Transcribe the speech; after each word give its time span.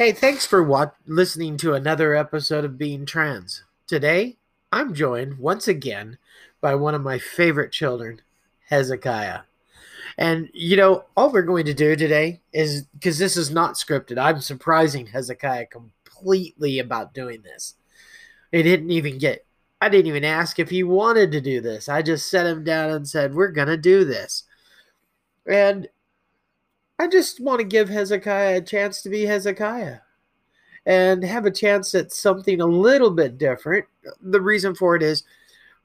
Hey, 0.00 0.12
thanks 0.12 0.46
for 0.46 0.62
wat- 0.62 0.96
listening 1.06 1.58
to 1.58 1.74
another 1.74 2.14
episode 2.14 2.64
of 2.64 2.78
Being 2.78 3.04
Trans. 3.04 3.64
Today, 3.86 4.38
I'm 4.72 4.94
joined 4.94 5.36
once 5.36 5.68
again 5.68 6.16
by 6.62 6.74
one 6.74 6.94
of 6.94 7.02
my 7.02 7.18
favorite 7.18 7.70
children, 7.70 8.22
Hezekiah. 8.70 9.40
And, 10.16 10.48
you 10.54 10.78
know, 10.78 11.04
all 11.18 11.30
we're 11.30 11.42
going 11.42 11.66
to 11.66 11.74
do 11.74 11.96
today 11.96 12.40
is 12.50 12.84
because 12.94 13.18
this 13.18 13.36
is 13.36 13.50
not 13.50 13.74
scripted, 13.74 14.16
I'm 14.16 14.40
surprising 14.40 15.08
Hezekiah 15.08 15.66
completely 15.66 16.78
about 16.78 17.12
doing 17.12 17.42
this. 17.42 17.74
He 18.52 18.62
didn't 18.62 18.92
even 18.92 19.18
get, 19.18 19.44
I 19.82 19.90
didn't 19.90 20.06
even 20.06 20.24
ask 20.24 20.58
if 20.58 20.70
he 20.70 20.82
wanted 20.82 21.30
to 21.32 21.42
do 21.42 21.60
this. 21.60 21.90
I 21.90 22.00
just 22.00 22.30
set 22.30 22.46
him 22.46 22.64
down 22.64 22.88
and 22.88 23.06
said, 23.06 23.34
We're 23.34 23.52
going 23.52 23.68
to 23.68 23.76
do 23.76 24.06
this. 24.06 24.44
And 25.46 25.90
I 27.00 27.06
just 27.06 27.40
want 27.40 27.60
to 27.60 27.64
give 27.64 27.88
Hezekiah 27.88 28.58
a 28.58 28.60
chance 28.60 29.00
to 29.00 29.08
be 29.08 29.24
Hezekiah 29.24 30.00
and 30.84 31.24
have 31.24 31.46
a 31.46 31.50
chance 31.50 31.94
at 31.94 32.12
something 32.12 32.60
a 32.60 32.66
little 32.66 33.10
bit 33.10 33.38
different. 33.38 33.86
The 34.20 34.42
reason 34.42 34.74
for 34.74 34.96
it 34.96 35.02
is 35.02 35.24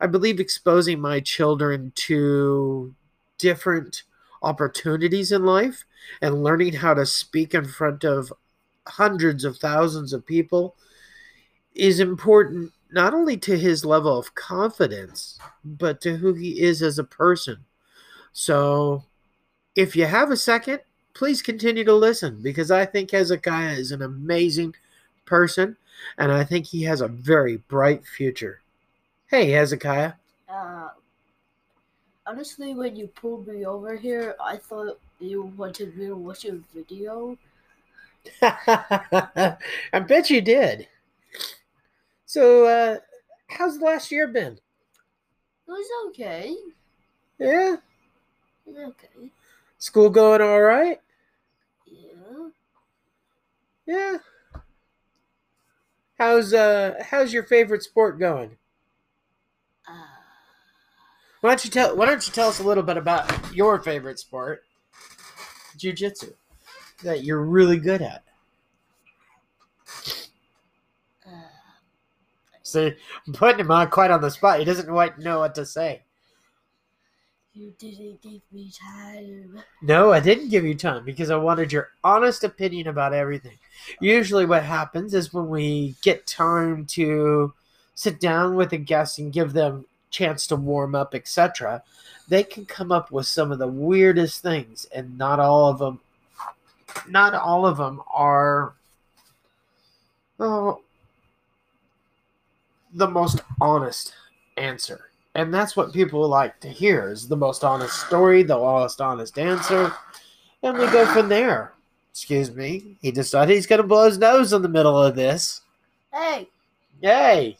I 0.01 0.07
believe 0.07 0.41
exposing 0.41 0.99
my 0.99 1.21
children 1.21 1.93
to 1.95 2.93
different 3.37 4.03
opportunities 4.43 5.31
in 5.31 5.45
life 5.45 5.85
and 6.21 6.43
learning 6.43 6.73
how 6.73 6.93
to 6.95 7.05
speak 7.05 7.53
in 7.53 7.63
front 7.63 8.03
of 8.03 8.34
hundreds 8.85 9.45
of 9.45 9.55
thousands 9.55 10.11
of 10.11 10.25
people 10.25 10.75
is 11.73 12.01
important 12.01 12.73
not 12.91 13.13
only 13.13 13.37
to 13.37 13.57
his 13.57 13.85
level 13.85 14.20
of 14.20 14.35
confidence, 14.35 15.39
but 15.63 16.01
to 16.01 16.18
who 16.18 16.34
he 16.34 16.62
is 16.62 16.81
as 16.81 16.99
a 16.99 17.05
person. 17.05 17.63
So, 18.34 19.05
if 19.75 19.95
you 19.95 20.07
have 20.07 20.29
a 20.29 20.35
second, 20.35 20.81
please 21.16 21.41
continue 21.41 21.85
to 21.85 21.96
listen 21.96 22.40
because 22.44 22.70
I 22.70 22.85
think 22.85 23.10
Hezekiah 23.10 23.74
is 23.74 23.91
an 23.91 24.04
amazing 24.04 24.76
person 25.26 25.77
and 26.18 26.32
I 26.32 26.44
think 26.44 26.68
he 26.68 26.84
has 26.84 27.02
a 27.02 27.08
very 27.08 27.58
bright 27.58 28.05
future. 28.05 28.62
Hey, 29.27 29.49
Hezekiah. 29.49 30.13
Uh, 30.48 30.90
honestly, 32.27 32.76
when 32.76 32.96
you 32.96 33.08
pulled 33.08 33.48
me 33.48 33.66
over 33.66 33.96
here, 33.96 34.36
I 34.43 34.58
thought 34.58 34.99
you 35.20 35.54
wanted 35.58 35.98
me 35.98 36.08
to 36.08 36.16
watch 36.16 36.46
a 36.46 36.60
video. 36.74 37.38
I 38.41 39.99
bet 40.05 40.30
you 40.30 40.41
did. 40.41 40.88
So, 42.26 42.66
uh, 42.66 42.98
how's 43.48 43.80
the 43.80 43.86
last 43.86 44.12
year 44.12 44.27
been? 44.27 44.60
It 45.68 45.71
was 45.71 46.10
okay. 46.10 46.55
Yeah? 47.40 47.76
It 48.68 48.74
was 48.74 48.77
okay. 48.90 49.30
School 49.77 50.10
going 50.10 50.41
all 50.41 50.62
right? 50.62 50.99
Yeah. 53.85 54.17
How's 56.17 56.53
uh 56.53 56.95
how's 57.09 57.33
your 57.33 57.43
favorite 57.43 57.83
sport 57.83 58.19
going? 58.19 58.57
Uh, 59.87 59.91
Why 61.41 61.49
don't 61.51 61.65
you 61.65 61.71
tell 61.71 61.95
why 61.95 62.05
don't 62.05 62.25
you 62.25 62.33
tell 62.33 62.49
us 62.49 62.59
a 62.59 62.63
little 62.63 62.83
bit 62.83 62.97
about 62.97 63.53
your 63.53 63.79
favorite 63.79 64.19
sport? 64.19 64.63
Jiu-jitsu. 65.78 66.33
That 67.03 67.23
you're 67.25 67.41
really 67.44 67.78
good 67.78 68.01
at. 68.01 68.23
uh, 71.28 71.29
See, 72.63 72.94
I'm 73.28 73.33
putting 73.33 73.59
him 73.59 73.72
on 73.72 73.89
quite 73.89 74.09
on 74.11 74.22
the 74.22 74.31
spot. 74.31 74.59
He 74.59 74.66
doesn't 74.66 74.88
quite 74.88 75.19
know 75.19 75.39
what 75.39 75.53
to 75.56 75.66
say. 75.66 76.04
You 77.56 77.73
didn't 77.79 78.22
give 78.22 78.41
me 78.51 78.69
time. 78.72 79.63
No, 79.81 80.12
I 80.12 80.19
didn't 80.19 80.50
give 80.50 80.66
you 80.66 80.75
time 80.75 81.06
because 81.06 81.31
I 81.31 81.38
wanted 81.38 81.72
your 81.72 81.90
honest 82.03 82.44
opinion 82.44 82.88
about 82.88 83.13
everything. 83.13 83.57
Usually, 84.02 84.46
what 84.46 84.63
happens 84.63 85.13
is 85.13 85.34
when 85.34 85.47
we 85.47 85.96
get 86.02 86.28
time 86.28 86.85
to 86.88 87.53
sit 87.94 88.19
down 88.19 88.56
with 88.56 88.74
a 88.74 88.78
guest 88.78 89.19
and 89.19 89.31
give 89.31 89.53
them 89.53 89.85
chance 90.09 90.47
to 90.47 90.56
warm 90.57 90.96
up, 90.96 91.16
etc., 91.16 91.81
they 92.28 92.44
can 92.44 92.66
come 92.66 92.91
up 92.91 93.12
with 93.12 93.25
some 93.25 93.52
of 93.52 93.59
the 93.59 93.68
weirdest 93.68 94.41
things, 94.41 94.85
and 94.94 95.18
not 95.18 95.40
all 95.40 95.69
of 95.69 95.80
them, 95.80 96.01
not 97.07 97.34
all 97.34 97.66
of 97.66 97.78
them 97.78 98.01
are, 98.13 98.74
oh, 100.40 100.81
the 102.94 103.07
most 103.07 103.41
honest 103.62 104.13
answer. 104.57 105.09
And 105.35 105.53
that's 105.53 105.75
what 105.75 105.91
people 105.94 106.28
like 106.29 106.59
to 106.62 106.69
hear 106.69 107.09
is 107.09 107.28
the 107.28 107.35
most 107.35 107.63
honest 107.63 108.06
story, 108.07 108.41
the 108.44 108.56
most 108.57 109.01
honest 109.01 109.38
answer. 109.38 109.91
And 110.63 110.78
we 110.78 110.85
go 110.88 111.06
from 111.13 111.28
there. 111.29 111.73
Excuse 112.12 112.50
me. 112.56 112.96
He 113.01 113.12
decided 113.12 113.53
he's 113.53 113.68
gonna 113.68 113.84
blow 113.84 114.06
his 114.06 114.18
nose 114.18 114.53
in 114.53 114.62
the 114.62 114.69
middle 114.69 114.97
of 114.97 115.16
this. 115.16 115.62
Hey, 116.13 116.47
Hey. 117.01 117.57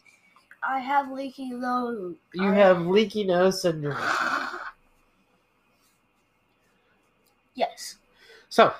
I 0.68 0.80
have 0.80 1.12
leaky 1.12 1.50
nose. 1.52 2.16
You 2.34 2.50
I- 2.50 2.56
have 2.56 2.88
leaky 2.88 3.24
nose 3.26 3.62
syndrome. 3.62 3.98
Yes. 7.56 7.96
So 8.50 8.74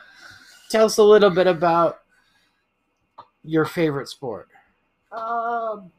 tell 0.70 0.86
us 0.86 0.98
a 0.98 1.04
little 1.04 1.30
bit 1.30 1.48
about 1.48 2.02
your 3.44 3.64
favorite 3.66 4.10
sport. 4.10 4.50
Um. 5.14 5.92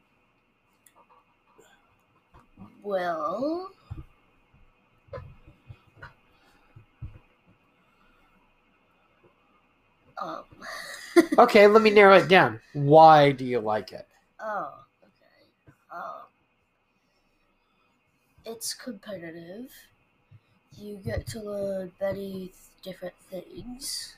Well. 2.87 3.71
Um. 10.21 10.43
Okay, 11.39 11.65
let 11.65 11.81
me 11.81 11.89
narrow 11.89 12.15
it 12.17 12.27
down. 12.27 12.59
Why 12.73 13.31
do 13.31 13.43
you 13.43 13.59
like 13.59 13.91
it? 13.91 14.07
Oh, 14.39 14.71
okay. 15.03 15.73
Um. 15.91 16.27
It's 18.45 18.73
competitive. 18.73 19.71
You 20.77 20.95
get 20.95 21.27
to 21.27 21.41
learn 21.41 21.91
many 21.99 22.53
different 22.81 23.15
things. 23.29 24.15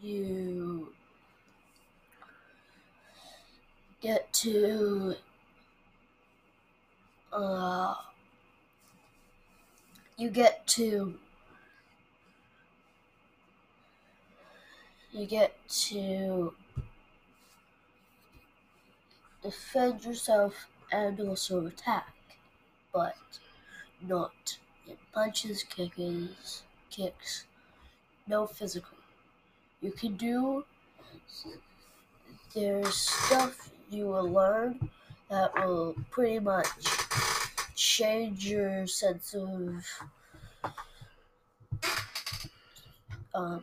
You 0.00 0.92
get 4.00 4.32
to 4.32 5.14
uh 7.38 7.94
you 10.16 10.28
get 10.28 10.66
to 10.66 11.14
you 15.12 15.24
get 15.24 15.56
to 15.68 16.52
defend 19.42 20.04
yourself 20.04 20.66
and 20.90 21.20
also 21.20 21.66
attack, 21.66 22.12
but 22.92 23.16
not 24.00 24.58
in 24.86 24.96
punches, 25.12 25.62
kicks, 25.62 26.62
kicks, 26.90 27.44
no 28.26 28.46
physical. 28.46 28.98
You 29.80 29.92
can 29.92 30.16
do 30.16 30.64
there's 32.54 32.96
stuff 32.96 33.70
you 33.90 34.06
will 34.06 34.28
learn 34.28 34.90
that 35.30 35.54
will 35.54 35.94
pretty 36.10 36.38
much 36.38 36.97
change 37.78 38.44
your 38.44 38.88
sense 38.88 39.34
of 39.34 39.84
um, 43.32 43.62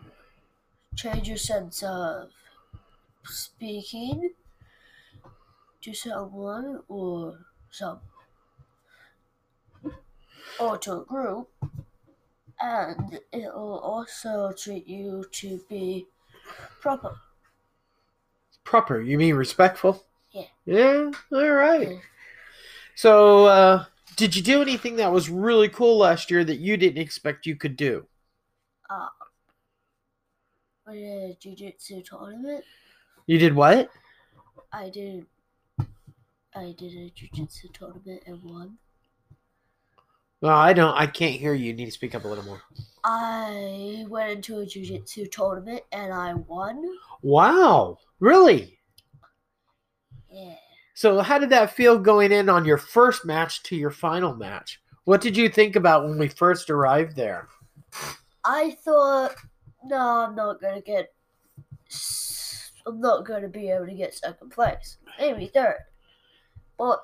change 0.95 1.27
your 1.27 1.37
sense 1.37 1.83
of 1.83 2.29
speaking 3.25 4.29
to 5.81 5.93
someone 5.93 6.81
or 6.87 7.37
some 7.71 7.99
or 10.61 10.77
to 10.77 11.01
a 11.01 11.03
group 11.03 11.49
and 12.61 13.19
it 13.33 13.53
will 13.53 13.79
also 13.79 14.53
treat 14.53 14.87
you 14.87 15.25
to 15.33 15.59
be 15.67 16.07
proper 16.79 17.17
Proper. 18.63 18.99
You 18.99 19.19
mean 19.19 19.35
respectful? 19.35 20.03
Yeah. 20.31 20.45
Yeah. 20.65 21.11
All 21.31 21.51
right. 21.51 21.87
Yeah. 21.87 21.97
So, 22.95 23.45
uh, 23.45 23.85
did 24.15 24.35
you 24.35 24.41
do 24.41 24.61
anything 24.61 24.95
that 24.97 25.11
was 25.11 25.29
really 25.29 25.69
cool 25.69 25.97
last 25.97 26.31
year 26.31 26.43
that 26.43 26.57
you 26.57 26.77
didn't 26.77 27.01
expect 27.01 27.45
you 27.45 27.55
could 27.55 27.75
do? 27.75 28.05
uh, 28.89 29.07
we 30.87 30.99
did 30.99 31.31
a 31.31 31.37
jiu-jitsu 31.39 32.01
tournament 32.03 32.63
You 33.25 33.37
did 33.39 33.55
what? 33.55 33.89
I 34.71 34.89
did 34.89 35.25
I 36.55 36.73
did 36.77 36.93
a 36.95 37.09
jiu-jitsu 37.09 37.69
tournament 37.73 38.21
and 38.25 38.41
won. 38.43 38.77
Well, 40.41 40.55
I 40.55 40.73
don't. 40.73 40.93
I 40.95 41.07
can't 41.07 41.39
hear 41.39 41.53
you. 41.53 41.65
You 41.65 41.73
need 41.73 41.85
to 41.85 41.91
speak 41.91 42.13
up 42.15 42.23
a 42.23 42.27
little 42.27 42.43
more. 42.45 42.61
I 43.03 44.05
went 44.07 44.31
into 44.31 44.59
a 44.59 44.65
jiu-jitsu 44.65 45.27
tournament 45.27 45.81
and 45.91 46.13
I 46.13 46.33
won. 46.35 46.83
Wow. 47.23 47.97
Really? 48.19 48.74
So, 50.95 51.19
how 51.19 51.37
did 51.37 51.49
that 51.49 51.75
feel 51.75 51.99
going 51.99 52.31
in 52.31 52.49
on 52.49 52.65
your 52.65 52.77
first 52.77 53.25
match 53.25 53.61
to 53.63 53.75
your 53.75 53.91
final 53.91 54.33
match? 54.33 54.81
What 55.03 55.21
did 55.21 55.37
you 55.37 55.49
think 55.49 55.75
about 55.75 56.05
when 56.05 56.17
we 56.17 56.29
first 56.29 56.69
arrived 56.69 57.15
there? 57.15 57.49
I 58.45 58.71
thought, 58.83 59.35
no, 59.83 59.97
I'm 59.97 60.35
not 60.35 60.61
gonna 60.61 60.81
get 60.81 61.13
I'm 62.87 63.01
not 63.01 63.25
to 63.25 63.47
be 63.49 63.69
able 63.69 63.87
to 63.87 63.93
get 63.93 64.13
second 64.13 64.51
place. 64.51 64.97
Maybe 65.19 65.47
third. 65.47 65.79
But 66.77 67.01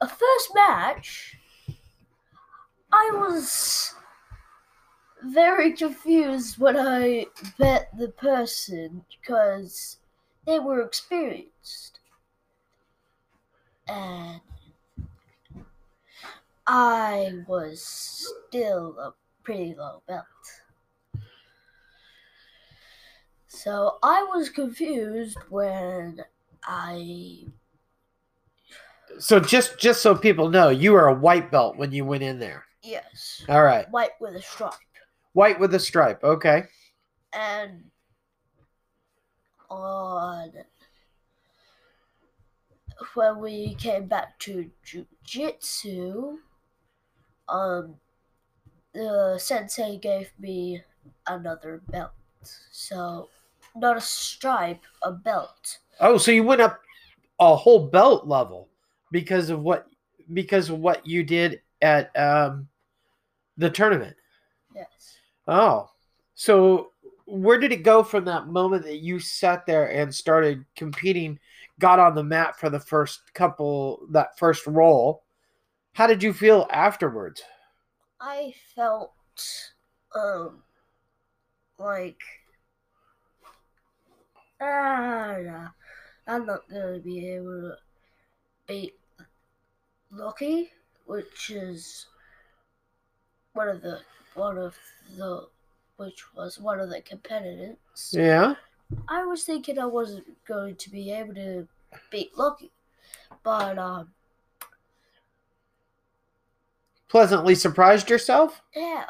a 0.00 0.08
first 0.08 0.50
match, 0.54 1.36
I 2.92 3.10
was 3.12 3.94
very 5.22 5.72
confused 5.72 6.58
when 6.58 6.76
I 6.76 7.26
met 7.58 7.90
the 7.98 8.08
person 8.08 9.04
because 9.20 9.98
they 10.46 10.58
were 10.58 10.82
experienced. 10.82 11.97
And 13.88 14.40
I 16.66 17.32
was 17.46 17.82
still 17.82 18.98
a 18.98 19.14
pretty 19.42 19.74
low 19.74 20.02
belt. 20.06 20.24
So 23.46 23.98
I 24.02 24.22
was 24.24 24.50
confused 24.50 25.38
when 25.48 26.20
I 26.64 27.44
So 29.18 29.40
just 29.40 29.78
just 29.78 30.02
so 30.02 30.14
people 30.14 30.50
know, 30.50 30.68
you 30.68 30.92
were 30.92 31.06
a 31.08 31.14
white 31.14 31.50
belt 31.50 31.76
when 31.76 31.92
you 31.92 32.04
went 32.04 32.22
in 32.22 32.38
there. 32.38 32.66
yes, 32.82 33.44
All 33.48 33.62
right. 33.62 33.90
white 33.90 34.10
with 34.20 34.36
a 34.36 34.42
stripe. 34.42 34.74
White 35.32 35.58
with 35.58 35.74
a 35.74 35.78
stripe. 35.78 36.22
Okay. 36.22 36.64
and 37.32 37.84
on 39.70 40.52
when 43.14 43.38
we 43.40 43.74
came 43.74 44.06
back 44.06 44.38
to 44.40 44.70
jujitsu, 44.84 46.36
um, 47.48 47.94
the 48.92 49.38
sensei 49.38 49.98
gave 49.98 50.30
me 50.38 50.82
another 51.26 51.82
belt. 51.90 52.12
So, 52.70 53.28
not 53.76 53.96
a 53.96 54.00
stripe, 54.00 54.84
a 55.02 55.12
belt. 55.12 55.78
Oh, 56.00 56.18
so 56.18 56.30
you 56.30 56.42
went 56.42 56.60
up 56.60 56.80
a 57.40 57.54
whole 57.54 57.86
belt 57.88 58.26
level 58.26 58.68
because 59.12 59.50
of 59.50 59.60
what 59.62 59.86
because 60.32 60.68
of 60.68 60.78
what 60.78 61.06
you 61.06 61.22
did 61.22 61.60
at 61.82 62.16
um 62.18 62.68
the 63.56 63.70
tournament. 63.70 64.16
Yes. 64.74 65.18
Oh. 65.46 65.90
So 66.34 66.92
where 67.26 67.58
did 67.58 67.72
it 67.72 67.82
go 67.82 68.02
from 68.02 68.24
that 68.24 68.46
moment 68.46 68.84
that 68.84 68.98
you 68.98 69.18
sat 69.18 69.66
there 69.66 69.86
and 69.90 70.14
started 70.14 70.64
competing, 70.76 71.38
got 71.78 71.98
on 71.98 72.14
the 72.14 72.24
mat 72.24 72.58
for 72.58 72.70
the 72.70 72.80
first 72.80 73.32
couple 73.34 74.06
that 74.10 74.38
first 74.38 74.66
roll? 74.66 75.24
How 75.92 76.06
did 76.06 76.22
you 76.22 76.32
feel 76.32 76.66
afterwards? 76.70 77.42
I 78.20 78.54
felt 78.74 79.12
um 80.14 80.62
like 81.78 82.20
ah 84.60 85.72
I'm 86.26 86.46
not 86.46 86.68
gonna 86.68 86.98
be 86.98 87.28
able 87.30 87.60
to 87.62 87.76
beat 88.66 88.94
Lucky, 90.10 90.70
which 91.06 91.50
is 91.50 92.06
one 93.52 93.68
of 93.68 93.82
the 93.82 94.00
one 94.34 94.58
of 94.58 94.76
the 95.16 95.48
which 95.96 96.34
was 96.34 96.58
one 96.58 96.80
of 96.80 96.90
the 96.90 97.00
competitors. 97.02 97.76
Yeah. 98.12 98.54
I 99.08 99.24
was 99.24 99.44
thinking 99.44 99.78
I 99.78 99.86
wasn't 99.86 100.26
going 100.46 100.76
to 100.76 100.90
be 100.90 101.10
able 101.10 101.34
to 101.34 101.68
beat 102.10 102.36
Lucky, 102.36 102.70
but 103.42 103.78
um 103.78 104.12
Pleasantly 107.08 107.54
surprised 107.54 108.10
yourself? 108.10 108.60
yeah. 108.74 109.06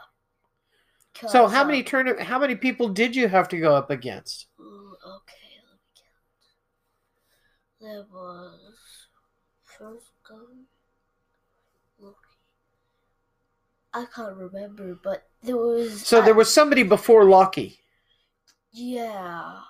So 1.26 1.48
how 1.48 1.62
um, 1.62 1.68
many 1.68 1.82
tourna- 1.82 2.20
how 2.20 2.38
many 2.38 2.54
people 2.54 2.88
did 2.88 3.16
you 3.16 3.26
have 3.26 3.48
to 3.48 3.58
go 3.58 3.74
up 3.74 3.90
against? 3.90 4.46
Okay, 4.60 5.58
let 5.66 5.80
me 5.82 5.90
count. 5.96 7.80
There 7.80 8.04
was 8.12 9.08
first 9.64 10.12
go. 10.28 10.38
Look, 11.98 12.18
I 13.92 14.04
can't 14.14 14.36
remember, 14.36 14.96
but 15.02 15.26
there 15.42 15.56
was. 15.56 16.06
So 16.06 16.22
there 16.22 16.34
was 16.34 16.52
somebody 16.52 16.84
before 16.84 17.24
Lucky. 17.24 17.80
Yeah. 18.78 19.60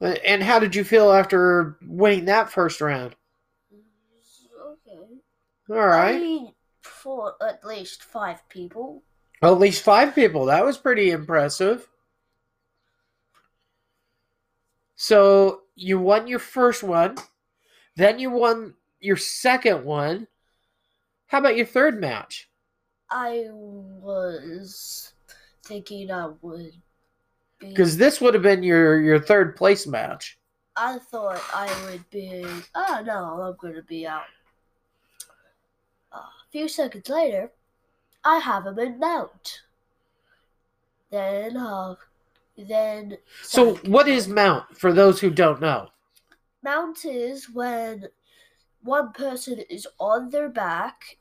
Uh, 0.00 0.16
And 0.24 0.42
how 0.42 0.58
did 0.58 0.74
you 0.74 0.84
feel 0.84 1.12
after 1.12 1.78
winning 1.82 2.26
that 2.26 2.50
first 2.50 2.80
round? 2.80 3.16
Okay. 4.60 5.20
All 5.70 5.76
right. 5.86 6.20
I 6.20 6.52
fought 6.82 7.34
at 7.40 7.64
least 7.64 8.02
five 8.02 8.48
people. 8.48 9.02
Well, 9.40 9.54
at 9.54 9.60
least 9.60 9.82
five 9.82 10.14
people. 10.14 10.46
That 10.46 10.64
was 10.64 10.78
pretty 10.78 11.10
impressive. 11.10 11.88
So 14.96 15.62
you 15.74 15.98
won 15.98 16.26
your 16.26 16.38
first 16.38 16.82
one, 16.82 17.16
then 17.96 18.18
you 18.18 18.30
won 18.30 18.74
your 19.00 19.16
second 19.16 19.84
one. 19.84 20.26
How 21.26 21.38
about 21.38 21.56
your 21.56 21.66
third 21.66 22.00
match? 22.00 22.48
I 23.10 23.46
was 23.50 25.12
thinking 25.64 26.10
I 26.10 26.28
would. 26.40 26.72
Because 27.60 27.96
this 27.96 28.20
would 28.20 28.34
have 28.34 28.42
been 28.42 28.62
your 28.62 29.00
your 29.00 29.18
third 29.18 29.56
place 29.56 29.86
match. 29.86 30.38
I 30.76 30.98
thought 30.98 31.42
I 31.54 31.72
would 31.86 32.08
be. 32.10 32.44
Oh 32.74 33.02
no, 33.04 33.42
I'm 33.42 33.56
gonna 33.60 33.82
be 33.82 34.06
out. 34.06 34.24
a 36.12 36.20
few 36.52 36.68
seconds 36.68 37.08
later, 37.08 37.50
I 38.24 38.38
have 38.38 38.66
him 38.66 38.78
in 38.78 38.98
mount. 38.98 39.62
Then, 41.10 41.56
uh, 41.56 41.94
then. 42.58 43.16
So 43.42 43.74
second 43.74 43.92
what 43.92 44.08
is 44.08 44.28
mount 44.28 44.76
for 44.76 44.92
those 44.92 45.20
who 45.20 45.30
don't 45.30 45.60
know? 45.60 45.88
mount? 46.62 47.04
Is 47.04 47.48
when 47.48 48.08
one 48.82 49.12
person 49.12 49.60
is 49.70 49.86
on 49.98 50.30
their 50.30 50.48
back, 50.48 51.18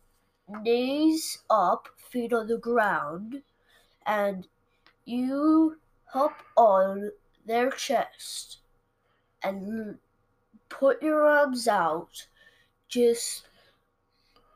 knees 0.50 1.40
up, 1.50 1.88
feet 1.98 2.34
on 2.34 2.48
the 2.48 2.58
ground, 2.58 3.44
and 4.06 4.48
you 5.06 5.78
hop 6.16 6.42
on 6.56 7.12
their 7.46 7.70
chest 7.70 8.60
and 9.44 9.98
put 10.70 11.04
your 11.04 11.26
arms 11.26 11.68
out 11.68 12.28
just 12.88 13.46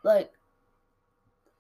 like 0.03 0.31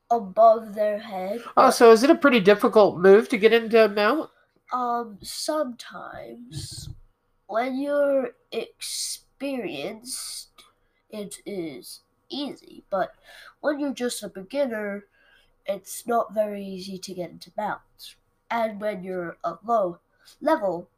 above 0.09 0.73
their 0.73 0.99
head. 0.99 1.43
Oh, 1.57 1.69
so 1.69 1.91
is 1.91 2.01
it 2.03 2.09
a 2.09 2.15
pretty 2.15 2.39
difficult 2.39 2.97
move 2.97 3.27
to 3.29 3.37
get 3.37 3.51
into 3.51 3.83
a 3.83 3.89
mount? 3.89 4.29
um 4.71 5.17
sometimes 5.21 6.89
when 7.47 7.79
you're 7.81 8.31
experienced 8.51 10.49
it 11.09 11.37
is 11.45 12.01
easy, 12.29 12.83
but 12.91 13.15
when 13.61 13.79
you're 13.79 13.93
just 13.93 14.23
a 14.23 14.29
beginner 14.29 15.05
it's 15.65 16.07
not 16.07 16.33
very 16.33 16.63
easy 16.63 16.97
to 16.99 17.13
get 17.13 17.31
into 17.31 17.51
mount. 17.57 18.15
And 18.51 18.79
when 18.79 19.03
you're 19.03 19.37
a 19.43 19.55
low 19.65 19.99
level 20.41 20.89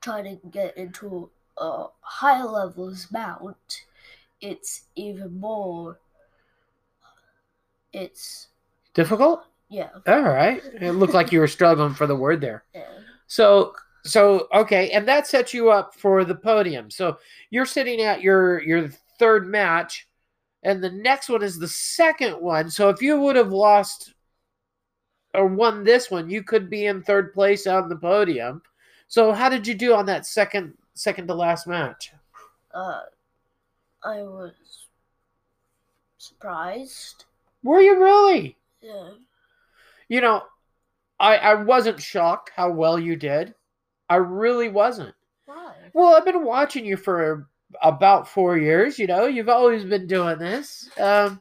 trying 0.00 0.24
to 0.24 0.48
get 0.48 0.76
into 0.76 1.30
a 1.56 1.86
high 2.00 2.42
levels 2.42 3.08
mount, 3.12 3.84
it's 4.40 4.82
even 4.96 5.38
more 5.38 5.98
it's 7.92 8.48
Difficult? 8.94 9.44
yeah, 9.70 9.88
All 10.06 10.20
right. 10.22 10.62
It 10.80 10.92
looked 10.92 11.14
like 11.14 11.32
you 11.32 11.40
were 11.40 11.48
struggling 11.48 11.94
for 11.94 12.06
the 12.06 12.16
word 12.16 12.40
there. 12.42 12.64
yeah. 12.74 12.84
So 13.26 13.72
so 14.04 14.48
okay, 14.52 14.90
and 14.90 15.08
that 15.08 15.26
sets 15.26 15.54
you 15.54 15.70
up 15.70 15.94
for 15.94 16.24
the 16.24 16.34
podium. 16.34 16.90
So 16.90 17.16
you're 17.50 17.64
sitting 17.64 18.02
at 18.02 18.20
your 18.20 18.62
your 18.62 18.90
third 19.18 19.46
match, 19.46 20.08
and 20.62 20.82
the 20.82 20.90
next 20.90 21.30
one 21.30 21.42
is 21.42 21.58
the 21.58 21.68
second 21.68 22.34
one. 22.34 22.68
So 22.68 22.90
if 22.90 23.00
you 23.00 23.18
would 23.20 23.36
have 23.36 23.52
lost 23.52 24.12
or 25.34 25.46
won 25.46 25.84
this 25.84 26.10
one, 26.10 26.28
you 26.28 26.42
could 26.42 26.68
be 26.68 26.86
in 26.86 27.02
third 27.02 27.32
place 27.32 27.66
on 27.66 27.88
the 27.88 27.96
podium. 27.96 28.62
So 29.08 29.32
how 29.32 29.48
did 29.48 29.66
you 29.66 29.74
do 29.74 29.94
on 29.94 30.06
that 30.06 30.26
second 30.26 30.74
second 30.94 31.26
to 31.28 31.34
last 31.34 31.66
match? 31.66 32.12
Uh 32.72 33.00
I 34.04 34.22
was 34.22 34.52
surprised. 36.18 37.24
Were 37.62 37.80
you 37.80 38.00
really? 38.00 38.56
Yeah. 38.80 39.10
You 40.08 40.20
know, 40.20 40.42
I 41.20 41.36
I 41.36 41.54
wasn't 41.54 42.00
shocked 42.00 42.50
how 42.54 42.70
well 42.70 42.98
you 42.98 43.16
did. 43.16 43.54
I 44.08 44.16
really 44.16 44.68
wasn't. 44.68 45.14
Why? 45.46 45.74
Well, 45.94 46.14
I've 46.14 46.24
been 46.24 46.44
watching 46.44 46.84
you 46.84 46.96
for 46.96 47.48
about 47.82 48.28
four 48.28 48.58
years. 48.58 48.98
You 48.98 49.06
know, 49.06 49.26
you've 49.26 49.48
always 49.48 49.84
been 49.84 50.06
doing 50.06 50.38
this. 50.38 50.90
Um, 50.98 51.40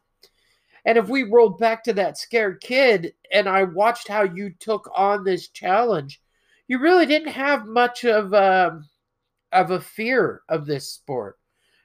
and 0.86 0.98
if 0.98 1.08
we 1.08 1.24
roll 1.24 1.50
back 1.50 1.84
to 1.84 1.94
that 1.94 2.18
scared 2.18 2.62
kid, 2.62 3.14
and 3.32 3.48
I 3.48 3.64
watched 3.64 4.08
how 4.08 4.24
you 4.24 4.52
took 4.60 4.90
on 4.96 5.24
this 5.24 5.50
challenge, 5.50 6.22
you 6.68 6.80
really 6.80 7.06
didn't 7.06 7.34
have 7.34 7.66
much 7.66 8.06
of 8.06 8.34
um 8.34 8.90
of 9.52 9.72
a 9.72 9.82
fear 9.82 10.42
of 10.50 10.66
this 10.66 10.90
sport. 10.92 11.38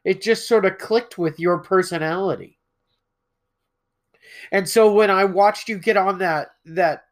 It 0.05 0.23
just 0.23 0.47
sort 0.47 0.65
of 0.65 0.79
clicked 0.79 1.19
with 1.19 1.41
your 1.41 1.59
personality. 1.59 2.59
And 4.53 4.69
so 4.69 4.93
when 4.93 5.11
I 5.11 5.25
watched 5.25 5.69
you 5.69 5.79
get 5.79 5.97
on 5.97 6.19
that 6.19 6.49
that 6.67 7.05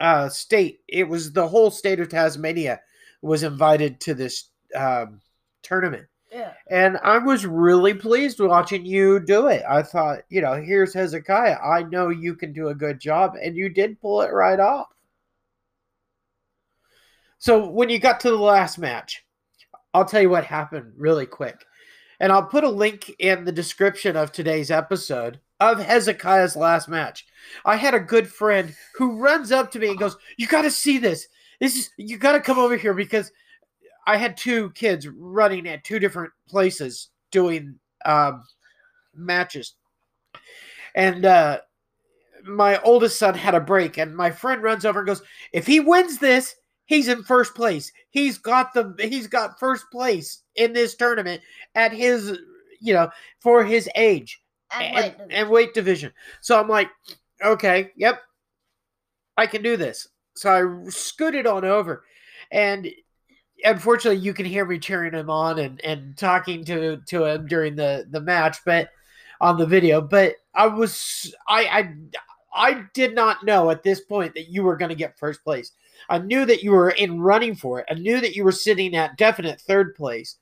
uh, 0.00 0.28
state, 0.28 0.80
it 0.88 1.08
was 1.08 1.32
the 1.32 1.48
whole 1.48 1.70
state 1.70 2.00
of 2.00 2.08
Tasmania 2.08 2.80
was 3.22 3.42
invited 3.42 4.00
to 4.00 4.14
this 4.14 4.48
um, 4.76 5.20
tournament. 5.62 6.06
Yeah. 6.32 6.52
And 6.70 6.96
I 7.04 7.18
was 7.18 7.44
really 7.44 7.92
pleased 7.92 8.40
watching 8.40 8.86
you 8.86 9.20
do 9.20 9.48
it. 9.48 9.62
I 9.68 9.82
thought, 9.82 10.20
you 10.30 10.40
know, 10.40 10.54
here's 10.54 10.94
Hezekiah. 10.94 11.58
I 11.62 11.82
know 11.82 12.08
you 12.08 12.34
can 12.34 12.54
do 12.54 12.68
a 12.68 12.74
good 12.74 12.98
job. 12.98 13.34
And 13.42 13.54
you 13.54 13.68
did 13.68 14.00
pull 14.00 14.22
it 14.22 14.32
right 14.32 14.58
off. 14.58 14.88
So 17.38 17.68
when 17.68 17.90
you 17.90 17.98
got 17.98 18.20
to 18.20 18.30
the 18.30 18.36
last 18.36 18.78
match, 18.78 19.26
I'll 19.92 20.06
tell 20.06 20.22
you 20.22 20.30
what 20.30 20.44
happened 20.44 20.92
really 20.96 21.26
quick. 21.26 21.64
And 22.18 22.32
I'll 22.32 22.46
put 22.46 22.64
a 22.64 22.70
link 22.70 23.10
in 23.18 23.44
the 23.44 23.52
description 23.52 24.16
of 24.16 24.32
today's 24.32 24.70
episode 24.70 25.40
of 25.60 25.80
Hezekiah's 25.80 26.56
last 26.56 26.88
match. 26.88 27.26
I 27.64 27.76
had 27.76 27.94
a 27.94 28.00
good 28.00 28.28
friend 28.28 28.74
who 28.94 29.18
runs 29.18 29.52
up 29.52 29.70
to 29.72 29.78
me 29.78 29.88
and 29.88 29.98
goes, 29.98 30.16
You 30.38 30.46
got 30.46 30.62
to 30.62 30.70
see 30.70 30.98
this. 30.98 31.28
This 31.60 31.76
is, 31.76 31.90
you 31.96 32.16
got 32.16 32.32
to 32.32 32.40
come 32.40 32.58
over 32.58 32.76
here 32.76 32.94
because 32.94 33.32
I 34.06 34.16
had 34.16 34.36
two 34.36 34.70
kids 34.70 35.08
running 35.08 35.68
at 35.68 35.84
two 35.84 35.98
different 35.98 36.32
places 36.48 37.10
doing 37.30 37.78
um, 38.04 38.42
matches. 39.14 39.74
And 40.94 41.24
uh, 41.24 41.60
my 42.44 42.80
oldest 42.82 43.18
son 43.18 43.34
had 43.34 43.54
a 43.54 43.60
break, 43.60 43.98
and 43.98 44.16
my 44.16 44.30
friend 44.30 44.62
runs 44.62 44.84
over 44.84 45.00
and 45.00 45.06
goes, 45.06 45.22
If 45.52 45.66
he 45.66 45.80
wins 45.80 46.18
this, 46.18 46.54
he's 46.86 47.08
in 47.08 47.22
first 47.22 47.54
place. 47.54 47.92
He's 48.10 48.38
got 48.38 48.74
the 48.74 48.94
he's 48.98 49.26
got 49.26 49.58
first 49.58 49.86
place 49.90 50.42
in 50.56 50.72
this 50.72 50.94
tournament 50.94 51.40
at 51.74 51.92
his 51.92 52.38
you 52.80 52.92
know 52.92 53.10
for 53.40 53.64
his 53.64 53.88
age 53.94 54.42
And, 54.74 54.84
and, 54.84 54.94
wait, 54.96 55.14
and 55.30 55.50
weight 55.50 55.74
division. 55.74 56.12
So 56.40 56.60
I'm 56.60 56.68
like, 56.68 56.90
okay, 57.42 57.92
yep, 57.96 58.20
I 59.36 59.46
can 59.46 59.62
do 59.62 59.76
this. 59.76 60.08
So 60.34 60.84
I 60.86 60.90
scooted 60.90 61.46
on 61.46 61.64
over, 61.64 62.04
and 62.50 62.88
unfortunately, 63.64 64.20
you 64.20 64.34
can 64.34 64.46
hear 64.46 64.64
me 64.64 64.78
cheering 64.78 65.14
him 65.14 65.30
on 65.30 65.58
and, 65.58 65.80
and 65.84 66.16
talking 66.16 66.64
to 66.66 66.98
to 67.08 67.24
him 67.24 67.46
during 67.46 67.76
the 67.76 68.06
the 68.10 68.20
match, 68.20 68.58
but 68.64 68.90
on 69.40 69.58
the 69.58 69.66
video. 69.66 70.00
But 70.00 70.36
I 70.54 70.66
was 70.66 71.34
I 71.48 71.64
I 71.64 71.94
I 72.54 72.84
did 72.94 73.14
not 73.14 73.44
know 73.44 73.70
at 73.70 73.82
this 73.82 74.00
point 74.00 74.34
that 74.34 74.48
you 74.48 74.62
were 74.62 74.76
going 74.76 74.90
to 74.90 74.94
get 74.94 75.18
first 75.18 75.42
place. 75.44 75.72
I 76.08 76.18
knew 76.18 76.44
that 76.46 76.62
you 76.62 76.72
were 76.72 76.90
in 76.90 77.20
running 77.20 77.54
for 77.54 77.80
it. 77.80 77.86
I 77.90 77.94
knew 77.94 78.20
that 78.20 78.34
you 78.34 78.44
were 78.44 78.52
sitting 78.52 78.94
at 78.96 79.16
definite 79.16 79.60
third 79.60 79.94
place, 79.94 80.36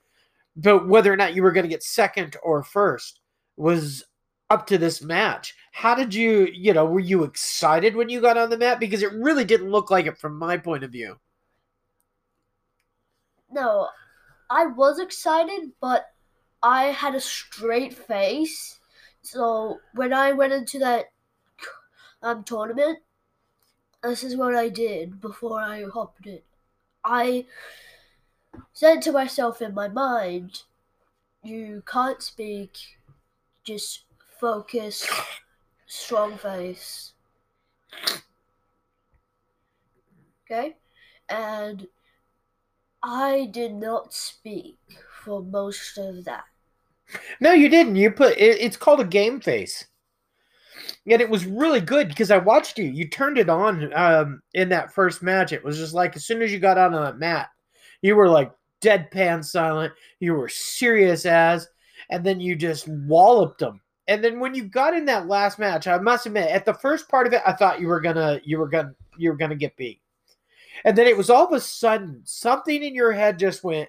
but 0.57 0.89
whether 0.89 1.12
or 1.12 1.17
not 1.17 1.35
you 1.35 1.43
were 1.43 1.53
going 1.53 1.65
to 1.65 1.71
get 1.71 1.83
second 1.83 2.37
or 2.43 2.62
first 2.62 3.21
was 3.57 4.05
up 4.49 4.67
to 4.67 4.79
this 4.79 5.03
match. 5.03 5.55
How 5.73 5.95
did 5.95 6.12
you, 6.15 6.49
you 6.53 6.73
know, 6.73 6.85
were 6.85 7.00
you 7.00 7.23
excited 7.23 7.95
when 7.95 8.09
you 8.09 8.21
got 8.21 8.37
on 8.37 8.50
the 8.50 8.59
mat? 8.59 8.81
Because 8.81 9.03
it 9.03 9.12
really 9.12 9.45
didn't 9.45 9.71
look 9.71 9.91
like 9.91 10.07
it 10.07 10.19
from 10.19 10.37
my 10.37 10.57
point 10.57 10.83
of 10.83 10.91
view. 10.91 11.17
No, 13.50 13.88
I 14.49 14.66
was 14.66 14.99
excited, 14.99 15.73
but 15.80 16.12
I 16.62 16.87
had 16.87 17.14
a 17.14 17.21
straight 17.21 17.95
face. 17.95 18.80
So 19.23 19.80
when 19.95 20.12
I 20.12 20.33
went 20.33 20.52
into 20.52 20.78
that 20.80 21.07
um 22.23 22.45
tournament, 22.45 23.00
this 24.02 24.25
is 24.25 24.37
what 24.37 24.54
I 24.54 24.69
did 24.69 25.21
before 25.21 25.61
I 25.61 25.85
hopped 25.85 26.26
in. 26.26 26.40
I 27.04 27.47
said 28.73 29.02
to 29.02 29.12
myself 29.12 29.62
in 29.62 29.75
my 29.75 29.88
mind, 29.88 30.64
"You 31.42 31.83
can't 31.87 32.23
speak. 32.23 32.99
Just 33.64 34.04
focus, 34.40 35.07
strong 35.87 36.38
face." 36.38 37.14
Okay, 40.45 40.76
and 41.28 41.88
I 43.02 43.49
did 43.52 43.75
not 43.75 44.12
speak 44.12 44.78
for 45.25 45.42
most 45.42 45.97
of 45.99 46.25
that. 46.25 46.45
No, 47.40 47.52
you 47.52 47.69
didn't. 47.69 47.97
You 47.97 48.11
put 48.11 48.37
it, 48.37 48.61
it's 48.61 48.76
called 48.76 49.00
a 49.00 49.04
game 49.04 49.40
face. 49.40 49.87
And 51.11 51.21
it 51.21 51.30
was 51.30 51.47
really 51.47 51.80
good 51.80 52.09
because 52.09 52.30
I 52.30 52.38
watched 52.38 52.78
you. 52.78 52.85
You 52.85 53.09
turned 53.09 53.38
it 53.38 53.49
on 53.49 53.92
um, 53.95 54.42
in 54.54 54.69
that 54.69 54.92
first 54.92 55.23
match. 55.23 55.52
It 55.52 55.64
was 55.64 55.78
just 55.78 55.95
like 55.95 56.14
as 56.14 56.25
soon 56.25 56.42
as 56.42 56.52
you 56.52 56.59
got 56.59 56.78
on 56.78 56.92
that 56.92 57.19
mat, 57.19 57.49
you 58.02 58.16
were 58.16 58.28
like 58.28 58.52
deadpan 58.80 59.45
silent. 59.45 59.92
You 60.21 60.35
were 60.35 60.49
serious 60.49 61.26
as, 61.26 61.69
and 62.11 62.25
then 62.25 62.40
you 62.40 62.54
just 62.54 62.87
walloped 62.88 63.59
them. 63.59 63.80
And 64.09 64.23
then 64.23 64.40
when 64.40 64.54
you 64.54 64.64
got 64.64 64.95
in 64.95 65.04
that 65.07 65.28
last 65.28 65.59
match, 65.59 65.87
I 65.87 65.99
must 65.99 66.26
admit, 66.26 66.50
at 66.50 66.64
the 66.64 66.75
first 66.75 67.09
part 67.09 67.26
of 67.26 67.33
it, 67.33 67.42
I 67.47 67.52
thought 67.52 67.80
you 67.80 67.88
were 67.88 68.00
gonna, 68.00 68.40
you 68.45 68.59
were 68.59 68.69
gonna, 68.69 68.95
you 69.16 69.30
were 69.30 69.37
gonna 69.37 69.54
get 69.54 69.76
beat. 69.76 70.00
And 70.84 70.96
then 70.96 71.06
it 71.06 71.16
was 71.16 71.30
all 71.30 71.46
of 71.46 71.52
a 71.52 71.60
sudden 71.60 72.22
something 72.25 72.82
in 72.82 72.94
your 72.94 73.12
head 73.12 73.38
just 73.38 73.62
went, 73.64 73.88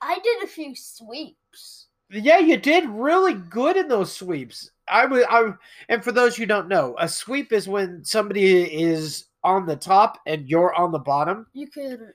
I 0.00 0.18
did 0.22 0.42
a 0.42 0.46
few 0.46 0.74
sweeps. 0.76 1.86
Yeah, 2.10 2.38
you 2.38 2.56
did 2.56 2.88
really 2.88 3.34
good 3.34 3.76
in 3.76 3.88
those 3.88 4.12
sweeps. 4.12 4.70
I 4.88 5.06
would, 5.06 5.24
I 5.28 5.52
and 5.88 6.04
for 6.04 6.12
those 6.12 6.36
who 6.36 6.46
don't 6.46 6.68
know, 6.68 6.94
a 6.98 7.08
sweep 7.08 7.52
is 7.52 7.66
when 7.68 8.04
somebody 8.04 8.62
is 8.62 9.26
on 9.42 9.66
the 9.66 9.74
top 9.76 10.18
and 10.26 10.48
you're 10.48 10.74
on 10.74 10.92
the 10.92 10.98
bottom. 10.98 11.46
You 11.52 11.66
can. 11.68 12.12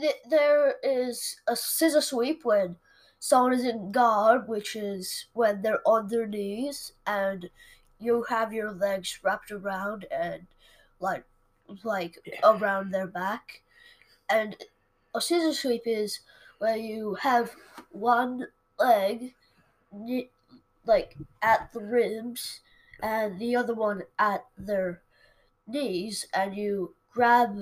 th- 0.00 0.14
There 0.30 0.76
is 0.82 1.36
a 1.46 1.56
scissor 1.56 2.00
sweep 2.00 2.44
when 2.44 2.76
someone 3.18 3.52
is 3.52 3.64
in 3.64 3.92
guard, 3.92 4.48
which 4.48 4.76
is 4.76 5.26
when 5.34 5.60
they're 5.60 5.86
on 5.86 6.08
their 6.08 6.26
knees 6.26 6.92
and 7.06 7.50
you 7.98 8.24
have 8.28 8.52
your 8.52 8.72
legs 8.72 9.18
wrapped 9.22 9.50
around 9.50 10.06
and 10.10 10.46
like 11.00 11.24
like 11.84 12.18
around 12.44 12.90
their 12.90 13.06
back. 13.06 13.62
And 14.28 14.56
a 15.14 15.20
scissor 15.20 15.52
sweep 15.52 15.82
is 15.86 16.20
where 16.58 16.76
you 16.76 17.14
have 17.14 17.54
one 17.90 18.48
leg 18.78 19.34
like 20.84 21.16
at 21.42 21.72
the 21.72 21.80
ribs 21.80 22.60
and 23.02 23.38
the 23.38 23.56
other 23.56 23.74
one 23.74 24.02
at 24.18 24.46
their 24.56 25.02
knees 25.66 26.26
and 26.34 26.56
you 26.56 26.94
grab 27.12 27.58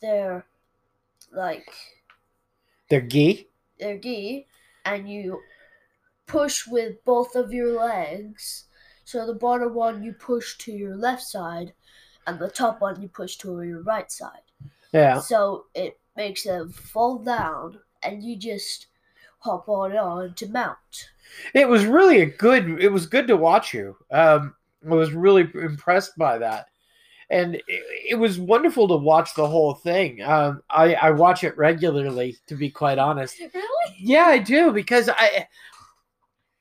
their 0.00 0.46
like 1.32 1.72
They're 2.88 3.00
gi. 3.00 3.48
their 3.78 3.98
gi 3.98 4.46
and 4.84 5.08
you 5.08 5.42
push 6.26 6.66
with 6.66 7.04
both 7.04 7.34
of 7.34 7.52
your 7.52 7.72
legs 7.72 8.66
so 9.04 9.26
the 9.26 9.34
bottom 9.34 9.74
one 9.74 10.02
you 10.02 10.12
push 10.12 10.56
to 10.58 10.72
your 10.72 10.96
left 10.96 11.22
side 11.22 11.74
and 12.26 12.38
the 12.38 12.48
top 12.48 12.80
one 12.80 13.00
you 13.00 13.08
push 13.08 13.36
to 13.36 13.62
your 13.62 13.82
right 13.82 14.10
side 14.10 14.42
Yeah. 14.92 15.20
so 15.20 15.66
it 15.74 15.98
makes 16.16 16.44
them 16.44 16.70
fall 16.70 17.18
down 17.18 17.78
and 18.02 18.22
you 18.22 18.36
just 18.36 18.86
hop 19.40 19.68
on 19.68 19.96
on 19.96 20.34
to 20.34 20.48
mount 20.48 21.10
It 21.54 21.68
was 21.68 21.84
really 21.86 22.20
a 22.22 22.26
good. 22.26 22.82
It 22.82 22.88
was 22.90 23.06
good 23.06 23.26
to 23.28 23.36
watch 23.36 23.72
you. 23.72 23.96
Um, 24.10 24.54
I 24.84 24.94
was 24.94 25.12
really 25.12 25.48
impressed 25.54 26.18
by 26.18 26.38
that, 26.38 26.66
and 27.30 27.54
it, 27.54 27.64
it 27.68 28.14
was 28.18 28.40
wonderful 28.40 28.88
to 28.88 28.96
watch 28.96 29.34
the 29.34 29.46
whole 29.46 29.74
thing. 29.74 30.22
Um, 30.22 30.62
I 30.68 30.94
I 30.94 31.10
watch 31.12 31.44
it 31.44 31.56
regularly, 31.56 32.36
to 32.48 32.56
be 32.56 32.68
quite 32.70 32.98
honest. 32.98 33.38
really 33.38 33.96
Yeah, 34.00 34.24
I 34.24 34.38
do 34.38 34.72
because 34.72 35.08
I, 35.08 35.46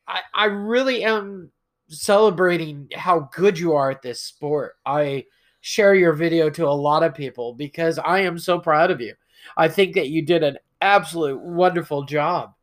I, 0.08 0.22
I 0.34 0.46
really 0.46 1.04
am 1.04 1.52
celebrating 1.88 2.90
how 2.96 3.30
good 3.34 3.58
you 3.58 3.74
are 3.74 3.90
at 3.92 4.02
this 4.02 4.22
sport. 4.22 4.76
I 4.86 5.26
share 5.62 5.96
your 5.96 6.14
video 6.14 6.50
to 6.50 6.68
a 6.68 6.70
lot 6.70 7.04
of 7.04 7.14
people 7.14 7.54
because 7.54 8.00
I 8.00 8.20
am 8.22 8.40
so 8.40 8.60
proud 8.60 8.92
of 8.92 9.02
you. 9.02 9.14
I 9.58 9.68
think 9.68 9.96
that 9.96 10.10
you 10.10 10.22
did 10.22 10.44
an 10.44 10.58
absolute 10.82 11.40
wonderful 11.40 12.04
job. 12.04 12.54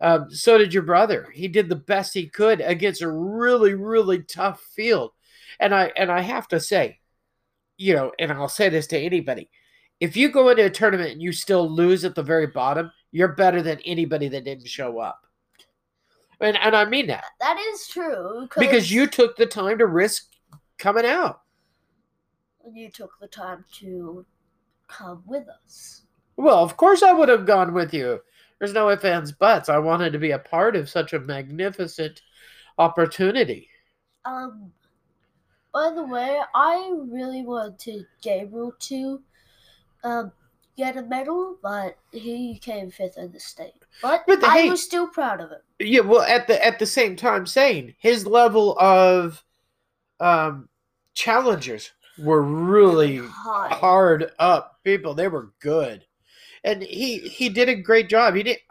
Um, 0.00 0.30
so 0.30 0.58
did 0.58 0.72
your 0.72 0.84
brother. 0.84 1.28
He 1.32 1.48
did 1.48 1.68
the 1.68 1.76
best 1.76 2.14
he 2.14 2.28
could 2.28 2.60
against 2.60 3.02
a 3.02 3.10
really, 3.10 3.74
really 3.74 4.22
tough 4.22 4.60
field. 4.60 5.12
And 5.58 5.74
I 5.74 5.92
and 5.96 6.10
I 6.10 6.20
have 6.20 6.46
to 6.48 6.60
say, 6.60 7.00
you 7.76 7.94
know, 7.94 8.12
and 8.18 8.30
I'll 8.30 8.48
say 8.48 8.68
this 8.68 8.86
to 8.88 8.98
anybody: 8.98 9.50
if 9.98 10.16
you 10.16 10.28
go 10.28 10.50
into 10.50 10.64
a 10.64 10.70
tournament 10.70 11.12
and 11.12 11.22
you 11.22 11.32
still 11.32 11.68
lose 11.68 12.04
at 12.04 12.14
the 12.14 12.22
very 12.22 12.46
bottom, 12.46 12.92
you're 13.10 13.34
better 13.34 13.60
than 13.60 13.80
anybody 13.80 14.28
that 14.28 14.44
didn't 14.44 14.68
show 14.68 14.98
up. 14.98 15.26
And 16.40 16.56
and 16.56 16.76
I 16.76 16.84
mean 16.84 17.08
that 17.08 17.24
that 17.40 17.58
is 17.72 17.88
true 17.88 18.48
because 18.56 18.92
you 18.92 19.08
took 19.08 19.36
the 19.36 19.46
time 19.46 19.78
to 19.78 19.86
risk 19.86 20.28
coming 20.78 21.06
out. 21.06 21.40
You 22.74 22.90
took 22.90 23.10
the 23.20 23.28
time 23.28 23.64
to 23.72 24.24
come 24.88 25.22
with 25.26 25.46
us 25.48 26.02
Well, 26.36 26.62
of 26.62 26.76
course 26.76 27.02
I 27.02 27.12
would 27.12 27.28
have 27.28 27.46
gone 27.46 27.74
with 27.74 27.92
you. 27.92 28.20
There's 28.58 28.72
no 28.72 28.90
ifs, 28.90 29.04
ands, 29.04 29.32
buts. 29.32 29.68
I 29.68 29.78
wanted 29.78 30.12
to 30.12 30.18
be 30.18 30.32
a 30.32 30.38
part 30.38 30.74
of 30.76 30.88
such 30.88 31.12
a 31.12 31.20
magnificent 31.20 32.22
opportunity. 32.78 33.68
Um, 34.24 34.72
by 35.72 35.92
the 35.94 36.04
way, 36.04 36.40
I 36.54 36.92
really 37.08 37.42
wanted 37.42 38.06
Gabriel 38.22 38.72
to 38.80 39.22
um 40.04 40.32
get 40.76 40.96
a 40.96 41.02
medal, 41.02 41.58
but 41.62 41.98
he 42.12 42.56
came 42.58 42.90
fifth 42.90 43.18
in 43.18 43.32
the 43.32 43.40
state. 43.40 43.84
But, 44.00 44.22
But 44.26 44.40
the- 44.40 44.46
I 44.46 44.62
hey- 44.62 44.70
was 44.70 44.82
still 44.82 45.08
proud 45.08 45.40
of 45.40 45.50
him. 45.50 45.58
Yeah, 45.80 46.00
well, 46.00 46.22
at 46.22 46.46
the 46.46 46.64
at 46.64 46.78
the 46.78 46.86
same 46.86 47.16
time, 47.16 47.46
saying 47.46 47.94
his 47.98 48.26
level 48.26 48.76
of 48.78 49.44
um, 50.20 50.68
challengers 51.14 51.92
were 52.18 52.42
really 52.42 53.18
High. 53.18 53.68
hard 53.74 54.32
up 54.38 54.78
people. 54.84 55.14
They 55.14 55.28
were 55.28 55.52
good, 55.60 56.04
and 56.64 56.82
he 56.82 57.18
he 57.18 57.48
did 57.48 57.68
a 57.68 57.74
great 57.74 58.08
job. 58.08 58.34
He 58.34 58.42
did. 58.42 58.58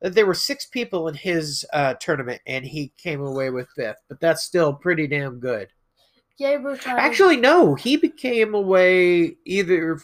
There 0.00 0.26
were 0.26 0.34
six 0.34 0.66
people 0.66 1.08
in 1.08 1.14
his 1.14 1.64
uh, 1.72 1.94
tournament, 1.94 2.42
and 2.46 2.62
he 2.62 2.92
came 2.98 3.22
away 3.22 3.48
with 3.48 3.70
fifth. 3.74 4.02
But 4.06 4.20
that's 4.20 4.42
still 4.42 4.74
pretty 4.74 5.06
damn 5.06 5.40
good. 5.40 5.68
Gabriel 6.38 6.76
tried. 6.76 6.98
Actually, 6.98 7.38
no, 7.38 7.74
he 7.74 7.96
became 7.96 8.52
away 8.54 9.36
either 9.46 9.98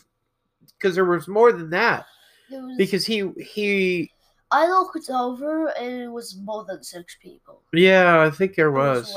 because 0.78 0.94
there 0.94 1.04
was 1.04 1.28
more 1.28 1.52
than 1.52 1.68
that. 1.70 2.06
was, 2.50 2.76
Because 2.78 3.04
he 3.04 3.30
he 3.38 4.10
I 4.50 4.66
looked 4.66 5.10
over 5.10 5.66
and 5.68 6.02
it 6.02 6.08
was 6.08 6.36
more 6.36 6.64
than 6.64 6.82
six 6.82 7.16
people. 7.20 7.62
yeah, 7.72 8.22
I 8.22 8.30
think 8.30 8.54
there 8.54 8.68
It 8.68 8.72
was, 8.72 9.14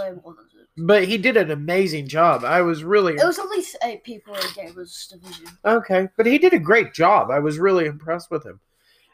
way 0.77 0.84
more 0.84 0.96
than 0.98 1.03
six. 1.03 1.06
but 1.06 1.08
he 1.08 1.18
did 1.18 1.38
an 1.38 1.51
amazing 1.51 2.08
job. 2.08 2.44
I 2.44 2.62
was 2.62 2.84
really 2.84 3.13
It 3.13 3.25
was 3.25 3.39
only 3.39 3.63
eight 3.84 4.03
people 4.03 4.34
in 4.36 4.42
Gabriel's 4.56 5.08
division. 5.08 5.46
Okay, 5.65 6.08
but 6.18 6.25
he 6.25 6.38
did 6.38 6.53
a 6.53 6.60
great 6.60 6.94
job. 6.94 7.30
I 7.32 7.39
was 7.39 7.60
really 7.60 7.86
impressed 7.86 8.32
with 8.32 8.46
him. 8.46 8.60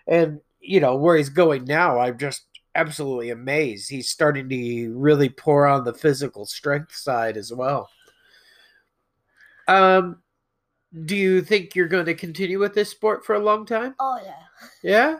And, 0.07 0.41
you 0.59 0.79
know, 0.79 0.95
where 0.95 1.15
he's 1.17 1.29
going 1.29 1.65
now, 1.65 1.99
I'm 1.99 2.17
just 2.17 2.45
absolutely 2.75 3.29
amazed. 3.31 3.89
He's 3.89 4.09
starting 4.09 4.47
to 4.49 4.93
really 4.97 5.29
pour 5.29 5.67
on 5.67 5.83
the 5.83 5.93
physical 5.93 6.45
strength 6.45 6.95
side 6.95 7.37
as 7.37 7.51
well. 7.53 7.89
Um 9.67 10.21
do 11.05 11.15
you 11.15 11.43
think 11.43 11.75
you're 11.75 11.87
going 11.87 12.07
to 12.07 12.15
continue 12.15 12.57
with 12.57 12.73
this 12.73 12.89
sport 12.89 13.23
for 13.23 13.35
a 13.35 13.39
long 13.39 13.63
time? 13.63 13.93
Oh 13.99 14.19
yeah, 14.25 14.33
Yeah? 14.81 15.19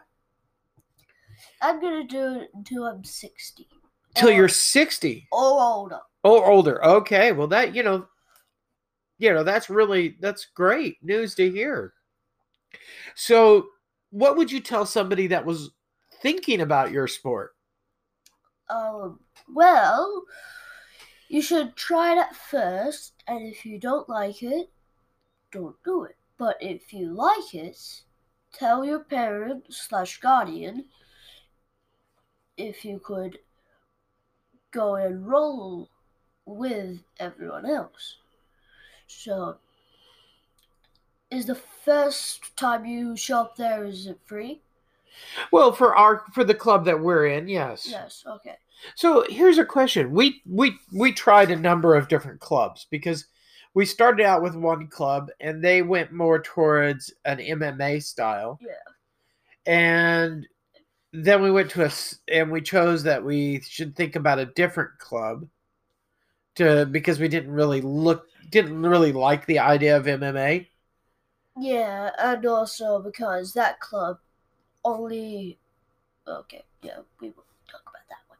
I'm 1.61 1.79
gonna 1.79 2.05
do 2.07 2.39
it 2.41 2.49
until 2.55 2.85
I'm 2.85 3.03
sixty. 3.03 3.67
Till 4.15 4.29
Or- 4.29 4.31
you're 4.31 4.47
60 4.47 5.27
or 5.31 5.61
older. 5.61 5.99
Or 6.23 6.45
older. 6.45 6.83
Okay, 6.83 7.31
well 7.31 7.47
that, 7.47 7.75
you 7.75 7.83
know, 7.83 8.07
you 9.17 9.33
know, 9.33 9.43
that's 9.43 9.69
really 9.69 10.15
that's 10.19 10.45
great 10.45 10.97
news 11.03 11.35
to 11.35 11.51
hear. 11.51 11.93
So, 13.15 13.67
what 14.11 14.37
would 14.37 14.51
you 14.51 14.59
tell 14.59 14.85
somebody 14.85 15.27
that 15.27 15.45
was 15.45 15.71
thinking 16.21 16.61
about 16.61 16.91
your 16.91 17.07
sport? 17.07 17.55
Um, 18.69 19.19
well, 19.53 20.23
you 21.27 21.41
should 21.41 21.75
try 21.75 22.13
it 22.13 22.17
at 22.17 22.35
first, 22.35 23.13
and 23.27 23.45
if 23.45 23.65
you 23.65 23.79
don't 23.79 24.07
like 24.07 24.41
it, 24.41 24.69
don't 25.51 25.75
do 25.83 26.03
it. 26.03 26.15
But 26.37 26.57
if 26.61 26.93
you 26.93 27.13
like 27.13 27.53
it, 27.53 27.77
tell 28.53 28.85
your 28.85 28.99
parent 28.99 29.65
slash 29.69 30.19
guardian 30.19 30.85
if 32.57 32.85
you 32.85 32.99
could 32.99 33.39
go 34.71 34.95
and 34.95 35.27
roll 35.27 35.89
with 36.49 36.99
everyone 37.19 37.65
else. 37.65 38.17
So, 39.07 39.57
is 41.31 41.45
the 41.45 41.55
first 41.55 42.55
time 42.57 42.85
you 42.85 43.15
show 43.15 43.41
up 43.41 43.55
there 43.55 43.85
is 43.85 44.07
it 44.07 44.19
free? 44.25 44.61
Well, 45.51 45.71
for 45.71 45.95
our 45.95 46.23
for 46.33 46.43
the 46.43 46.55
club 46.55 46.85
that 46.85 46.99
we're 46.99 47.27
in, 47.27 47.47
yes. 47.47 47.87
Yes. 47.89 48.23
Okay. 48.25 48.55
So 48.95 49.25
here's 49.29 49.57
a 49.57 49.65
question: 49.65 50.11
we 50.11 50.41
we 50.45 50.77
we 50.93 51.11
tried 51.11 51.51
a 51.51 51.55
number 51.55 51.95
of 51.95 52.07
different 52.07 52.39
clubs 52.39 52.87
because 52.89 53.25
we 53.73 53.85
started 53.85 54.25
out 54.25 54.41
with 54.41 54.55
one 54.55 54.87
club 54.87 55.29
and 55.39 55.63
they 55.63 55.81
went 55.81 56.11
more 56.11 56.41
towards 56.41 57.13
an 57.25 57.37
MMA 57.37 58.01
style. 58.01 58.59
Yeah. 58.61 59.71
And 59.71 60.47
then 61.11 61.41
we 61.41 61.51
went 61.51 61.69
to 61.71 61.85
a 61.85 61.91
and 62.27 62.51
we 62.51 62.61
chose 62.61 63.03
that 63.03 63.23
we 63.23 63.61
should 63.61 63.95
think 63.95 64.15
about 64.15 64.39
a 64.39 64.45
different 64.45 64.97
club 64.99 65.47
to 66.55 66.85
because 66.85 67.19
we 67.19 67.27
didn't 67.27 67.51
really 67.51 67.81
look 67.81 68.25
didn't 68.49 68.81
really 68.81 69.11
like 69.11 69.45
the 69.45 69.59
idea 69.59 69.95
of 69.95 70.05
MMA. 70.05 70.67
Yeah, 71.57 72.11
and 72.17 72.45
also 72.45 72.99
because 72.99 73.53
that 73.53 73.79
club 73.79 74.17
only. 74.85 75.59
Okay, 76.27 76.63
yeah, 76.81 76.99
we 77.19 77.29
will 77.29 77.43
talk 77.69 77.81
about 77.81 78.07
that 78.09 78.23
one. 78.27 78.39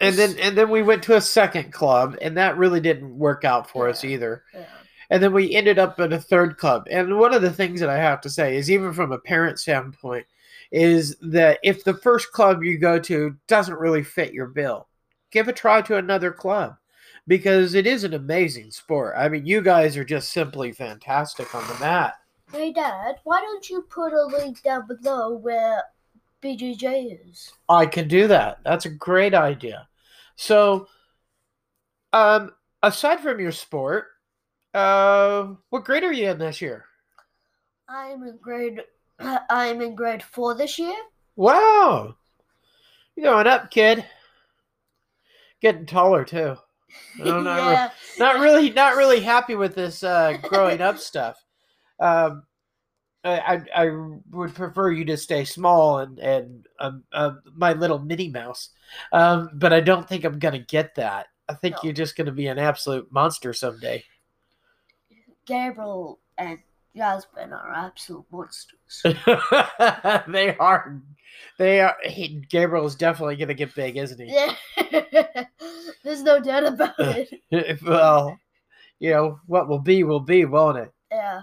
And 0.00 0.16
then 0.16 0.38
and 0.38 0.56
then 0.56 0.70
we 0.70 0.82
went 0.82 1.02
to 1.04 1.16
a 1.16 1.20
second 1.20 1.72
club 1.72 2.16
and 2.22 2.36
that 2.36 2.56
really 2.56 2.80
didn't 2.80 3.18
work 3.18 3.44
out 3.44 3.68
for 3.68 3.88
us 3.88 4.04
either. 4.04 4.44
Yeah. 4.54 4.64
And 5.10 5.22
then 5.22 5.32
we 5.32 5.54
ended 5.54 5.78
up 5.78 5.98
at 6.00 6.12
a 6.12 6.20
third 6.20 6.58
club. 6.58 6.86
And 6.90 7.18
one 7.18 7.32
of 7.32 7.42
the 7.42 7.52
things 7.52 7.80
that 7.80 7.88
I 7.88 7.96
have 7.96 8.20
to 8.22 8.30
say 8.30 8.56
is, 8.56 8.70
even 8.70 8.92
from 8.92 9.10
a 9.10 9.18
parent 9.18 9.58
standpoint, 9.58 10.26
is 10.70 11.16
that 11.22 11.58
if 11.62 11.82
the 11.82 11.94
first 11.94 12.30
club 12.32 12.62
you 12.62 12.76
go 12.76 12.98
to 12.98 13.34
doesn't 13.46 13.78
really 13.78 14.02
fit 14.02 14.34
your 14.34 14.48
bill, 14.48 14.86
give 15.30 15.48
a 15.48 15.52
try 15.52 15.80
to 15.82 15.96
another 15.96 16.30
club 16.30 16.76
because 17.28 17.74
it 17.74 17.86
is 17.86 18.02
an 18.02 18.14
amazing 18.14 18.70
sport. 18.70 19.14
I 19.16 19.28
mean, 19.28 19.46
you 19.46 19.60
guys 19.60 19.96
are 19.96 20.04
just 20.04 20.32
simply 20.32 20.72
fantastic 20.72 21.54
on 21.54 21.64
the 21.68 21.78
mat. 21.78 22.14
Hey, 22.50 22.72
Dad, 22.72 23.16
why 23.24 23.40
don't 23.40 23.68
you 23.68 23.82
put 23.82 24.14
a 24.14 24.24
link 24.24 24.62
down 24.62 24.86
below 24.88 25.36
where 25.36 25.82
BJJ 26.42 27.28
is? 27.28 27.52
I 27.68 27.84
can 27.84 28.08
do 28.08 28.26
that. 28.28 28.60
That's 28.64 28.86
a 28.86 28.90
great 28.90 29.34
idea. 29.34 29.86
So, 30.36 30.88
um, 32.14 32.52
aside 32.82 33.20
from 33.20 33.38
your 33.38 33.52
sport, 33.52 34.06
uh, 34.72 35.48
what 35.68 35.84
grade 35.84 36.04
are 36.04 36.12
you 36.12 36.30
in 36.30 36.38
this 36.38 36.62
year? 36.62 36.86
I'm 37.88 38.22
in 38.22 38.38
grade. 38.40 38.80
I'm 39.50 39.82
in 39.82 39.94
grade 39.94 40.22
four 40.22 40.54
this 40.54 40.78
year. 40.78 40.96
Wow. 41.36 42.14
You're 43.16 43.32
going 43.32 43.46
up, 43.46 43.70
kid. 43.70 44.06
Getting 45.60 45.84
taller 45.84 46.24
too. 46.24 46.56
I'm 47.22 47.44
not, 47.44 47.70
re- 47.70 47.90
not 48.18 48.40
really 48.40 48.70
not 48.70 48.96
really 48.96 49.20
happy 49.20 49.54
with 49.54 49.74
this 49.74 50.02
uh, 50.02 50.38
growing 50.42 50.80
up 50.80 50.98
stuff. 50.98 51.42
Um, 52.00 52.44
I, 53.24 53.38
I 53.74 53.84
I 53.84 54.08
would 54.30 54.54
prefer 54.54 54.92
you 54.92 55.04
to 55.06 55.16
stay 55.16 55.44
small 55.44 55.98
and 55.98 56.18
and 56.18 56.66
um, 56.78 57.04
um, 57.12 57.40
my 57.54 57.72
little 57.72 57.98
Minnie 57.98 58.28
Mouse, 58.30 58.70
um, 59.12 59.50
but 59.54 59.72
I 59.72 59.80
don't 59.80 60.08
think 60.08 60.24
I'm 60.24 60.38
gonna 60.38 60.60
get 60.60 60.94
that. 60.94 61.26
I 61.48 61.54
think 61.54 61.76
No. 61.76 61.80
you're 61.84 61.92
just 61.92 62.16
gonna 62.16 62.32
be 62.32 62.46
an 62.46 62.58
absolute 62.58 63.10
monster 63.12 63.52
someday. 63.52 64.04
Gabriel 65.46 66.20
and 66.36 66.58
Jasmine 66.98 67.52
are 67.52 67.72
absolute 67.72 68.24
monsters. 68.32 69.02
they 70.26 70.56
are, 70.56 71.00
they 71.58 71.80
are. 71.80 71.96
He, 72.02 72.42
Gabriel's 72.50 72.96
definitely 72.96 73.36
gonna 73.36 73.54
get 73.54 73.72
big, 73.76 73.96
isn't 73.96 74.20
he? 74.20 74.34
yeah. 74.34 74.54
There's 76.02 76.24
no 76.24 76.40
doubt 76.40 76.64
about 76.66 76.94
it. 76.98 77.82
well, 77.82 78.36
you 78.98 79.10
know, 79.12 79.38
what 79.46 79.68
will 79.68 79.78
be 79.78 80.02
will 80.02 80.18
be, 80.18 80.44
won't 80.44 80.78
it? 80.78 80.92
Yeah. 81.12 81.42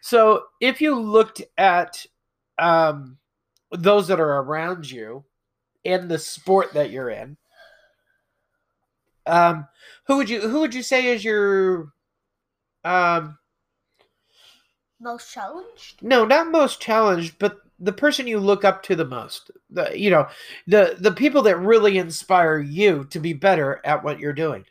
So 0.00 0.44
if 0.60 0.80
you 0.80 0.94
looked 0.94 1.42
at 1.58 2.06
um, 2.56 3.18
those 3.72 4.06
that 4.06 4.20
are 4.20 4.38
around 4.42 4.88
you 4.88 5.24
in 5.82 6.06
the 6.06 6.20
sport 6.20 6.72
that 6.74 6.90
you're 6.90 7.10
in, 7.10 7.36
um, 9.26 9.66
who 10.06 10.18
would 10.18 10.30
you 10.30 10.40
who 10.40 10.60
would 10.60 10.74
you 10.74 10.84
say 10.84 11.06
is 11.06 11.24
your 11.24 11.88
um, 12.84 13.38
Most 15.00 15.30
challenged? 15.32 16.02
no, 16.02 16.24
not 16.24 16.50
most 16.50 16.80
challenged, 16.80 17.38
but 17.38 17.60
the 17.78 17.92
person 17.92 18.26
you 18.26 18.38
look 18.38 18.64
up 18.64 18.82
to 18.84 18.96
the 18.96 19.04
most. 19.04 19.50
The 19.70 19.98
you 19.98 20.10
know, 20.10 20.26
the 20.66 20.96
the 20.98 21.12
people 21.12 21.42
that 21.42 21.58
really 21.58 21.98
inspire 21.98 22.58
you 22.58 23.04
to 23.10 23.20
be 23.20 23.32
better 23.32 23.80
at 23.84 24.02
what 24.02 24.18
you're 24.18 24.32
doing. 24.32 24.64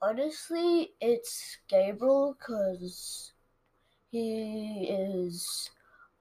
Honestly, 0.00 0.92
it's 1.00 1.56
Gabriel 1.68 2.36
because 2.38 3.32
he 4.10 4.86
is 4.88 5.70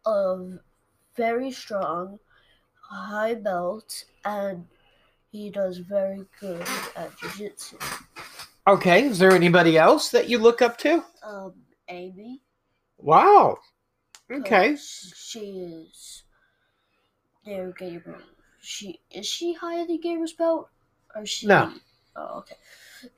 a 0.06 0.38
very 1.16 1.52
strong 1.52 2.20
high 2.90 3.36
belt 3.36 4.06
and 4.24 4.66
he 5.32 5.50
does 5.50 5.78
very 5.78 6.26
good 6.40 6.66
at 6.96 7.16
jiu-jitsu. 7.18 7.78
Okay, 8.68 9.04
is 9.04 9.20
there 9.20 9.32
anybody 9.32 9.78
else 9.78 10.10
that 10.10 10.30
you 10.30 10.40
look 10.40 10.62
up 10.62 10.78
to? 10.80 11.04
Um, 11.24 11.54
Amy. 11.90 12.42
Wow. 13.06 13.60
Okay. 14.32 14.76
She 14.78 15.40
is 15.40 16.24
near 17.46 17.72
Gabriel. 17.78 18.20
She 18.60 19.00
is 19.12 19.28
she 19.28 19.54
higher 19.54 19.86
than 19.86 20.02
Gabriel's 20.02 20.34
belt? 20.34 20.70
Or 21.16 21.24
she 21.24 21.46
No. 21.46 21.72
Oh, 22.16 22.40
okay. 22.40 22.56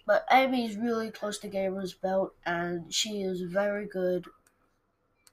But 0.06 0.26
Amy's 0.30 0.76
really 0.76 1.10
close 1.10 1.38
to 1.40 1.48
Gabriel's 1.48 1.94
belt 1.94 2.34
and 2.46 2.94
she 2.94 3.22
is 3.22 3.42
very 3.44 3.86
good 3.86 4.26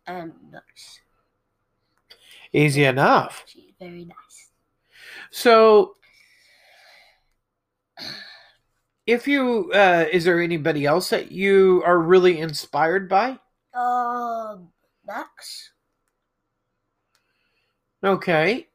and 0.06 0.32
nice. 0.52 1.00
Easy 2.52 2.84
enough. 2.84 3.42
She's 3.46 3.72
very 3.80 4.04
nice. 4.04 4.50
So, 5.32 5.96
if 9.04 9.26
you, 9.26 9.72
uh, 9.74 10.04
is 10.12 10.24
there 10.24 10.40
anybody 10.40 10.86
else 10.86 11.10
that 11.10 11.32
you 11.32 11.82
are 11.84 11.98
really 11.98 12.38
inspired 12.38 13.08
by? 13.08 13.40
Um 13.74 14.68
Max? 15.06 15.72
Okay. 18.02 18.68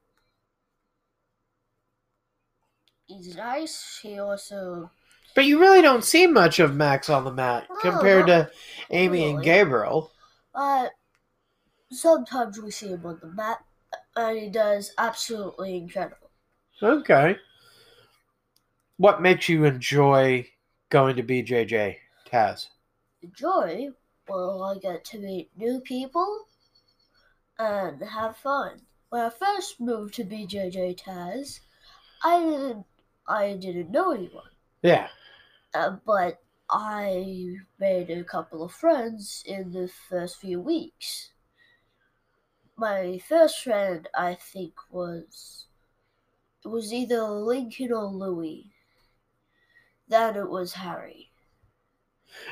He's 3.07 3.35
nice. 3.35 3.99
He 4.01 4.19
also 4.19 4.91
But 5.35 5.45
you 5.45 5.59
really 5.59 5.81
don't 5.81 6.03
see 6.03 6.27
much 6.27 6.59
of 6.59 6.75
Max 6.75 7.09
on 7.09 7.23
the 7.23 7.31
mat 7.31 7.65
No, 7.69 7.75
compared 7.81 8.27
to 8.27 8.51
Amy 8.91 9.29
and. 9.31 9.43
Gabriel. 9.43 10.11
but 10.53 10.91
sometimes 11.91 12.59
we 12.59 12.69
see 12.71 12.89
him 12.89 13.05
on 13.05 13.19
the 13.21 13.27
map, 13.27 13.63
and 14.15 14.37
he 14.37 14.49
does 14.49 14.93
absolutely 14.97 15.75
incredible. 15.77 16.29
Okay. 16.81 17.35
What 18.97 19.21
makes 19.21 19.49
you 19.49 19.63
enjoy 19.65 20.47
going 20.89 21.15
to 21.15 21.23
BJJ, 21.23 21.95
Taz? 22.27 22.67
Enjoy, 23.21 23.89
well, 24.29 24.63
I 24.63 24.77
get 24.77 25.03
to 25.05 25.19
meet 25.19 25.49
new 25.57 25.81
people 25.81 26.47
and 27.57 28.01
have 28.01 28.37
fun. 28.37 28.81
When 29.09 29.21
I 29.21 29.29
first 29.29 29.79
moved 29.79 30.13
to 30.15 30.23
BJJ 30.23 30.95
Taz, 30.99 31.59
I 32.23 32.39
didn't, 32.39 32.85
I 33.27 33.53
didn't 33.55 33.91
know 33.91 34.11
anyone, 34.11 34.51
Yeah. 34.81 35.09
uh, 35.73 35.97
but 36.05 36.41
I 36.69 37.55
made 37.79 38.09
a 38.11 38.23
couple 38.23 38.63
of 38.63 38.71
friends 38.71 39.43
in 39.45 39.71
the 39.71 39.87
first 39.87 40.37
few 40.37 40.59
weeks. 40.61 41.31
My 42.77 43.19
first 43.19 43.61
friend, 43.63 44.07
I 44.15 44.35
think, 44.35 44.73
was 44.91 45.67
it 46.63 46.67
was 46.69 46.93
either 46.93 47.21
Lincoln 47.23 47.91
or 47.91 48.05
Louis. 48.05 48.71
Then 50.07 50.35
it 50.35 50.49
was 50.49 50.73
Harry. 50.73 51.28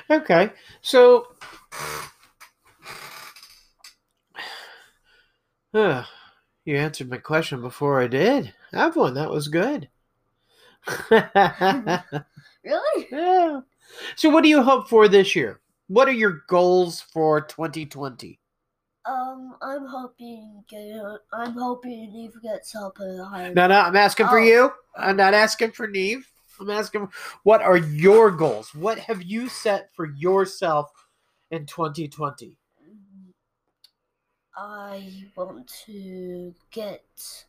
Okay. 0.10 0.52
So. 0.82 1.28
Huh. 5.74 6.04
you 6.66 6.76
answered 6.78 7.10
my 7.10 7.18
question 7.18 7.62
before 7.62 8.02
I 8.02 8.08
did. 8.08 8.54
I 8.74 8.78
have 8.80 8.96
one. 8.96 9.14
That 9.14 9.30
was 9.30 9.48
good. 9.48 9.90
Really? 12.64 13.08
yeah. 13.12 13.62
So, 14.18 14.30
what 14.30 14.44
do 14.44 14.50
you 14.50 14.62
hope 14.62 14.90
for 14.90 15.08
this 15.08 15.36
year? 15.36 15.62
What 15.88 16.10
are 16.10 16.14
your 16.14 16.42
goals 16.50 17.00
for 17.00 17.40
2020? 17.40 18.40
Um, 19.06 19.56
I'm 19.62 19.86
hoping 19.86 20.66
get, 20.70 21.00
I'm 21.32 21.54
hoping 21.54 22.12
Eve 22.14 22.34
gets 22.44 22.76
up 22.76 22.98
higher. 22.98 23.54
No, 23.54 23.68
no, 23.68 23.80
I'm 23.80 23.96
asking 23.96 24.28
for 24.28 24.40
Oh. 24.40 24.44
you. 24.44 24.72
I'm 24.98 25.16
not 25.16 25.34
asking 25.34 25.72
for 25.72 25.88
Neve. 25.88 26.28
I'm 26.60 26.70
asking, 26.70 27.10
what 27.44 27.62
are 27.62 27.78
your 27.78 28.32
goals? 28.32 28.74
What 28.74 29.00
have 29.00 29.24
you 29.24 29.50
set 29.50 29.94
for 29.94 30.06
yourself 30.06 30.92
in 31.52 31.66
2020? 31.66 32.58
I 34.56 35.26
want 35.36 35.72
to 35.86 36.54
get 36.72 37.46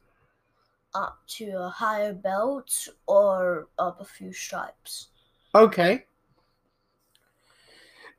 up 0.95 1.19
to 1.27 1.51
a 1.53 1.69
higher 1.69 2.13
belt 2.13 2.89
or 3.07 3.69
up 3.79 4.01
a 4.01 4.05
few 4.05 4.33
stripes. 4.33 5.09
Okay. 5.55 6.05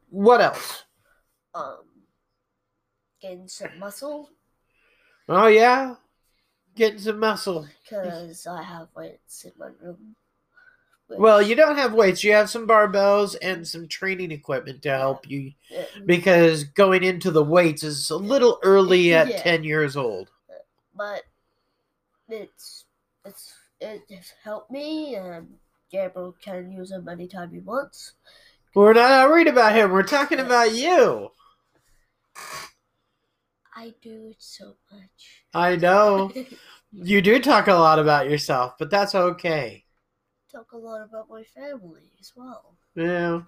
What 0.10 0.41
else? 0.41 0.86
Um, 1.54 1.84
gain 3.21 3.47
some 3.47 3.78
muscle 3.78 4.30
Oh, 5.32 5.45
yeah. 5.45 5.93
Getting 6.75 6.97
some 6.97 7.19
muscle. 7.19 7.67
because 7.84 8.47
I 8.47 8.63
have 8.63 8.88
weights 8.95 9.45
in 9.45 9.52
my 9.60 9.67
room. 9.80 10.15
Well, 11.17 11.41
you 11.41 11.56
don't 11.56 11.76
have 11.78 11.93
weights. 11.93 12.24
You 12.24 12.34
have 12.34 12.50
some 12.50 12.67
barbells 12.67 13.36
and 13.41 13.67
some 13.67 13.88
training 13.88 14.32
equipment 14.32 14.84
to 14.84 14.95
help 14.95 15.28
you 15.30 15.54
because 16.06 16.63
going 16.65 17.04
into 17.04 17.32
the 17.32 17.43
weights 17.43 17.84
is 17.84 18.10
a 18.12 18.17
little 18.17 18.60
early 18.63 19.13
at 19.13 19.28
Yeah. 19.30 19.41
10 19.41 19.63
years 19.63 19.98
old. 19.98 20.30
but 20.95 21.24
it's 22.28 22.86
it's 23.26 23.54
it 23.80 24.04
has 24.12 24.34
helped 24.43 24.69
me 24.69 25.15
and 25.15 25.48
Gabriel 25.91 26.36
can 26.43 26.72
use 26.72 26.89
them 26.89 27.08
anytime 27.10 27.52
he 27.52 27.60
wants. 27.60 28.13
We're 28.76 28.93
not 28.93 29.30
worried 29.30 29.48
about 29.48 29.74
him. 29.74 29.89
We're 29.91 30.04
talking 30.04 30.39
about 30.39 30.74
you. 30.74 31.32
I 33.76 33.93
do 34.02 34.28
it 34.32 34.36
so 34.39 34.76
much. 34.91 35.43
I 35.54 35.76
know. 35.76 36.32
You 36.91 37.22
do 37.22 37.38
talk 37.39 37.67
a 37.67 37.74
lot 37.76 38.00
about 38.00 38.32
yourself, 38.32 38.74
but 38.80 38.89
that's 38.89 39.13
okay. 39.13 39.86
Talk 40.52 40.72
a 40.72 40.78
lot 40.78 41.02
about 41.02 41.30
my 41.30 41.44
family 41.44 42.10
as 42.20 42.34
well. 42.36 42.74
Yeah. 42.96 43.42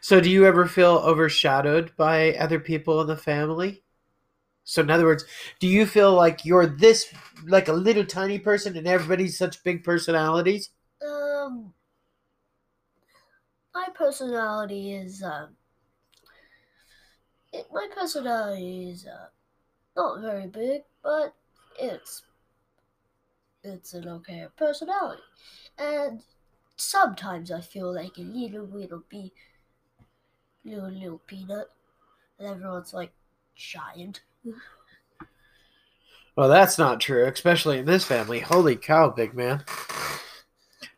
So, 0.00 0.20
do 0.20 0.30
you 0.30 0.46
ever 0.46 0.66
feel 0.66 1.02
overshadowed 1.04 1.96
by 1.96 2.34
other 2.34 2.60
people 2.60 3.00
in 3.00 3.08
the 3.08 3.16
family? 3.16 3.82
So, 4.62 4.82
in 4.82 4.90
other 4.90 5.06
words, 5.06 5.24
do 5.58 5.66
you 5.66 5.86
feel 5.86 6.14
like 6.14 6.44
you're 6.44 6.66
this, 6.66 7.12
like 7.46 7.68
a 7.68 7.72
little 7.72 8.04
tiny 8.04 8.38
person, 8.38 8.76
and 8.76 8.86
everybody's 8.86 9.36
such 9.38 9.64
big 9.64 9.82
personalities? 9.82 10.70
Um, 11.04 11.72
my 13.74 13.88
personality 13.94 14.92
is 14.94 15.22
um, 15.22 15.56
it, 17.52 17.66
my 17.72 17.88
personality 17.94 18.90
is 18.90 19.06
uh, 19.06 19.28
not 19.96 20.20
very 20.20 20.46
big, 20.46 20.82
but 21.02 21.34
it's 21.78 22.22
it's 23.66 23.94
an 23.94 24.08
okay 24.08 24.46
personality, 24.56 25.22
and 25.78 26.22
sometimes 26.76 27.50
I 27.50 27.60
feel 27.60 27.92
like 27.92 28.16
a 28.18 28.22
little 28.22 28.66
little 28.66 29.02
bee, 29.08 29.32
little 30.64 30.90
little 30.90 31.20
peanut, 31.26 31.70
and 32.38 32.48
everyone's 32.48 32.94
like 32.94 33.12
giant. 33.54 34.20
Well, 36.36 36.48
that's 36.50 36.78
not 36.78 37.00
true, 37.00 37.26
especially 37.26 37.78
in 37.78 37.86
this 37.86 38.04
family. 38.04 38.40
Holy 38.40 38.76
cow, 38.76 39.08
big 39.08 39.32
man! 39.32 39.64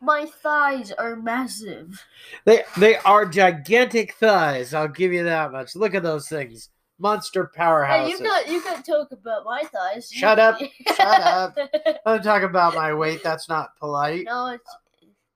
My 0.01 0.25
thighs 0.25 0.91
are 0.91 1.15
massive. 1.15 2.05
They 2.45 2.63
they 2.77 2.97
are 2.97 3.25
gigantic 3.25 4.13
thighs. 4.13 4.73
I'll 4.73 4.87
give 4.87 5.11
you 5.13 5.23
that 5.23 5.51
much. 5.51 5.75
Look 5.75 5.95
at 5.95 6.03
those 6.03 6.27
things, 6.27 6.69
monster 6.99 7.49
powerhouses. 7.57 8.03
Hey, 8.03 8.09
you 8.09 8.19
got 8.19 8.47
you 8.49 8.61
can 8.61 8.83
talk 8.83 9.11
about 9.11 9.45
my 9.45 9.63
thighs. 9.63 10.11
Shut 10.11 10.37
up. 10.39 10.59
Shut 10.87 11.21
up. 11.21 11.57
I'm 12.05 12.21
talking 12.21 12.49
about 12.49 12.75
my 12.75 12.93
weight. 12.93 13.23
That's 13.23 13.49
not 13.49 13.75
polite. 13.77 14.25
no, 14.25 14.47
it's 14.47 14.75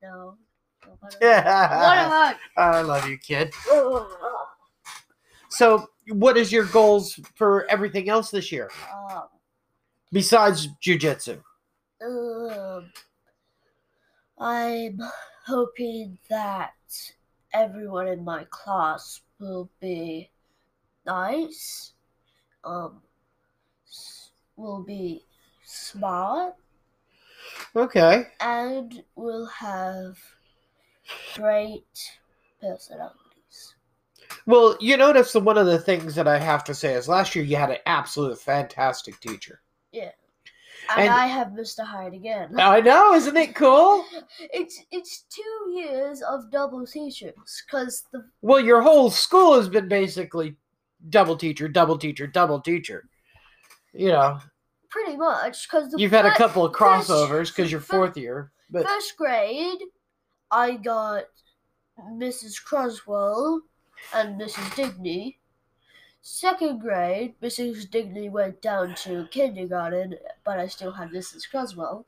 no. 0.01 0.35
Yeah. 1.21 2.35
I 2.57 2.81
love 2.81 3.07
you, 3.07 3.17
kid. 3.17 3.53
So, 5.49 5.87
what 6.07 6.35
is 6.35 6.51
your 6.51 6.65
goals 6.65 7.19
for 7.35 7.69
everything 7.69 8.09
else 8.09 8.31
this 8.31 8.51
year 8.51 8.71
Um, 8.91 9.25
besides 10.11 10.67
jujitsu? 10.83 11.43
um, 12.03 12.91
I'm 14.39 14.99
hoping 15.45 16.17
that 16.27 16.73
everyone 17.53 18.07
in 18.07 18.23
my 18.23 18.45
class 18.49 19.21
will 19.39 19.69
be 19.79 20.31
nice. 21.05 21.93
um, 22.63 23.01
will 24.55 24.83
be 24.83 25.25
smart 25.65 26.53
Okay. 27.75 28.27
and 28.39 29.03
will 29.15 29.47
have 29.47 30.17
great 31.35 31.85
personalities. 32.61 33.75
Well, 34.45 34.77
you 34.79 34.95
notice 34.97 35.33
that 35.33 35.39
one 35.41 35.57
of 35.57 35.65
the 35.65 35.79
things 35.79 36.13
that 36.15 36.27
I 36.27 36.37
have 36.37 36.63
to 36.65 36.75
say 36.75 36.93
is 36.93 37.09
last 37.09 37.35
year 37.35 37.43
you 37.43 37.55
had 37.55 37.71
an 37.71 37.77
absolute 37.85 38.39
fantastic 38.39 39.19
teacher. 39.19 39.59
And, 40.89 40.99
And- 40.99 41.09
I 41.13 41.27
have 41.27 41.47
Mr. 41.49 41.79
Hyde 41.85 42.13
again. 42.13 42.55
I 42.59 42.81
know, 42.81 43.13
isn't 43.13 43.37
it 43.37 43.55
cool? 43.55 44.05
It's 44.53 44.81
it's 44.91 45.23
two 45.29 45.71
years 45.73 46.21
of 46.21 46.51
double 46.51 46.85
teachers 46.85 47.33
because 47.65 48.03
the 48.11 48.25
Well, 48.41 48.59
your 48.59 48.81
whole 48.81 49.09
school 49.09 49.55
has 49.55 49.69
been 49.69 49.87
basically 49.87 50.57
double 51.09 51.35
teacher, 51.35 51.67
double 51.67 51.97
teacher, 51.97 52.27
double 52.27 52.61
teacher. 52.61 53.09
You 53.93 54.09
know, 54.09 54.39
pretty 54.89 55.17
much 55.17 55.67
because 55.67 55.93
you've 55.97 56.11
had 56.11 56.25
a 56.25 56.35
couple 56.35 56.65
of 56.65 56.73
crossovers 56.73 57.49
because 57.49 57.71
you're 57.71 57.81
fourth 57.81 58.17
year, 58.17 58.51
but 58.69 58.85
first 58.85 59.15
grade, 59.17 59.79
I 60.49 60.75
got 60.77 61.25
Mrs. 61.99 62.63
Croswell 62.63 63.61
and 64.13 64.39
Mrs. 64.39 64.69
Digney. 64.75 65.37
Second 66.21 66.79
grade, 66.79 67.35
Mrs. 67.41 67.89
Digney 67.89 68.31
went 68.31 68.61
down 68.61 68.95
to 68.95 69.27
kindergarten, 69.29 70.15
but 70.45 70.57
I 70.57 70.67
still 70.67 70.93
had 70.93 71.09
Mrs. 71.09 71.49
Croswell. 71.49 72.05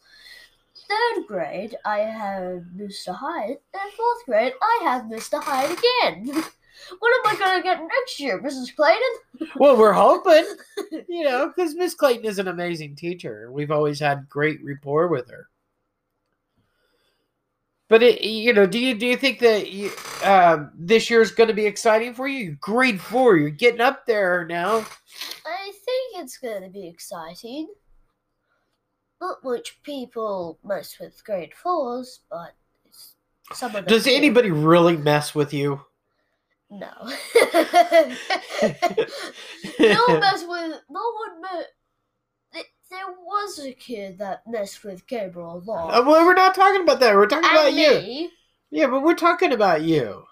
Third 0.88 1.28
grade, 1.28 1.76
I 1.86 2.00
had 2.00 2.70
Mr. 2.78 3.16
Hyde, 3.16 3.58
and 3.74 3.94
fourth 3.94 4.26
grade, 4.26 4.54
I 4.62 4.80
have 4.84 5.04
Mr. 5.04 5.42
Hyde 5.42 5.78
again. 5.78 6.44
what 7.00 7.28
am 7.28 7.36
I 7.36 7.40
gonna 7.40 7.64
get 7.64 7.82
next 7.82 8.20
year, 8.20 8.42
Mrs. 8.42 8.76
Clayton? 8.76 9.50
well, 9.56 9.78
we're 9.78 9.94
hoping, 9.94 10.46
you 11.10 11.24
know, 11.24 11.48
because 11.48 11.76
Miss 11.76 11.94
Clayton 11.94 12.26
is 12.26 12.40
an 12.40 12.48
amazing 12.48 12.96
teacher. 12.96 13.52
We've 13.52 13.72
always 13.72 14.00
had 14.00 14.30
great 14.30 14.64
rapport 14.64 15.08
with 15.08 15.30
her. 15.30 15.50
But 17.88 18.02
it, 18.02 18.22
you 18.22 18.52
know, 18.52 18.66
do 18.66 18.80
you 18.80 18.96
do 18.96 19.06
you 19.06 19.16
think 19.16 19.40
that 19.40 19.72
you, 19.72 19.92
um, 20.24 20.72
this 20.76 21.10
year 21.10 21.22
is 21.22 21.32
going 21.32 21.50
to 21.50 21.54
be 21.54 21.68
exciting 21.68 22.16
for 22.16 22.28
you? 22.28 22.58
Grade 22.60 23.00
four, 23.00 23.38
you're 23.38 23.52
getting 23.52 23.82
up 23.82 24.06
there 24.08 24.46
now. 24.46 24.78
I 25.46 25.72
think 25.72 26.24
it's 26.24 26.38
going 26.38 26.64
to 26.64 26.70
be 26.70 26.88
exciting. 26.88 27.68
Not 29.22 29.44
much 29.44 29.82
people 29.84 30.60
mess 30.64 30.98
with 31.00 31.24
grade 31.24 31.54
fours, 31.54 32.22
but 32.30 32.56
some 33.54 33.70
of 33.70 33.86
them 33.86 33.86
Does 33.86 34.06
do. 34.06 34.14
anybody 34.14 34.50
really 34.52 34.98
mess 34.98 35.36
with 35.36 35.54
you? 35.54 35.82
No. 36.72 36.92
no 39.80 40.20
mess 40.20 40.44
with. 40.48 40.82
No 40.90 41.12
one 41.14 41.42
met. 41.42 41.68
There 42.92 43.12
was 43.26 43.60
a 43.60 43.74
kid 43.74 44.20
that 44.20 44.44
messed 44.48 44.84
with 44.84 45.08
Gabriel 45.08 45.58
a 45.58 45.70
lot. 45.70 45.90
Uh, 45.90 46.04
well, 46.06 46.24
we're 46.26 46.36
not 46.36 46.54
talking 46.54 46.82
about 46.84 47.00
that. 47.00 47.16
We're 47.16 47.26
talking 47.28 47.50
about 47.50 47.68
and 47.70 47.78
you. 47.78 48.30
Yeah, 48.70 48.88
but 48.88 49.02
we're 49.02 49.16
talking 49.16 49.52
about 49.54 49.82
you. 49.82 50.24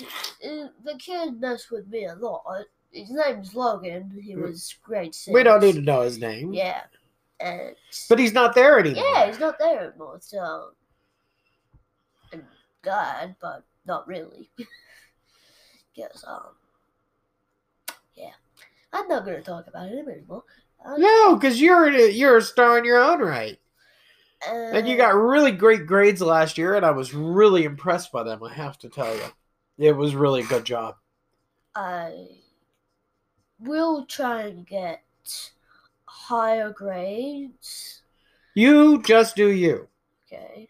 Uh, 0.00 0.68
The 0.84 0.98
kid 0.98 1.38
messed 1.40 1.70
with 1.70 1.88
me 1.88 2.06
a 2.06 2.14
lot. 2.14 2.64
His 2.90 3.10
name's 3.10 3.54
Logan. 3.54 4.10
He 4.22 4.34
was 4.36 4.74
grade 4.82 5.14
six. 5.14 5.30
Mm. 5.30 5.34
We 5.34 5.42
don't 5.42 5.60
need 5.62 5.74
to 5.74 5.82
know 5.82 6.00
his 6.00 6.18
name. 6.18 6.54
Yeah. 6.54 6.80
And 7.40 7.76
But 8.08 8.18
he's 8.18 8.32
not 8.32 8.54
there 8.54 8.78
anymore. 8.78 9.04
yeah, 9.12 9.26
he's 9.26 9.38
not 9.40 9.58
there 9.58 9.88
anymore. 9.90 10.18
So, 10.22 10.70
and 12.32 12.42
God, 12.82 13.34
but 13.40 13.64
not 13.86 14.06
really. 14.08 14.48
Guess 15.94 16.24
um, 16.26 16.54
yeah, 18.14 18.32
I'm 18.92 19.08
not 19.08 19.24
gonna 19.24 19.42
talk 19.42 19.66
about 19.66 19.88
him 19.90 20.08
anymore. 20.08 20.44
Uh, 20.84 20.96
No, 20.96 21.36
because 21.36 21.60
you're 21.60 21.90
you're 21.90 22.38
a 22.38 22.42
star 22.42 22.78
in 22.78 22.84
your 22.84 22.98
own 23.02 23.20
right, 23.20 23.58
and 24.70 24.88
you 24.88 24.94
uh, 24.94 24.96
got 24.96 25.14
really 25.14 25.52
great 25.52 25.86
grades 25.86 26.20
last 26.20 26.58
year, 26.58 26.74
and 26.74 26.84
I 26.84 26.90
was 26.90 27.14
really 27.14 27.64
impressed 27.64 28.10
by 28.12 28.22
them. 28.22 28.42
I 28.42 28.52
have 28.52 28.78
to 28.78 28.88
tell 28.88 29.14
you, 29.14 29.24
it 29.78 29.92
was 29.92 30.14
really 30.14 30.40
a 30.42 30.46
good 30.46 30.64
job. 30.64 30.96
I 31.74 32.40
will 33.58 34.04
try 34.04 34.42
and 34.42 34.66
get 34.66 35.02
higher 36.06 36.70
grades. 36.72 38.02
You 38.54 39.02
just 39.02 39.36
do 39.36 39.50
you. 39.50 39.90
Okay. 40.26 40.68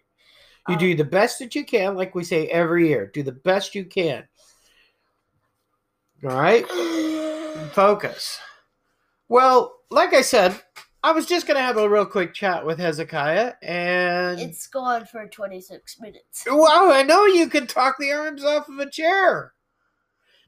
You 0.66 0.74
Um, 0.74 0.78
do 0.78 0.94
the 0.96 1.04
best 1.04 1.38
that 1.38 1.54
you 1.54 1.64
can, 1.64 1.94
like 1.96 2.14
we 2.16 2.24
say 2.24 2.46
every 2.48 2.88
year. 2.88 3.06
Do 3.06 3.22
the 3.22 3.32
best 3.32 3.74
you 3.76 3.84
can. 3.84 4.26
All 6.24 6.30
right. 6.38 6.66
Focus. 7.72 8.38
Well, 9.28 9.74
like 9.90 10.14
I 10.14 10.20
said, 10.22 10.60
I 11.02 11.12
was 11.12 11.26
just 11.26 11.46
gonna 11.46 11.60
have 11.60 11.76
a 11.76 11.88
real 11.88 12.06
quick 12.06 12.32
chat 12.34 12.64
with 12.64 12.78
Hezekiah, 12.78 13.54
and 13.62 14.38
It's 14.38 14.66
gone 14.68 15.04
for 15.06 15.26
26 15.26 16.00
minutes. 16.00 16.44
wow, 16.46 16.90
I 16.92 17.02
know 17.02 17.24
you 17.26 17.48
can 17.48 17.66
talk 17.66 17.96
the 17.98 18.12
arms 18.12 18.44
off 18.44 18.68
of 18.68 18.78
a 18.78 18.88
chair, 18.88 19.54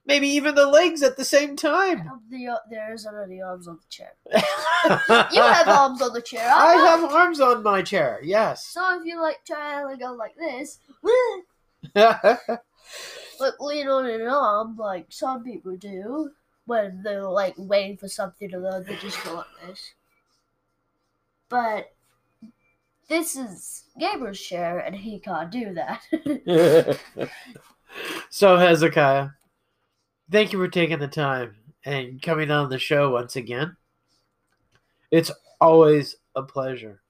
maybe 0.06 0.28
even 0.28 0.54
the 0.54 0.66
legs 0.66 1.02
at 1.02 1.16
the 1.16 1.24
same 1.24 1.56
time. 1.56 2.08
The, 2.30 2.48
uh, 2.48 2.56
there's 2.70 3.04
already 3.06 3.42
arms 3.42 3.66
on 3.66 3.78
the 3.78 3.88
chair. 3.88 4.12
You 5.32 5.42
have 5.42 5.66
arms 5.66 6.02
on 6.02 6.12
the 6.12 6.20
chair. 6.22 6.48
I 6.52 6.74
don't. 6.76 7.00
have 7.02 7.10
arms 7.12 7.40
on 7.40 7.62
my 7.62 7.80
chair. 7.82 8.20
Yes. 8.22 8.66
So 8.66 9.00
if 9.00 9.06
you 9.06 9.20
like 9.20 9.38
try 9.46 9.90
and 9.90 9.98
go 9.98 10.12
like 10.12 10.36
this, 10.36 10.78
like 13.40 13.60
lean 13.60 13.88
on 13.88 14.06
an 14.06 14.22
arm 14.22 14.76
like 14.76 15.06
some 15.10 15.44
people 15.44 15.76
do 15.76 16.30
when 16.66 17.02
they're 17.02 17.28
like 17.28 17.54
waiting 17.56 17.96
for 17.96 18.08
something 18.08 18.48
to 18.50 18.58
load, 18.58 18.86
they 18.86 18.96
just 18.96 19.22
go 19.24 19.34
like 19.34 19.46
this. 19.66 19.94
But 21.48 21.92
this 23.08 23.36
is 23.36 23.84
Gabriel's 23.98 24.40
chair, 24.40 24.78
and 24.78 24.94
he 24.94 25.18
can't 25.18 25.50
do 25.50 25.74
that. 25.74 26.98
so 28.30 28.56
Hezekiah, 28.56 29.28
thank 30.30 30.52
you 30.52 30.58
for 30.58 30.68
taking 30.68 30.98
the 30.98 31.08
time 31.08 31.54
and 31.84 32.20
coming 32.22 32.50
on 32.50 32.70
the 32.70 32.78
show 32.78 33.10
once 33.10 33.36
again. 33.36 33.76
It's 35.10 35.30
always 35.60 36.16
a 36.34 36.42
pleasure. 36.42 37.02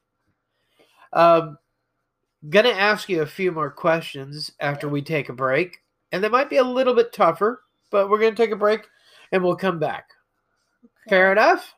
Um, 1.12 1.58
gonna 2.48 2.70
ask 2.70 3.08
you 3.08 3.22
a 3.22 3.26
few 3.26 3.52
more 3.52 3.70
questions 3.70 4.50
after 4.58 4.88
we 4.88 5.00
take 5.00 5.28
a 5.28 5.32
break, 5.32 5.78
and 6.14 6.22
they 6.22 6.28
might 6.28 6.48
be 6.48 6.58
a 6.58 6.64
little 6.64 6.94
bit 6.94 7.12
tougher, 7.12 7.62
but 7.90 8.08
we're 8.08 8.20
gonna 8.20 8.36
take 8.36 8.52
a 8.52 8.56
break 8.56 8.86
and 9.32 9.42
we'll 9.42 9.56
come 9.56 9.80
back. 9.80 10.10
Fair 11.08 11.32
enough. 11.32 11.74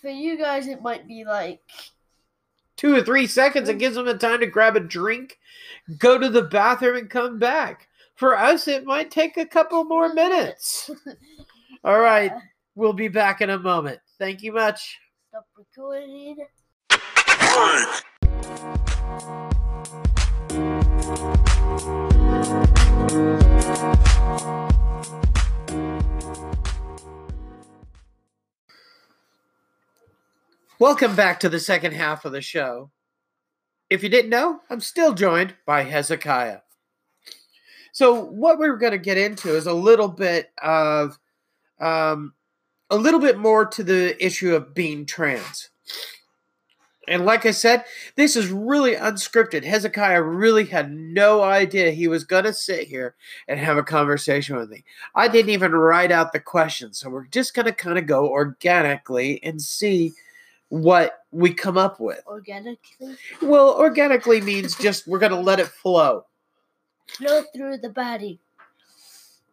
For 0.00 0.08
you 0.10 0.36
guys, 0.36 0.66
it 0.66 0.82
might 0.82 1.06
be 1.06 1.24
like 1.24 1.60
Two 2.76 2.92
or 2.96 3.02
three 3.02 3.28
seconds, 3.28 3.68
it 3.68 3.78
gives 3.78 3.94
them 3.94 4.08
a 4.08 4.18
time 4.18 4.40
to 4.40 4.46
grab 4.46 4.74
a 4.74 4.80
drink, 4.80 5.38
go 5.98 6.18
to 6.18 6.28
the 6.28 6.42
bathroom, 6.42 6.96
and 6.96 7.08
come 7.08 7.38
back. 7.38 7.86
For 8.16 8.36
us, 8.36 8.66
it 8.66 8.84
might 8.84 9.12
take 9.12 9.36
a 9.36 9.46
couple 9.46 9.84
more 9.84 10.12
minutes. 10.12 10.90
All 11.84 12.00
right, 12.00 12.32
Yeah. 12.32 12.40
we'll 12.74 12.92
be 12.92 13.06
back 13.06 13.40
in 13.40 13.50
a 13.50 13.58
moment. 13.60 14.00
Thank 14.18 14.42
you 14.42 14.52
much. 14.52 14.98
Stop 15.28 15.46
recording. 15.56 16.36
Welcome 30.80 31.16
back 31.16 31.40
to 31.40 31.48
the 31.48 31.60
second 31.60 31.92
half 31.92 32.24
of 32.24 32.32
the 32.32 32.42
show. 32.42 32.90
If 33.88 34.02
you 34.02 34.08
didn't 34.08 34.30
know, 34.30 34.60
I'm 34.68 34.80
still 34.80 35.14
joined 35.14 35.54
by 35.64 35.84
Hezekiah. 35.84 36.58
So, 37.92 38.24
what 38.24 38.58
we're 38.58 38.76
going 38.76 38.92
to 38.92 38.98
get 38.98 39.16
into 39.16 39.54
is 39.54 39.66
a 39.66 39.72
little 39.72 40.08
bit 40.08 40.52
of, 40.60 41.18
um, 41.80 42.34
a 42.90 42.96
little 42.96 43.20
bit 43.20 43.38
more 43.38 43.64
to 43.66 43.82
the 43.82 44.22
issue 44.22 44.54
of 44.54 44.74
being 44.74 45.06
trans. 45.06 45.70
And 47.08 47.24
like 47.24 47.44
I 47.46 47.50
said, 47.50 47.84
this 48.16 48.36
is 48.36 48.48
really 48.48 48.94
unscripted. 48.94 49.64
Hezekiah 49.64 50.22
really 50.22 50.64
had 50.64 50.92
no 50.92 51.42
idea 51.42 51.90
he 51.90 52.08
was 52.08 52.24
going 52.24 52.44
to 52.44 52.52
sit 52.52 52.88
here 52.88 53.14
and 53.48 53.60
have 53.60 53.76
a 53.76 53.82
conversation 53.82 54.56
with 54.56 54.70
me. 54.70 54.84
I 55.14 55.28
didn't 55.28 55.50
even 55.50 55.72
write 55.72 56.12
out 56.12 56.32
the 56.32 56.40
questions. 56.40 56.98
So, 56.98 57.10
we're 57.10 57.26
just 57.26 57.54
going 57.54 57.66
to 57.66 57.72
kind 57.72 57.98
of 57.98 58.06
go 58.06 58.28
organically 58.28 59.42
and 59.42 59.60
see 59.60 60.12
what 60.68 61.20
we 61.30 61.52
come 61.52 61.78
up 61.78 62.00
with. 62.00 62.20
Organically 62.26 63.16
Well, 63.42 63.74
organically 63.74 64.40
means 64.40 64.76
just 64.76 65.06
we're 65.06 65.18
going 65.18 65.32
to 65.32 65.38
let 65.38 65.60
it 65.60 65.68
flow. 65.68 66.24
flow 67.06 67.42
through 67.54 67.78
the 67.78 67.90
body. 67.90 68.40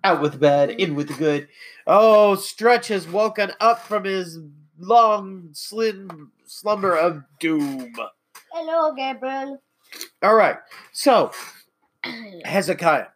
Out 0.04 0.22
with 0.22 0.32
the 0.34 0.40
bad, 0.40 0.72
in 0.72 0.96
with 0.96 1.10
the 1.10 1.14
good. 1.14 1.48
Oh, 1.86 2.34
Stretch 2.34 2.88
has 2.88 3.08
woken 3.08 3.52
up 3.60 3.86
from 3.86 4.04
his 4.06 4.40
long, 4.82 5.50
slim 5.54 6.32
slumber 6.46 6.96
of 6.96 7.24
doom. 7.40 7.94
Hello, 8.52 8.94
Gabriel. 8.94 9.62
All 10.24 10.36
right. 10.36 10.58
So, 10.92 11.32
Hezekiah, 12.46 13.08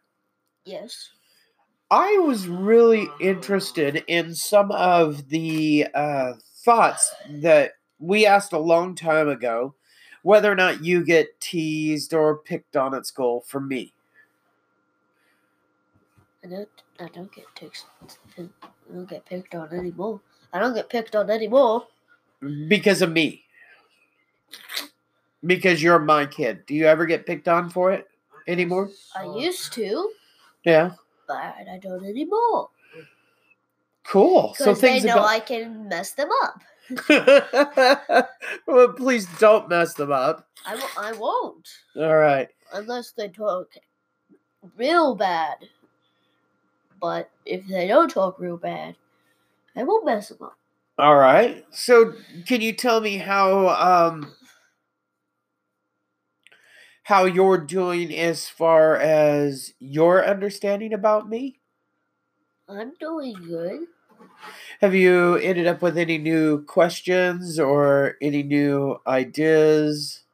yes. 0.64 1.10
I 1.90 2.18
was 2.18 2.48
really 2.48 3.08
interested 3.20 4.02
in 4.08 4.34
some 4.34 4.72
of 4.72 5.28
the 5.28 5.86
uh, 5.94 6.32
thoughts 6.64 7.14
that 7.30 7.72
we 7.98 8.26
asked 8.26 8.52
a 8.52 8.58
long 8.58 8.94
time 8.94 9.28
ago 9.28 9.74
whether 10.22 10.50
or 10.50 10.56
not 10.56 10.84
you 10.84 11.04
get 11.04 11.40
teased 11.40 12.12
or 12.12 12.38
picked 12.38 12.76
on 12.76 12.94
at 12.94 13.06
school 13.06 13.44
for 13.46 13.60
me. 13.60 13.92
I 16.44 16.48
don't. 16.48 16.68
I 16.98 17.08
don't 17.08 17.32
get 17.32 17.44
teased. 17.54 17.84
I 18.36 18.48
don't 18.92 19.08
get 19.08 19.24
picked 19.24 19.54
on 19.54 19.72
anymore. 19.72 20.20
I 20.56 20.60
don't 20.60 20.74
get 20.74 20.88
picked 20.88 21.14
on 21.14 21.30
anymore. 21.30 21.86
Because 22.68 23.02
of 23.02 23.12
me. 23.12 23.44
Because 25.44 25.82
you're 25.82 25.98
my 25.98 26.26
kid. 26.26 26.64
Do 26.66 26.74
you 26.74 26.86
ever 26.86 27.06
get 27.06 27.26
picked 27.26 27.46
on 27.48 27.68
for 27.70 27.92
it 27.92 28.06
anymore? 28.48 28.90
I 29.14 29.24
used 29.36 29.72
to, 29.74 30.10
Yeah. 30.64 30.92
but 31.28 31.36
I 31.36 31.78
don't 31.82 32.04
anymore. 32.04 32.70
Cool. 34.04 34.54
So 34.56 34.66
Because 34.74 34.80
they 34.80 35.00
know 35.00 35.14
about. 35.14 35.26
I 35.26 35.40
can 35.40 35.88
mess 35.88 36.12
them 36.12 36.28
up. 36.42 36.60
well, 38.66 38.92
please 38.92 39.26
don't 39.38 39.68
mess 39.68 39.94
them 39.94 40.12
up. 40.12 40.48
I, 40.64 40.76
wo- 40.76 40.96
I 41.02 41.12
won't 41.12 41.68
All 41.96 42.16
right. 42.16 42.48
unless 42.72 43.10
they 43.12 43.28
talk 43.28 43.68
real 44.76 45.14
bad. 45.14 45.56
But 47.00 47.30
if 47.44 47.66
they 47.66 47.86
don't 47.88 48.08
talk 48.10 48.38
real 48.38 48.56
bad, 48.56 48.96
I 49.76 49.82
won't 49.82 50.06
mess 50.06 50.28
them 50.30 50.38
up. 50.42 50.56
All 50.98 51.16
right. 51.16 51.64
So, 51.70 52.14
can 52.46 52.62
you 52.62 52.72
tell 52.72 53.00
me 53.00 53.18
how 53.18 53.68
um 53.68 54.32
how 57.04 57.24
you're 57.24 57.58
doing 57.58 58.12
as 58.16 58.48
far 58.48 58.96
as 58.96 59.74
your 59.78 60.24
understanding 60.24 60.92
about 60.92 61.28
me? 61.28 61.60
I'm 62.68 62.94
doing 62.98 63.34
good. 63.46 63.86
Have 64.80 64.94
you 64.94 65.36
ended 65.36 65.66
up 65.66 65.82
with 65.82 65.96
any 65.96 66.18
new 66.18 66.64
questions 66.64 67.58
or 67.58 68.16
any 68.20 68.42
new 68.42 69.00
ideas 69.06 70.24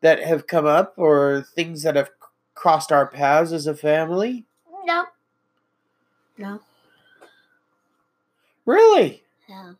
that 0.00 0.22
have 0.22 0.46
come 0.46 0.66
up 0.66 0.94
or 0.96 1.46
things 1.54 1.82
that 1.84 1.96
have 1.96 2.10
crossed 2.54 2.92
our 2.92 3.06
paths 3.06 3.52
as 3.52 3.66
a 3.66 3.74
family? 3.74 4.44
No. 4.84 5.06
No. 6.36 6.60
Really? 8.66 9.22
No. 9.48 9.76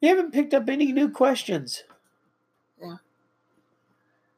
You 0.00 0.08
haven't 0.08 0.32
picked 0.32 0.52
up 0.52 0.68
any 0.68 0.92
new 0.92 1.08
questions. 1.08 1.84
No. 2.80 2.98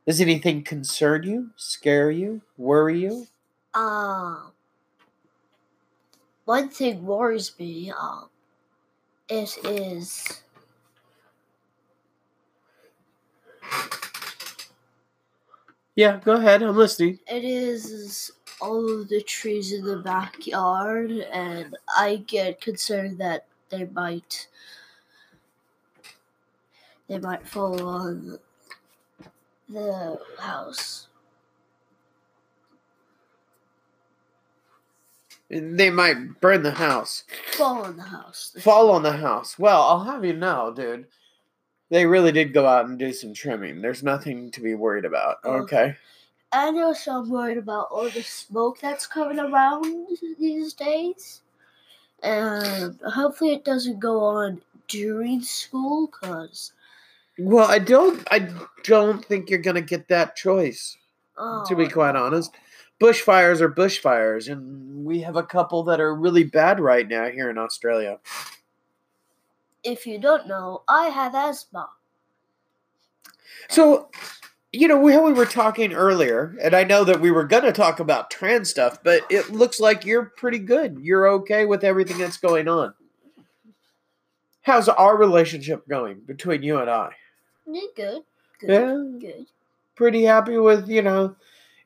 Does 0.07 0.21
anything 0.21 0.63
concern 0.63 1.23
you, 1.23 1.51
scare 1.57 2.11
you, 2.11 2.43
worry 2.59 3.01
you? 3.01 3.27
Um. 3.73 4.53
one 6.45 6.69
thing 6.69 7.05
worries 7.05 7.53
me. 7.59 7.91
Um, 7.91 8.29
it 9.29 9.57
is 9.65 10.43
Yeah, 15.97 16.19
go 16.25 16.33
ahead. 16.33 16.63
I'm 16.63 16.77
listening. 16.77 17.19
it 17.27 17.45
is 17.45 18.33
all 18.61 19.01
of 19.01 19.09
the 19.09 19.23
trees 19.23 19.73
in 19.73 19.85
the 19.85 19.99
backyard, 19.99 21.11
and 21.11 21.77
I 21.97 22.17
get 22.27 22.61
concerned 22.61 23.19
that 23.19 23.47
they 23.71 23.85
might 23.85 24.49
they 27.09 27.19
might 27.19 27.47
fall 27.47 27.87
on 27.87 28.39
the 29.69 30.19
house. 30.39 31.09
They 35.51 35.91
might 35.91 36.41
burn 36.41 36.63
the 36.63 36.73
house. 36.73 37.25
Fall 37.53 37.85
on 37.85 37.97
the 37.97 38.03
house. 38.03 38.57
Fall 38.61 38.91
on 38.91 39.03
the 39.03 39.13
house. 39.13 39.59
Well, 39.59 39.83
I'll 39.83 40.05
have 40.05 40.25
you 40.25 40.33
know, 40.33 40.73
dude. 40.75 41.07
They 41.91 42.07
really 42.07 42.33
did 42.33 42.55
go 42.55 42.67
out 42.67 42.87
and 42.87 42.99
do 42.99 43.13
some 43.13 43.35
trimming. 43.35 43.81
There's 43.83 44.03
nothing 44.03 44.51
to 44.53 44.61
be 44.61 44.75
worried 44.75 45.05
about. 45.05 45.37
Oh. 45.45 45.63
Okay. 45.63 45.97
And 46.53 46.79
also, 46.79 47.13
I'm 47.13 47.31
worried 47.31 47.59
about 47.59 47.89
all 47.91 48.09
the 48.09 48.23
smoke 48.23 48.81
that's 48.81 49.07
coming 49.07 49.39
around 49.39 50.07
these 50.39 50.73
days. 50.73 51.43
And 52.25 52.99
hopefully, 53.03 53.53
it 53.53 53.65
doesn't 53.65 54.01
go 54.01 54.21
on 54.25 54.63
during 54.89 55.43
school, 55.43 56.09
cause 56.09 56.73
Well, 57.39 57.71
I 57.71 57.79
don't. 57.79 58.27
I 58.31 58.49
don't 58.85 59.25
think 59.25 59.51
you're 59.51 59.59
gonna 59.59 59.83
get 59.83 60.09
that 60.09 60.35
choice. 60.35 60.97
oh, 61.37 61.65
To 61.69 61.77
be 61.77 61.85
oh. 61.85 61.91
quite 61.91 62.17
honest, 62.17 62.55
bushfires 63.01 63.61
are 63.61 63.71
bushfires, 63.71 64.51
and 64.51 65.05
we 65.05 65.21
have 65.21 65.37
a 65.37 65.43
couple 65.43 65.83
that 65.85 66.01
are 66.01 66.15
really 66.15 66.45
bad 66.45 66.81
right 66.81 67.07
now 67.07 67.29
here 67.29 67.51
in 67.51 67.59
Australia. 67.59 68.19
if 69.83 70.07
you 70.07 70.19
don't 70.19 70.49
know, 70.49 70.83
I 70.89 71.09
have 71.09 71.35
asthma. 71.35 71.91
So, 73.69 74.09
you 74.75 74.89
know, 74.89 74.99
we, 74.99 75.17
we 75.17 75.33
were 75.33 75.47
talking 75.47 75.93
earlier, 75.93 76.57
and 76.61 76.75
I 76.75 76.85
know 76.85 77.05
that 77.05 77.21
we 77.21 77.31
were 77.31 77.45
going 77.45 77.63
to 77.65 77.73
talk 77.73 78.01
about 78.01 78.31
trans 78.31 78.69
stuff, 78.71 79.03
but 79.03 79.23
it 79.31 79.51
looks 79.51 79.79
like 79.81 80.05
you're 80.05 80.27
pretty 80.37 80.59
good. 80.59 80.99
You're 81.01 81.29
okay 81.29 81.65
with 81.65 81.85
everything 81.85 82.19
that's 82.19 82.37
going 82.37 82.69
on. 82.69 82.95
How's 84.63 84.89
our 84.89 85.17
relationship 85.17 85.87
going 85.89 86.21
between 86.27 86.63
you 86.63 86.79
and 86.79 86.91
I? 86.91 87.11
Good, 87.67 88.23
good, 88.61 88.69
Yeah. 88.71 89.19
good. 89.21 89.47
Pretty 89.95 90.25
happy 90.25 90.57
with, 90.59 90.89
you 90.89 91.03
know, 91.03 91.37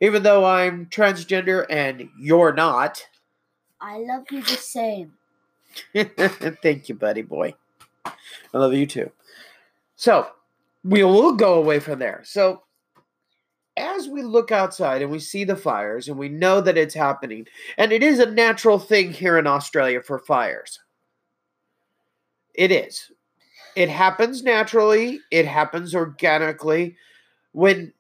even 0.01 0.23
though 0.23 0.45
I'm 0.45 0.87
transgender 0.87 1.67
and 1.69 2.09
you're 2.19 2.53
not. 2.53 3.07
I 3.81 3.99
love 3.99 4.25
you 4.31 4.43
the 4.43 4.57
same. 4.57 5.15
Thank 5.95 6.89
you, 6.89 6.95
buddy 6.95 7.23
boy. 7.23 7.55
I 8.05 8.13
love 8.59 8.73
you 8.75 8.87
too. 8.87 9.11
So, 9.97 10.29
we 10.85 11.03
will 11.03 11.33
go 11.33 11.55
away 11.55 11.81
from 11.81 11.99
there. 11.99 12.23
So, 12.25 12.63
as 13.79 14.09
we 14.09 14.23
look 14.23 14.53
outside 14.53 15.03
and 15.03 15.11
we 15.11 15.19
see 15.19 15.45
the 15.45 15.57
fires 15.57 16.09
and 16.09 16.19
we 16.19 16.29
know 16.29 16.61
that 16.61 16.77
it's 16.77 16.95
happening, 16.95 17.47
and 17.77 17.93
it 17.93 18.03
is 18.03 18.19
a 18.19 18.31
natural 18.31 18.79
thing 18.79 19.13
here 19.13 19.39
in 19.39 19.47
Australia 19.47 20.03
for 20.03 20.19
fires. 20.19 20.81
It 22.55 22.73
is. 22.73 23.11
It 23.77 23.89
happens 23.89 24.43
naturally, 24.43 25.21
it 25.31 25.47
happens 25.47 25.95
organically. 25.95 26.97
When 27.53 27.93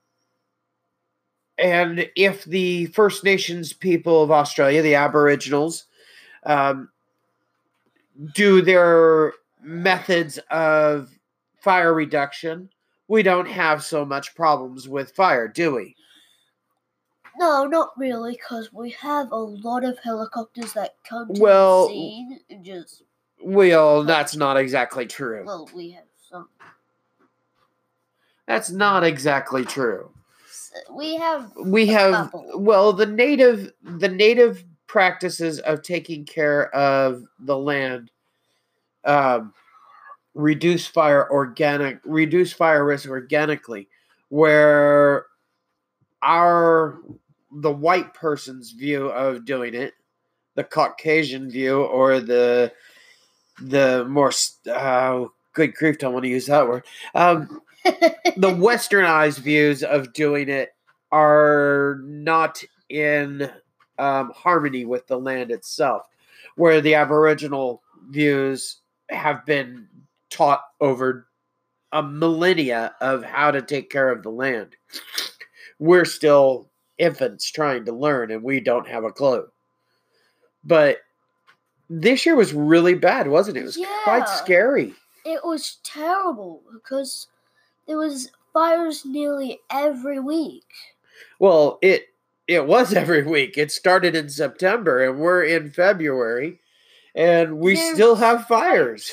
and 1.58 2.08
if 2.14 2.44
the 2.44 2.86
First 2.86 3.24
Nations 3.24 3.72
people 3.72 4.22
of 4.22 4.30
Australia, 4.30 4.82
the 4.82 4.94
Aboriginals, 4.94 5.84
um, 6.44 6.88
do 8.34 8.62
their 8.62 9.34
methods 9.60 10.38
of 10.50 11.10
fire 11.60 11.92
reduction, 11.92 12.70
we 13.08 13.22
don't 13.22 13.48
have 13.48 13.82
so 13.82 14.04
much 14.04 14.34
problems 14.34 14.88
with 14.88 15.14
fire, 15.14 15.48
do 15.48 15.74
we? 15.74 15.96
No, 17.38 17.66
not 17.66 17.90
really, 17.96 18.32
because 18.32 18.72
we 18.72 18.90
have 18.90 19.32
a 19.32 19.36
lot 19.36 19.84
of 19.84 19.98
helicopters 20.00 20.72
that 20.74 20.96
come 21.08 21.32
to 21.32 21.40
Well- 21.40 21.88
the 21.88 21.94
scene 21.94 22.40
and 22.50 22.64
just. 22.64 23.02
Well, 23.40 24.02
that's 24.02 24.34
not 24.34 24.56
exactly 24.56 25.06
true. 25.06 25.44
Well, 25.46 25.68
we 25.74 25.90
have 25.90 26.04
some. 26.28 26.48
That's 28.46 28.70
not 28.70 29.04
exactly 29.04 29.64
true. 29.64 30.10
We 30.92 31.16
have. 31.16 31.52
We 31.64 31.86
have 31.86 32.12
couple. 32.12 32.60
well, 32.60 32.92
the 32.92 33.06
native 33.06 33.72
the 33.82 34.08
native 34.08 34.64
practices 34.88 35.60
of 35.60 35.82
taking 35.82 36.24
care 36.24 36.74
of 36.74 37.22
the 37.38 37.56
land 37.56 38.10
um, 39.04 39.54
reduce 40.38 40.86
fire 40.86 41.30
organic 41.30 42.00
reduce 42.04 42.52
fire 42.52 42.84
risk 42.84 43.08
organically 43.08 43.88
where 44.28 45.26
our 46.22 47.00
the 47.50 47.72
white 47.72 48.14
person's 48.14 48.70
view 48.70 49.08
of 49.08 49.44
doing 49.44 49.74
it 49.74 49.94
the 50.54 50.64
caucasian 50.64 51.50
view 51.50 51.82
or 51.82 52.20
the 52.20 52.72
the 53.60 54.04
more 54.08 54.32
uh, 54.72 55.24
good 55.54 55.74
grief 55.74 55.98
don't 55.98 56.12
want 56.12 56.24
to 56.24 56.30
use 56.30 56.46
that 56.46 56.68
word 56.68 56.84
um, 57.14 57.60
the 57.84 58.54
westernized 58.54 59.38
views 59.38 59.82
of 59.82 60.12
doing 60.12 60.48
it 60.48 60.74
are 61.10 62.00
not 62.04 62.62
in 62.88 63.50
um, 63.98 64.32
harmony 64.34 64.84
with 64.84 65.06
the 65.06 65.18
land 65.18 65.50
itself, 65.50 66.06
where 66.56 66.80
the 66.80 66.94
Aboriginal 66.94 67.82
views 68.08 68.78
have 69.10 69.44
been 69.46 69.88
taught 70.30 70.62
over 70.80 71.26
a 71.92 72.02
millennia 72.02 72.94
of 73.00 73.24
how 73.24 73.50
to 73.50 73.62
take 73.62 73.90
care 73.90 74.10
of 74.10 74.22
the 74.22 74.30
land. 74.30 74.76
We're 75.78 76.04
still 76.04 76.68
infants 76.98 77.50
trying 77.50 77.84
to 77.86 77.92
learn, 77.92 78.30
and 78.30 78.42
we 78.42 78.60
don't 78.60 78.88
have 78.88 79.04
a 79.04 79.12
clue. 79.12 79.46
But 80.64 80.98
this 81.88 82.26
year 82.26 82.36
was 82.36 82.52
really 82.52 82.94
bad, 82.94 83.28
wasn't 83.28 83.56
it? 83.56 83.60
It 83.60 83.64
was 83.64 83.78
quite 84.04 84.28
scary. 84.28 84.94
It 85.24 85.44
was 85.44 85.78
terrible 85.82 86.62
because 86.72 87.28
there 87.86 87.98
was 87.98 88.30
fires 88.52 89.04
nearly 89.04 89.60
every 89.70 90.20
week. 90.20 90.66
Well, 91.38 91.78
it 91.80 92.08
it 92.46 92.66
was 92.66 92.92
every 92.94 93.22
week. 93.22 93.56
It 93.56 93.72
started 93.72 94.14
in 94.14 94.28
September 94.28 95.06
and 95.06 95.18
we're 95.18 95.44
in 95.44 95.70
February 95.70 96.60
and 97.14 97.58
we 97.58 97.74
There's 97.74 97.94
still 97.94 98.16
have 98.16 98.46
fires. 98.46 99.10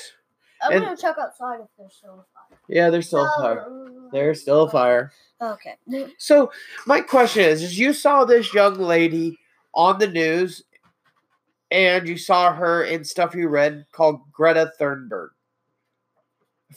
I'm 0.61 0.79
gonna 0.79 0.97
check 0.97 1.17
outside 1.19 1.59
if 1.61 1.67
there's 1.77 1.93
still 1.93 2.13
a 2.13 2.25
fire. 2.33 2.59
Yeah, 2.67 2.89
there's 2.89 3.07
still 3.07 3.25
a 3.25 3.41
fire. 3.41 3.67
There's 4.11 4.41
still 4.41 4.63
a 4.63 4.69
fire. 4.69 5.11
Okay. 5.41 5.75
So, 6.17 6.51
my 6.85 7.01
question 7.01 7.43
is 7.43 7.61
is 7.61 7.77
you 7.77 7.93
saw 7.93 8.25
this 8.25 8.53
young 8.53 8.75
lady 8.75 9.37
on 9.73 9.99
the 9.99 10.07
news 10.07 10.63
and 11.71 12.07
you 12.07 12.17
saw 12.17 12.53
her 12.53 12.83
in 12.83 13.03
stuff 13.03 13.35
you 13.35 13.47
read 13.47 13.85
called 13.91 14.21
Greta 14.31 14.71
Thunberg 14.79 15.29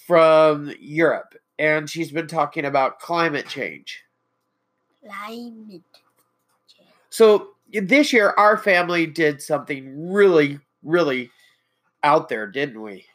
from 0.07 0.73
Europe 0.81 1.35
and 1.59 1.91
she's 1.91 2.11
been 2.11 2.29
talking 2.29 2.65
about 2.65 3.01
climate 3.01 3.47
change. 3.49 4.05
Climate. 5.05 5.83
change. 6.69 6.89
So 7.11 7.51
this 7.73 8.13
year, 8.13 8.35
our 8.39 8.57
family 8.57 9.07
did 9.07 9.43
something 9.43 10.11
really, 10.11 10.59
really 10.83 11.31
out 12.05 12.29
there, 12.29 12.47
didn't 12.47 12.81
we? 12.81 13.07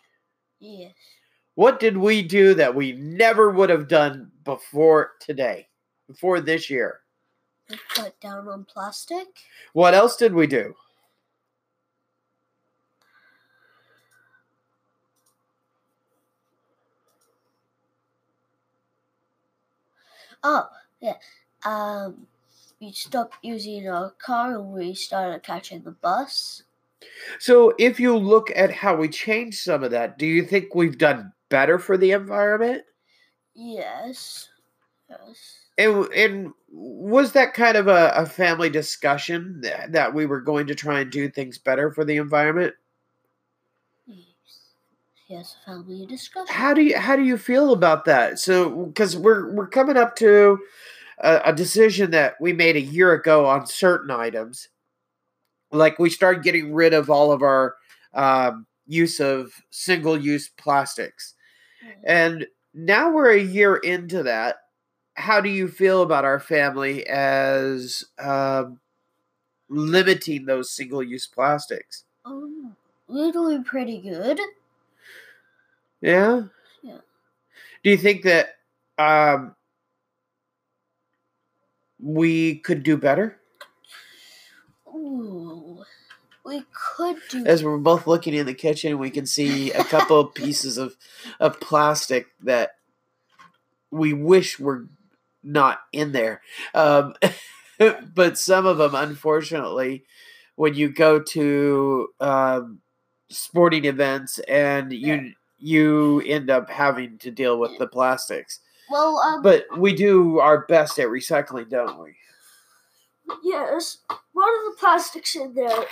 Yes. 0.64 0.94
What 1.56 1.82
did 1.82 1.98
we 1.98 2.22
do 2.22 2.54
that 2.54 2.74
we 2.74 2.94
never 2.94 3.52
would 3.52 3.70
have 3.70 3.90
done 3.90 4.32
before 4.46 5.12
today, 5.20 5.68
before 6.08 6.40
this 6.40 6.70
year? 6.70 7.02
We 7.70 7.78
cut 7.90 8.18
down 8.22 8.48
on 8.48 8.64
plastic. 8.64 9.28
What 9.74 9.94
else 9.94 10.16
did 10.16 10.34
we 10.34 10.48
do? 10.48 10.74
Oh, 20.46 20.70
yeah. 21.02 21.18
Um, 21.66 22.26
we 22.80 22.94
stopped 22.94 23.36
using 23.42 23.90
our 23.90 24.12
car 24.12 24.56
and 24.56 24.72
we 24.72 24.94
started 24.94 25.44
catching 25.44 25.82
the 25.82 25.92
bus. 25.92 26.64
So, 27.40 27.74
if 27.78 28.00
you 28.00 28.18
look 28.18 28.52
at 28.56 28.72
how 28.72 28.96
we 28.96 29.10
changed 29.10 29.60
some 29.60 29.84
of 29.84 29.92
that, 29.92 30.18
do 30.18 30.26
you 30.26 30.44
think 30.44 30.76
we've 30.76 30.98
done 30.98 31.34
better 31.50 31.80
for 31.80 31.98
the 31.98 32.12
environment? 32.12 32.84
Yes. 33.56 34.50
Yes. 35.10 35.60
And, 35.78 36.06
and 36.14 36.54
was 36.72 37.32
that 37.34 37.54
kind 37.54 37.78
of 37.78 37.88
a, 37.88 38.12
a 38.16 38.26
family 38.26 38.70
discussion 38.70 39.62
that, 39.62 39.92
that 39.92 40.14
we 40.14 40.26
were 40.26 40.42
going 40.42 40.68
to 40.68 40.76
try 40.76 41.02
and 41.02 41.12
do 41.12 41.30
things 41.30 41.58
better 41.58 41.92
for 41.92 42.06
the 42.06 42.18
environment? 42.18 42.74
Yes. 44.06 44.26
Yes, 45.28 45.56
family 45.66 46.06
discussion. 46.06 46.54
how 46.54 46.74
do 46.74 46.82
you 46.82 46.98
how 46.98 47.16
do 47.16 47.24
you 47.24 47.38
feel 47.38 47.72
about 47.72 48.06
that 48.06 48.38
so 48.38 48.86
because 48.88 49.18
we're 49.18 49.52
we're 49.54 49.68
coming 49.68 49.98
up 49.98 50.16
to 50.18 50.60
a, 51.20 51.42
a 51.46 51.54
decision 51.54 52.12
that 52.12 52.36
we 52.40 52.54
made 52.54 52.76
a 52.76 52.82
year 52.82 53.14
ago 53.14 53.46
on 53.46 53.66
certain 53.66 54.12
items 54.12 54.70
like 55.74 56.00
we 56.00 56.10
started 56.10 56.44
getting 56.44 56.74
rid 56.74 56.94
of 56.94 57.10
all 57.10 57.32
of 57.32 57.42
our 57.42 57.76
um, 58.14 58.66
use 58.88 59.20
of 59.20 59.52
single 59.72 60.20
use 60.20 60.50
plastics. 60.50 61.34
And 62.04 62.48
now 62.74 63.12
we're 63.12 63.32
a 63.32 63.40
year 63.42 63.76
into 63.78 64.24
that. 64.24 64.58
How 65.16 65.42
do 65.42 65.50
you 65.50 65.68
feel 65.68 66.02
about 66.02 66.26
our 66.26 66.40
family 66.40 67.06
as 67.08 68.04
um, 68.20 68.80
limiting 69.70 70.46
those 70.46 70.72
single 70.72 71.04
use 71.04 71.28
plastics? 71.28 72.06
Um, 72.26 72.76
we're 73.08 73.32
doing 73.32 73.64
pretty 73.64 74.00
good. 74.00 74.40
Yeah. 76.02 76.44
Yeah. 76.82 76.98
Do 77.84 77.90
you 77.90 77.98
think 77.98 78.24
that 78.24 78.56
um, 78.98 79.56
we 82.00 82.56
could 82.56 82.84
do 82.84 82.98
better? 82.98 83.40
Ooh, 85.04 85.84
we 86.46 86.64
could 86.72 87.18
do. 87.30 87.46
As 87.46 87.64
we're 87.64 87.78
both 87.78 88.08
looking 88.08 88.34
in 88.34 88.46
the 88.46 88.54
kitchen, 88.54 88.98
we 88.98 89.10
can 89.10 89.26
see 89.26 89.72
a 89.72 89.84
couple 89.84 90.20
of 90.20 90.34
pieces 90.34 90.78
of, 90.78 90.96
of 91.40 91.60
plastic 91.60 92.28
that 92.42 92.72
we 93.92 94.14
wish 94.14 94.60
were 94.60 94.88
not 95.44 95.80
in 95.92 96.14
there. 96.14 96.42
Um, 96.74 97.16
but 98.16 98.38
some 98.38 98.66
of 98.66 98.78
them, 98.78 98.96
unfortunately, 98.96 100.06
when 100.56 100.74
you 100.74 100.90
go 100.90 101.20
to 101.20 102.10
um, 102.20 102.80
sporting 103.30 103.86
events 103.86 104.40
and 104.40 104.94
you 104.94 105.34
you 105.60 106.22
end 106.26 106.50
up 106.50 106.70
having 106.70 107.18
to 107.20 107.32
deal 107.32 107.58
with 107.58 107.78
the 107.80 107.88
plastics. 107.88 108.60
well, 108.90 109.18
um, 109.20 109.42
But 109.42 109.66
we 109.78 109.96
do 109.96 110.40
our 110.40 110.66
best 110.66 111.00
at 111.00 111.08
recycling, 111.08 111.70
don't 111.70 112.02
we? 112.02 112.16
Yes, 113.44 113.98
one 114.34 114.50
of 114.50 114.66
the 114.66 114.78
plastics 114.80 115.36
in 115.36 115.54
there 115.54 115.86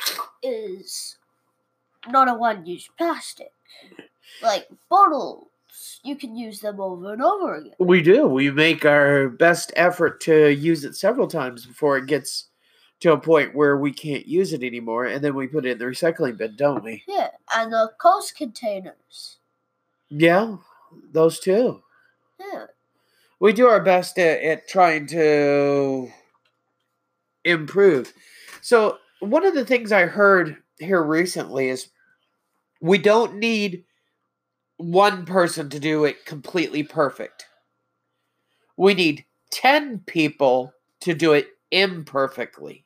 is 0.44 1.18
not 2.08 2.30
a 2.30 2.34
one-use 2.34 2.90
plastic. 2.98 3.52
Like 4.42 4.68
bottles, 4.90 5.48
you 6.04 6.16
can 6.16 6.36
use 6.36 6.60
them 6.60 6.80
over 6.80 7.14
and 7.14 7.22
over 7.22 7.56
again. 7.56 7.74
We 7.80 8.02
do. 8.02 8.28
We 8.28 8.50
make 8.52 8.86
our 8.86 9.30
best 9.30 9.72
effort 9.76 10.20
to 10.22 10.50
use 10.50 10.84
it 10.84 10.96
several 10.96 11.28
times 11.28 11.66
before 11.66 11.98
it 11.98 12.08
gets 12.08 12.48
to 13.02 13.14
a 13.14 13.18
point 13.18 13.56
where 13.56 13.78
we 13.78 13.92
can't 13.92 14.28
use 14.28 14.54
it 14.54 14.64
anymore, 14.64 15.06
and 15.06 15.24
then 15.24 15.34
we 15.34 15.48
put 15.48 15.66
it 15.66 15.72
in 15.72 15.78
the 15.80 15.86
recycling 15.86 16.38
bin, 16.38 16.56
don't 16.56 16.84
we? 16.84 17.04
Yeah, 17.08 17.30
and 17.56 17.74
the 17.74 17.92
Coast 18.00 18.36
containers. 18.38 19.38
Yeah, 20.10 20.58
those 21.12 21.40
too. 21.40 21.82
Yeah, 22.40 22.66
We 23.40 23.54
do 23.54 23.68
our 23.68 23.82
best 23.82 24.20
at, 24.20 24.42
at 24.42 24.68
trying 24.68 25.08
to 25.08 26.12
improve. 27.46 28.14
So, 28.62 28.98
one 29.20 29.46
of 29.46 29.54
the 29.54 29.66
things 29.66 29.92
I 29.92 30.06
heard 30.06 30.58
here 30.80 31.02
recently 31.04 31.70
is 31.70 31.90
we 32.82 32.98
don't 32.98 33.36
need 33.36 33.86
one 34.78 35.26
person 35.26 35.70
to 35.70 35.80
do 35.80 36.06
it 36.06 36.26
completely 36.26 36.84
perfect. 36.84 37.46
We 38.78 38.96
need 38.96 39.26
10 39.52 40.00
people 40.08 40.74
to 41.02 41.14
do 41.14 41.34
it 41.34 41.50
imperfectly. 41.72 42.86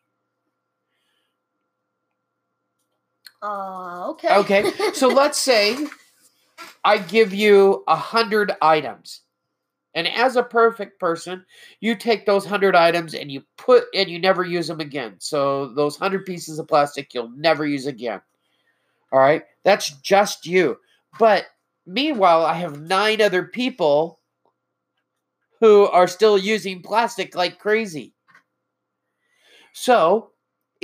uh, 3.42 4.10
okay. 4.10 4.36
Okay, 4.38 4.72
so 4.94 5.08
let's 5.22 5.40
say 5.40 5.78
I 6.84 6.98
give 6.98 7.34
you 7.34 7.84
a 7.88 7.96
hundred 7.96 8.54
items. 8.62 9.22
And 9.96 10.10
as 10.10 10.36
a 10.36 10.44
perfect 10.44 11.00
person, 11.00 11.46
you 11.80 11.96
take 11.96 12.26
those 12.26 12.46
hundred 12.46 12.76
items 12.76 13.14
and 13.14 13.32
you 13.32 13.44
put 13.58 13.86
and 13.96 14.10
you 14.10 14.20
never 14.20 14.44
use 14.44 14.68
them 14.68 14.82
again. 14.82 15.16
So 15.20 15.74
those 15.74 15.96
hundred 15.96 16.26
pieces 16.26 16.60
of 16.60 16.68
plastic 16.68 17.14
you'll 17.14 17.30
never 17.30 17.66
use 17.66 17.88
again. 17.88 18.22
All 19.12 19.20
right, 19.20 19.44
that's 19.64 19.92
just 20.02 20.46
you. 20.46 20.78
But 21.18 21.46
meanwhile, 21.86 22.46
I 22.46 22.56
have 22.56 22.82
nine 22.82 23.22
other 23.22 23.44
people 23.44 24.20
who 25.62 25.86
are 25.86 26.08
still 26.08 26.38
using 26.38 26.82
plastic 26.82 27.34
like 27.34 27.60
crazy. 27.60 28.14
So 29.72 30.32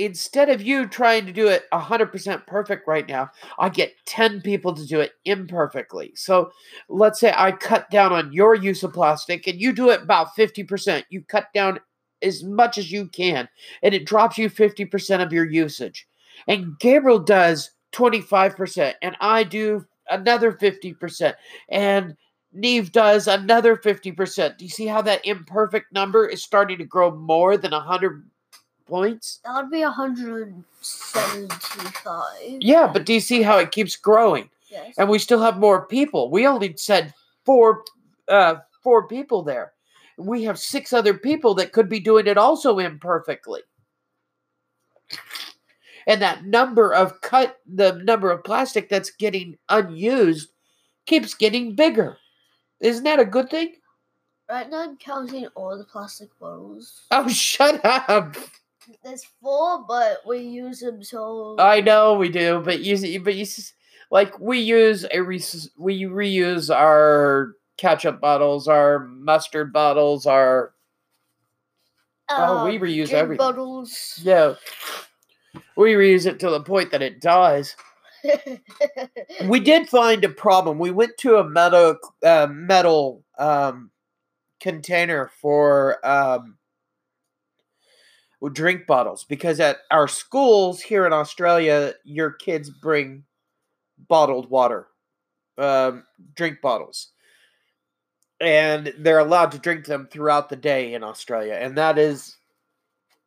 instead 0.04 0.48
of 0.48 0.62
you 0.62 0.86
trying 0.86 1.26
to 1.26 1.32
do 1.32 1.48
it 1.48 1.64
100% 1.72 2.46
perfect 2.46 2.86
right 2.86 3.08
now, 3.08 3.30
I 3.58 3.68
get 3.68 3.94
10 4.06 4.40
people 4.40 4.74
to 4.74 4.86
do 4.86 5.00
it 5.00 5.12
imperfectly. 5.24 6.12
So 6.14 6.50
let's 6.88 7.20
say 7.20 7.32
I 7.36 7.52
cut 7.52 7.90
down 7.90 8.12
on 8.12 8.32
your 8.32 8.54
use 8.54 8.82
of 8.82 8.92
plastic 8.92 9.46
and 9.46 9.60
you 9.60 9.72
do 9.72 9.90
it 9.90 10.02
about 10.02 10.34
50%. 10.36 11.04
You 11.10 11.22
cut 11.22 11.52
down 11.54 11.80
as 12.22 12.42
much 12.42 12.78
as 12.78 12.90
you 12.90 13.08
can 13.08 13.48
and 13.82 13.94
it 13.94 14.06
drops 14.06 14.38
you 14.38 14.50
50% 14.50 15.22
of 15.22 15.32
your 15.32 15.48
usage. 15.48 16.06
And 16.48 16.78
Gabriel 16.78 17.18
does 17.18 17.70
25% 17.92 18.94
and 19.02 19.16
I 19.20 19.44
do 19.44 19.86
another 20.10 20.52
50% 20.52 21.34
and 21.68 22.16
Neve 22.52 22.92
does 22.92 23.28
another 23.28 23.76
50%. 23.76 24.58
Do 24.58 24.64
you 24.64 24.70
see 24.70 24.86
how 24.86 25.00
that 25.02 25.24
imperfect 25.24 25.92
number 25.92 26.26
is 26.26 26.42
starting 26.42 26.78
to 26.78 26.84
grow 26.84 27.10
more 27.10 27.56
than 27.56 27.70
100 27.70 28.24
points? 28.92 29.40
That 29.44 29.56
would 29.56 29.70
be 29.70 29.80
175. 29.80 32.58
Yeah, 32.60 32.90
but 32.92 33.06
do 33.06 33.14
you 33.14 33.20
see 33.20 33.40
how 33.40 33.56
it 33.56 33.70
keeps 33.70 33.96
growing? 33.96 34.50
Yes. 34.70 34.96
And 34.98 35.08
we 35.08 35.18
still 35.18 35.40
have 35.40 35.58
more 35.58 35.86
people. 35.86 36.30
We 36.30 36.46
only 36.46 36.76
said 36.76 37.14
four 37.46 37.84
uh 38.28 38.56
four 38.82 39.08
people 39.08 39.42
there. 39.42 39.72
We 40.18 40.42
have 40.44 40.58
six 40.58 40.92
other 40.92 41.14
people 41.14 41.54
that 41.54 41.72
could 41.72 41.88
be 41.88 42.00
doing 42.00 42.26
it 42.26 42.36
also 42.36 42.78
imperfectly. 42.78 43.62
And 46.06 46.20
that 46.20 46.44
number 46.44 46.92
of 46.92 47.22
cut 47.22 47.60
the 47.66 47.92
number 48.04 48.30
of 48.30 48.44
plastic 48.44 48.90
that's 48.90 49.10
getting 49.10 49.56
unused 49.70 50.50
keeps 51.06 51.32
getting 51.32 51.74
bigger. 51.74 52.18
Isn't 52.80 53.04
that 53.04 53.20
a 53.20 53.24
good 53.24 53.48
thing? 53.48 53.76
Right 54.50 54.68
now, 54.68 54.82
I'm 54.82 54.98
counting 54.98 55.46
all 55.54 55.78
the 55.78 55.84
plastic 55.84 56.28
bottles. 56.38 57.06
Oh, 57.10 57.26
shut 57.46 57.82
up. 57.84 58.36
There's 59.04 59.24
full, 59.40 59.84
but 59.88 60.18
we 60.26 60.38
use 60.38 60.80
them 60.80 61.02
so. 61.02 61.56
I 61.58 61.80
know 61.80 62.14
we 62.14 62.28
do, 62.28 62.62
but 62.64 62.80
you 62.80 63.20
but 63.20 63.34
you 63.34 63.46
like 64.10 64.38
we 64.38 64.58
use 64.58 65.04
a 65.12 65.20
re- 65.20 65.42
we 65.76 66.02
reuse 66.02 66.74
our 66.74 67.54
ketchup 67.76 68.20
bottles, 68.20 68.68
our 68.68 69.00
mustard 69.00 69.72
bottles, 69.72 70.26
our 70.26 70.72
oh, 72.30 72.64
we 72.64 72.76
um, 72.76 72.82
reuse 72.82 73.12
everything. 73.12 73.38
bottles. 73.38 74.20
yeah. 74.22 74.54
We 75.76 75.92
reuse 75.92 76.26
it 76.26 76.38
to 76.40 76.50
the 76.50 76.60
point 76.60 76.90
that 76.92 77.02
it 77.02 77.20
dies. 77.20 77.76
We 79.46 79.58
did 79.58 79.88
find 79.88 80.24
a 80.24 80.28
problem. 80.28 80.78
We 80.78 80.92
went 80.92 81.18
to 81.18 81.36
a 81.36 81.44
metal 81.48 81.96
uh, 82.22 82.46
metal 82.48 83.24
um, 83.36 83.90
container 84.60 85.30
for 85.40 86.04
um, 86.06 86.56
drink 88.50 88.86
bottles 88.86 89.24
because 89.24 89.60
at 89.60 89.78
our 89.90 90.08
schools 90.08 90.80
here 90.80 91.06
in 91.06 91.12
Australia, 91.12 91.94
your 92.04 92.30
kids 92.30 92.70
bring 92.70 93.24
bottled 94.08 94.50
water, 94.50 94.88
um, 95.58 96.04
drink 96.34 96.60
bottles, 96.60 97.10
and 98.40 98.92
they're 98.98 99.20
allowed 99.20 99.52
to 99.52 99.58
drink 99.58 99.84
them 99.86 100.08
throughout 100.10 100.48
the 100.48 100.56
day 100.56 100.94
in 100.94 101.04
Australia, 101.04 101.54
and 101.54 101.76
that 101.78 101.98
is 101.98 102.36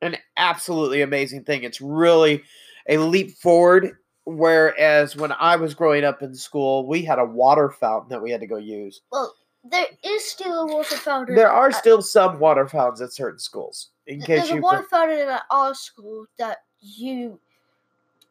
an 0.01 0.17
absolutely 0.37 1.01
amazing 1.01 1.43
thing. 1.43 1.63
It's 1.63 1.81
really 1.81 2.43
a 2.87 2.97
leap 2.97 3.31
forward. 3.37 3.97
Whereas 4.27 5.15
when 5.15 5.31
I 5.33 5.55
was 5.55 5.75
growing 5.75 6.03
up 6.03 6.23
in 6.23 6.33
school, 6.33 6.87
we 6.87 7.03
had 7.03 7.19
a 7.19 7.25
water 7.25 7.69
fountain 7.69 8.09
that 8.09 8.23
we 8.23 8.31
had 8.31 8.41
to 8.41 8.47
go 8.47 8.57
use. 8.57 9.01
well, 9.11 9.33
there 9.63 9.85
is 10.03 10.25
still 10.25 10.61
a 10.61 10.65
water 10.65 10.95
fountain. 10.95 11.35
There 11.35 11.51
are 11.51 11.71
still 11.71 12.01
some 12.01 12.39
water 12.39 12.67
fountains 12.67 13.01
at 13.01 13.13
certain 13.13 13.39
schools. 13.39 13.89
In 14.07 14.19
case 14.19 14.41
There's 14.41 14.51
a 14.51 14.55
you 14.55 14.61
water 14.61 14.83
fountain 14.83 15.29
at 15.29 15.43
our 15.49 15.73
school 15.73 16.25
that 16.37 16.59
you 16.79 17.39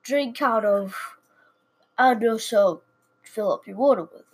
drink 0.03 0.41
out 0.41 0.65
of 0.65 0.95
and 1.99 2.25
also 2.25 2.83
fill 3.23 3.53
up 3.53 3.67
your 3.67 3.77
water 3.77 4.03
with. 4.03 4.25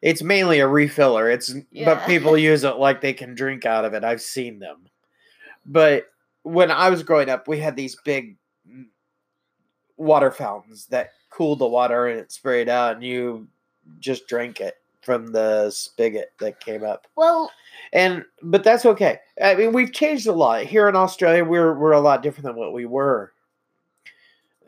It's 0.00 0.22
mainly 0.22 0.60
a 0.60 0.66
refiller. 0.66 1.32
It's 1.32 1.54
but 1.84 2.06
people 2.06 2.36
use 2.36 2.64
it 2.64 2.76
like 2.76 3.00
they 3.00 3.14
can 3.14 3.34
drink 3.34 3.64
out 3.64 3.84
of 3.84 3.94
it. 3.94 4.04
I've 4.04 4.20
seen 4.20 4.58
them. 4.58 4.86
But 5.64 6.06
when 6.42 6.70
I 6.70 6.90
was 6.90 7.02
growing 7.02 7.30
up, 7.30 7.48
we 7.48 7.58
had 7.58 7.74
these 7.74 7.96
big 8.04 8.36
mm, 8.68 8.84
water 9.96 10.30
fountains 10.30 10.86
that 10.86 11.10
cooled 11.30 11.58
the 11.58 11.66
water 11.66 12.06
and 12.06 12.20
it 12.20 12.32
sprayed 12.32 12.68
out, 12.68 12.96
and 12.96 13.04
you 13.04 13.48
just 13.98 14.28
drank 14.28 14.60
it 14.60 14.74
from 15.04 15.28
the 15.28 15.70
spigot 15.70 16.32
that 16.40 16.60
came 16.60 16.84
up. 16.84 17.06
Well, 17.16 17.50
And 17.92 18.24
but 18.42 18.64
that's 18.64 18.86
okay. 18.86 19.18
I 19.42 19.54
mean, 19.54 19.72
we've 19.72 19.92
changed 19.92 20.26
a 20.26 20.32
lot 20.32 20.64
here 20.64 20.88
in 20.88 20.96
Australia. 20.96 21.44
We're 21.44 21.74
we're 21.78 21.92
a 21.92 22.00
lot 22.00 22.22
different 22.22 22.46
than 22.46 22.56
what 22.56 22.72
we 22.72 22.86
were 22.86 23.32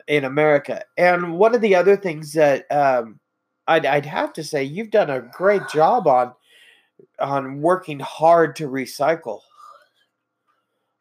in 0.07 0.23
America. 0.25 0.83
And 0.97 1.37
one 1.37 1.53
of 1.55 1.61
the 1.61 1.75
other 1.75 1.97
things 1.97 2.33
that 2.33 2.71
um, 2.71 3.19
I'd 3.67 3.85
I'd 3.85 4.05
have 4.05 4.33
to 4.33 4.43
say 4.43 4.63
you've 4.63 4.91
done 4.91 5.09
a 5.09 5.21
great 5.21 5.67
job 5.67 6.07
on 6.07 6.33
on 7.19 7.61
working 7.61 7.99
hard 7.99 8.55
to 8.57 8.67
recycle. 8.69 9.41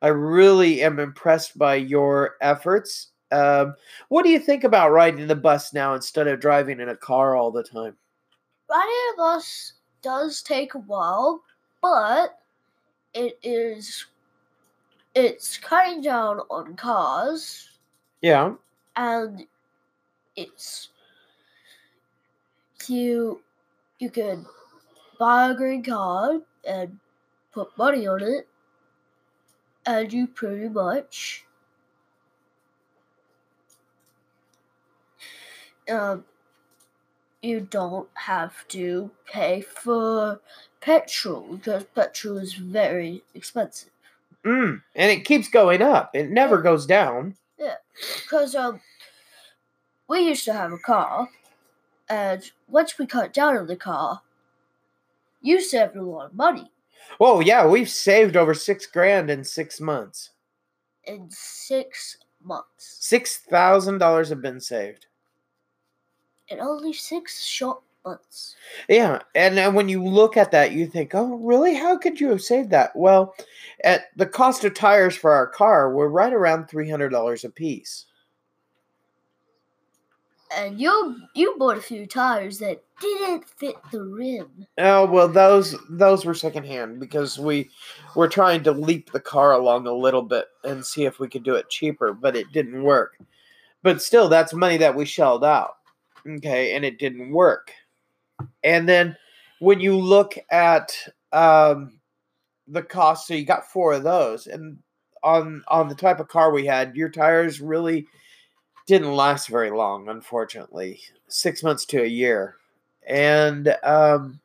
I 0.02 0.08
really 0.08 0.82
am 0.82 0.98
impressed 0.98 1.58
by 1.58 1.76
your 1.76 2.36
efforts 2.40 3.12
Um, 3.32 3.74
what 4.08 4.24
do 4.24 4.30
you 4.30 4.38
think 4.38 4.64
about 4.64 4.92
riding 4.92 5.26
the 5.26 5.34
bus 5.36 5.72
now 5.72 5.94
instead 5.94 6.28
of 6.28 6.40
driving 6.40 6.80
in 6.80 6.88
a 6.88 6.96
car 6.96 7.34
all 7.36 7.50
the 7.50 7.64
time? 7.64 7.96
Riding 8.70 9.14
a 9.14 9.16
bus 9.16 9.72
does 10.02 10.42
take 10.42 10.74
a 10.74 10.78
while, 10.78 11.42
but 11.80 12.40
it 13.14 13.38
is 13.42 14.06
it's 15.14 15.58
cutting 15.58 16.02
down 16.02 16.40
on 16.50 16.76
cars 16.76 17.78
Yeah. 18.20 18.54
and 18.96 19.46
it's 20.36 20.90
you 22.88 23.42
you 23.98 24.10
could 24.10 24.44
buy 25.18 25.50
a 25.50 25.54
green 25.54 25.82
card 25.82 26.42
and 26.66 26.98
put 27.52 27.76
money 27.78 28.06
on 28.06 28.22
it 28.22 28.48
and 29.86 30.12
you 30.12 30.26
pretty 30.26 30.68
much 30.68 31.46
um 35.90 36.24
you 37.46 37.60
don't 37.60 38.08
have 38.14 38.66
to 38.68 39.10
pay 39.32 39.60
for 39.60 40.40
petrol 40.80 41.56
because 41.56 41.84
petrol 41.94 42.38
is 42.38 42.54
very 42.54 43.22
expensive 43.34 43.90
Mm. 44.44 44.80
And 44.94 45.10
it 45.10 45.24
keeps 45.24 45.48
going 45.48 45.82
up. 45.82 46.14
It 46.14 46.30
never 46.30 46.58
goes 46.62 46.86
down. 46.86 47.34
Yeah, 47.58 47.78
because 48.22 48.54
um 48.54 48.80
we 50.06 50.20
used 50.20 50.44
to 50.44 50.52
have 50.52 50.72
a 50.72 50.78
car 50.78 51.28
and 52.08 52.48
once 52.68 52.96
we 52.96 53.06
cut 53.06 53.32
down 53.32 53.56
on 53.56 53.66
the 53.66 53.74
car 53.74 54.20
you 55.42 55.60
saved 55.60 55.96
a 55.96 56.02
lot 56.02 56.26
of 56.26 56.34
money 56.34 56.70
Whoa, 57.18 57.40
yeah, 57.40 57.66
we've 57.66 57.88
saved 57.90 58.36
over 58.36 58.54
six 58.54 58.86
grand 58.86 59.30
in 59.30 59.42
six 59.42 59.80
months. 59.80 60.30
in 61.04 61.28
six 61.30 62.18
months 62.42 62.98
Six 63.00 63.38
thousand 63.38 63.98
dollars 63.98 64.28
have 64.28 64.42
been 64.42 64.60
saved. 64.60 65.06
In 66.48 66.60
only 66.60 66.92
six 66.92 67.42
short 67.44 67.80
months 68.04 68.54
Yeah, 68.88 69.20
and 69.34 69.56
then 69.56 69.74
when 69.74 69.88
you 69.88 70.02
look 70.04 70.36
at 70.36 70.52
that, 70.52 70.72
you 70.72 70.86
think, 70.86 71.14
"Oh, 71.14 71.34
really? 71.36 71.74
How 71.74 71.96
could 71.98 72.20
you 72.20 72.28
have 72.30 72.42
saved 72.42 72.70
that?" 72.70 72.94
Well, 72.94 73.34
at 73.84 74.06
the 74.16 74.26
cost 74.26 74.64
of 74.64 74.74
tires 74.74 75.16
for 75.16 75.32
our 75.32 75.46
car, 75.48 75.92
we're 75.92 76.08
right 76.08 76.32
around 76.32 76.66
three 76.68 76.88
hundred 76.90 77.10
dollars 77.10 77.44
a 77.44 77.50
piece. 77.50 78.06
and 80.56 80.80
you 80.80 81.16
you 81.34 81.56
bought 81.58 81.76
a 81.76 81.82
few 81.82 82.06
tires 82.06 82.58
that 82.60 82.82
didn't 83.00 83.48
fit 83.48 83.74
the 83.90 84.00
rim 84.02 84.66
Oh 84.78 85.04
well, 85.06 85.28
those 85.28 85.74
those 85.90 86.24
were 86.24 86.34
secondhand 86.34 87.00
because 87.00 87.38
we 87.38 87.68
were 88.14 88.28
trying 88.28 88.62
to 88.64 88.72
leap 88.72 89.10
the 89.12 89.20
car 89.20 89.52
along 89.52 89.86
a 89.86 89.92
little 89.92 90.22
bit 90.22 90.46
and 90.64 90.84
see 90.86 91.04
if 91.04 91.18
we 91.18 91.28
could 91.28 91.42
do 91.42 91.54
it 91.56 91.68
cheaper, 91.68 92.12
but 92.12 92.36
it 92.36 92.52
didn't 92.52 92.82
work. 92.84 93.18
But 93.82 94.00
still, 94.02 94.28
that's 94.28 94.54
money 94.54 94.76
that 94.78 94.94
we 94.94 95.04
shelled 95.04 95.44
out. 95.44 95.76
Okay, 96.28 96.74
and 96.74 96.84
it 96.84 96.98
didn't 96.98 97.30
work. 97.30 97.72
And 98.64 98.88
then 98.88 99.16
when 99.60 99.80
you 99.80 99.96
look 99.96 100.34
at 100.50 100.96
um, 101.32 102.00
the 102.66 102.82
cost, 102.82 103.26
so 103.26 103.34
you 103.34 103.44
got 103.44 103.70
four 103.70 103.92
of 103.92 104.02
those, 104.02 104.46
and 104.46 104.78
on 105.22 105.62
on 105.68 105.88
the 105.88 105.94
type 105.94 106.20
of 106.20 106.28
car 106.28 106.50
we 106.50 106.66
had, 106.66 106.96
your 106.96 107.08
tires 107.08 107.60
really 107.60 108.06
didn't 108.86 109.14
last 109.14 109.48
very 109.48 109.70
long, 109.70 110.08
unfortunately. 110.08 111.00
Six 111.28 111.62
months 111.62 111.84
to 111.86 112.02
a 112.02 112.06
year. 112.06 112.56
And 113.06 113.76
um, 113.82 114.40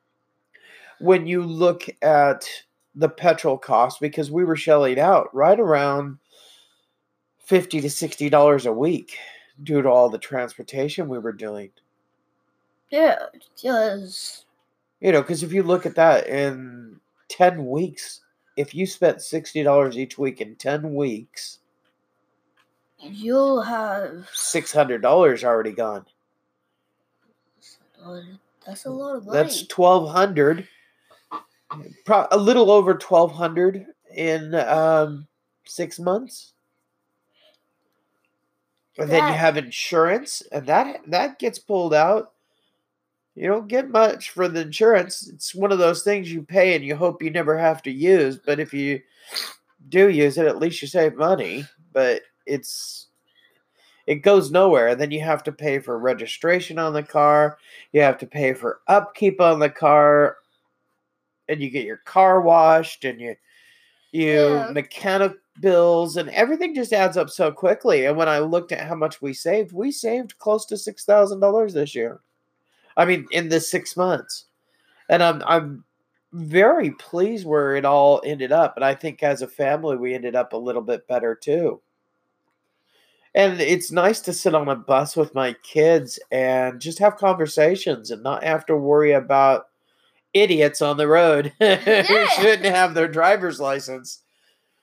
when 0.99 1.27
you 1.27 1.43
look 1.43 1.85
at 2.01 2.47
the 2.95 3.09
petrol 3.09 3.57
cost, 3.57 3.99
because 3.99 4.31
we 4.31 4.43
were 4.43 4.55
shelling 4.55 4.99
out 4.99 5.33
right 5.33 5.59
around 5.59 6.17
fifty 7.39 7.81
to 7.81 7.89
sixty 7.89 8.29
dollars 8.29 8.65
a 8.65 8.73
week 8.73 9.17
due 9.63 9.81
to 9.81 9.89
all 9.89 10.09
the 10.09 10.17
transportation 10.17 11.07
we 11.07 11.19
were 11.19 11.31
doing. 11.33 11.69
yeah 12.89 13.17
because 13.33 14.45
You 14.99 15.11
know, 15.11 15.21
because 15.21 15.43
if 15.43 15.51
you 15.53 15.63
look 15.63 15.85
at 15.85 15.95
that 15.95 16.27
in 16.27 16.99
ten 17.29 17.65
weeks, 17.67 18.21
if 18.57 18.75
you 18.75 18.85
spent 18.85 19.21
sixty 19.21 19.63
dollars 19.63 19.97
each 19.97 20.17
week 20.17 20.41
in 20.41 20.55
ten 20.55 20.93
weeks, 20.93 21.59
you'll 22.99 23.61
have 23.61 24.27
six 24.33 24.71
hundred 24.71 25.01
dollars 25.01 25.43
already 25.43 25.71
gone. 25.71 26.05
that's 28.65 28.85
a 28.85 28.89
lot 28.89 29.15
of 29.15 29.25
money 29.25 29.37
That's 29.37 29.65
twelve 29.67 30.09
hundred. 30.11 30.67
Pro- 32.05 32.27
a 32.31 32.37
little 32.37 32.69
over 32.69 32.93
twelve 32.95 33.31
hundred 33.31 33.85
in 34.15 34.53
um, 34.55 35.27
six 35.65 35.99
months. 35.99 36.53
And 39.01 39.11
then 39.11 39.27
you 39.27 39.33
have 39.33 39.57
insurance, 39.57 40.41
and 40.51 40.65
that 40.67 41.01
that 41.07 41.39
gets 41.39 41.59
pulled 41.59 41.93
out. 41.93 42.33
You 43.35 43.47
don't 43.47 43.67
get 43.67 43.89
much 43.89 44.31
for 44.31 44.47
the 44.47 44.61
insurance. 44.61 45.27
It's 45.27 45.55
one 45.55 45.71
of 45.71 45.79
those 45.79 46.03
things 46.03 46.31
you 46.31 46.43
pay 46.43 46.75
and 46.75 46.83
you 46.83 46.95
hope 46.95 47.23
you 47.23 47.31
never 47.31 47.57
have 47.57 47.81
to 47.83 47.91
use. 47.91 48.37
But 48.37 48.59
if 48.59 48.73
you 48.73 49.01
do 49.89 50.09
use 50.09 50.37
it, 50.37 50.45
at 50.47 50.59
least 50.59 50.81
you 50.81 50.87
save 50.87 51.15
money. 51.15 51.65
But 51.93 52.23
it's 52.45 53.07
it 54.05 54.15
goes 54.15 54.51
nowhere. 54.51 54.89
And 54.89 54.99
then 54.99 55.11
you 55.11 55.21
have 55.21 55.43
to 55.43 55.51
pay 55.51 55.79
for 55.79 55.97
registration 55.97 56.77
on 56.77 56.93
the 56.93 57.03
car. 57.03 57.57
You 57.93 58.01
have 58.01 58.17
to 58.19 58.27
pay 58.27 58.53
for 58.53 58.81
upkeep 58.87 59.39
on 59.39 59.59
the 59.59 59.69
car, 59.69 60.37
and 61.47 61.61
you 61.61 61.69
get 61.69 61.85
your 61.85 61.97
car 61.97 62.41
washed, 62.41 63.05
and 63.05 63.19
you 63.21 63.35
you 64.11 64.55
Yeah. 64.55 64.71
mechanic 64.71 65.33
bills, 65.59 66.17
and 66.17 66.29
everything 66.29 66.73
just 66.73 66.93
adds 66.93 67.17
up 67.17 67.29
so 67.29 67.51
quickly. 67.51 68.05
And 68.05 68.17
when 68.17 68.29
I 68.29 68.39
looked 68.39 68.71
at 68.71 68.87
how 68.87 68.95
much 68.95 69.21
we 69.21 69.33
saved, 69.33 69.73
we 69.73 69.91
saved 69.91 70.37
close 70.37 70.65
to 70.67 70.77
six 70.77 71.05
thousand 71.05 71.39
dollars 71.39 71.73
this 71.73 71.95
year. 71.95 72.21
I 72.97 73.05
mean, 73.05 73.27
in 73.31 73.49
the 73.49 73.59
six 73.59 73.97
months, 73.97 74.45
and 75.09 75.21
I'm 75.23 75.43
I'm 75.45 75.83
very 76.33 76.91
pleased 76.91 77.45
where 77.45 77.75
it 77.75 77.85
all 77.85 78.21
ended 78.25 78.51
up. 78.51 78.75
And 78.75 78.85
I 78.85 78.95
think 78.95 79.21
as 79.21 79.41
a 79.41 79.47
family, 79.47 79.97
we 79.97 80.13
ended 80.13 80.35
up 80.35 80.53
a 80.53 80.57
little 80.57 80.81
bit 80.81 81.07
better 81.07 81.35
too. 81.35 81.81
And 83.33 83.61
it's 83.61 83.91
nice 83.91 84.19
to 84.21 84.33
sit 84.33 84.55
on 84.55 84.67
a 84.67 84.75
bus 84.75 85.15
with 85.15 85.33
my 85.33 85.55
kids 85.63 86.19
and 86.31 86.81
just 86.81 86.99
have 86.99 87.15
conversations 87.15 88.11
and 88.11 88.23
not 88.23 88.43
have 88.43 88.65
to 88.65 88.75
worry 88.75 89.13
about 89.13 89.67
idiots 90.33 90.81
on 90.81 90.97
the 90.97 91.07
road 91.07 91.53
who 91.59 92.25
shouldn't 92.35 92.65
have 92.65 92.93
their 92.93 93.07
driver's 93.07 93.59
license. 93.59 94.20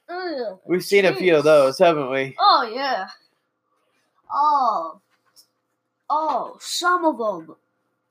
Ugh, 0.09 0.59
We've 0.64 0.84
seen 0.84 1.04
a 1.04 1.14
few 1.14 1.36
of 1.36 1.44
those, 1.44 1.78
haven't 1.78 2.11
we? 2.11 2.34
Oh 2.38 2.70
yeah. 2.72 3.09
Oh. 4.32 5.00
Oh, 6.11 6.56
some 6.61 7.04
of 7.04 7.18
them. 7.18 7.56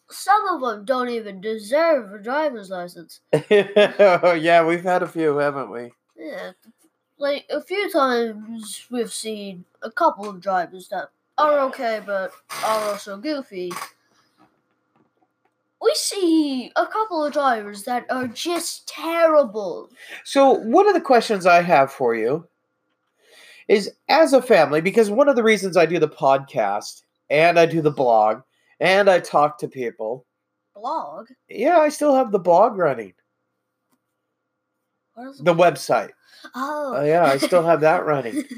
Some 0.10 0.48
of 0.48 0.62
them 0.62 0.86
don't 0.86 1.10
even 1.10 1.42
deserve 1.42 2.14
a 2.14 2.20
driver's 2.20 2.70
license. 2.70 3.20
Oh, 3.52 4.34
yeah, 4.34 4.66
we've 4.66 4.84
had 4.84 5.04
a 5.04 5.08
few, 5.08 5.38
haven't 5.38 5.70
we? 5.70 5.92
Yeah. 6.18 6.52
Like 7.18 7.46
a 7.50 7.62
few 7.62 7.92
times 7.92 8.86
we've 8.92 9.12
seen 9.12 9.66
a 9.82 9.90
couple 9.92 10.30
of 10.30 10.40
drivers 10.40 10.88
that 10.90 11.10
are 11.38 11.60
okay 11.62 12.02
but 12.06 12.32
are 12.64 12.92
also 12.92 13.18
goofy. 13.18 13.72
We 15.82 15.94
see 15.96 16.72
a 16.76 16.88
couple 16.88 17.24
of 17.24 17.34
drivers 17.34 17.84
that 17.84 18.06
are 18.10 18.28
just 18.28 18.88
terrible. 18.88 19.90
So, 20.24 20.54
one 20.54 20.88
of 20.88 20.94
the 20.94 21.02
questions 21.02 21.46
I 21.46 21.62
have 21.62 21.92
for 21.92 22.16
you 22.16 22.48
is 23.68 23.92
as 24.10 24.34
a 24.34 24.42
family, 24.42 24.82
because 24.82 25.10
one 25.10 25.30
of 25.30 25.36
the 25.36 25.44
reasons 25.44 25.78
I 25.78 25.86
do 25.86 26.00
the 26.00 26.08
podcast 26.08 27.04
and 27.30 27.60
I 27.60 27.66
do 27.66 27.82
the 27.82 27.92
blog 27.92 28.42
and 28.80 29.10
I 29.10 29.20
talk 29.20 29.58
to 29.60 29.68
people, 29.68 30.26
Blog? 30.76 31.28
yeah, 31.50 31.78
I 31.78 31.90
still 31.90 32.16
have 32.16 32.32
the 32.32 32.40
blog 32.40 32.78
running, 32.78 33.14
What 35.14 35.30
is 35.30 35.40
the 35.40 35.54
website. 35.54 36.12
Oh. 36.56 36.94
Oh, 36.96 37.04
yeah, 37.04 37.24
I 37.24 37.38
still 37.38 37.64
have 37.64 37.82
that 37.82 38.06
running. 38.06 38.44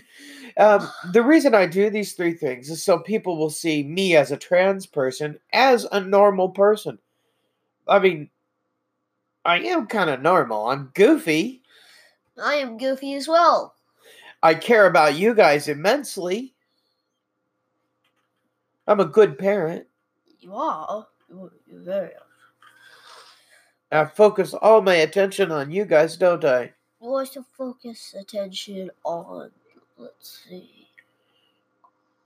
Um, 0.57 0.89
the 1.13 1.24
reason 1.24 1.55
I 1.55 1.67
do 1.67 1.89
these 1.89 2.13
three 2.13 2.34
things 2.34 2.70
is 2.70 2.84
so 2.84 2.99
people 2.99 3.38
will 3.38 3.49
see 3.49 3.82
me 3.84 4.17
as 4.17 4.30
a 4.30 4.36
trans 4.36 4.86
person 4.86 5.39
as 5.53 5.86
a 5.93 6.01
normal 6.01 6.49
person. 6.49 6.99
I 7.89 7.99
mean, 7.99 8.29
I 9.43 9.59
am 9.59 9.87
kind 9.87 10.09
of 10.09 10.21
normal. 10.21 10.67
I'm 10.69 10.91
goofy. 10.93 11.63
I 12.41 12.55
am 12.55 12.77
goofy 12.77 13.15
as 13.15 13.27
well. 13.27 13.73
I 14.41 14.53
care 14.53 14.85
about 14.85 15.15
you 15.15 15.33
guys 15.33 15.67
immensely. 15.67 16.53
I'm 18.87 18.99
a 18.99 19.05
good 19.05 19.37
parent. 19.37 19.85
You 20.39 20.55
are. 20.55 21.07
You're 21.29 21.51
you're 21.67 21.81
very. 21.81 22.11
I 23.91 24.05
focus 24.05 24.53
all 24.53 24.81
my 24.81 24.95
attention 24.95 25.51
on 25.51 25.71
you 25.71 25.83
guys, 25.83 26.15
don't 26.15 26.45
I? 26.45 26.73
You 27.01 27.09
want 27.09 27.33
to 27.33 27.43
focus 27.57 28.15
attention 28.17 28.91
on. 29.03 29.51
Let's 29.97 30.43
see. 30.47 30.87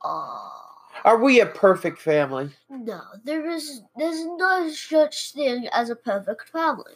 Ah. 0.04 0.73
Are 1.06 1.18
we 1.22 1.40
a 1.40 1.46
perfect 1.46 2.00
family? 2.00 2.52
no, 2.70 3.02
there 3.24 3.50
is. 3.50 3.82
There's 3.98 4.26
no 4.26 4.70
such 4.70 5.34
thing 5.34 5.68
as 5.72 5.90
a 5.90 5.96
perfect 5.96 6.50
family. 6.50 6.94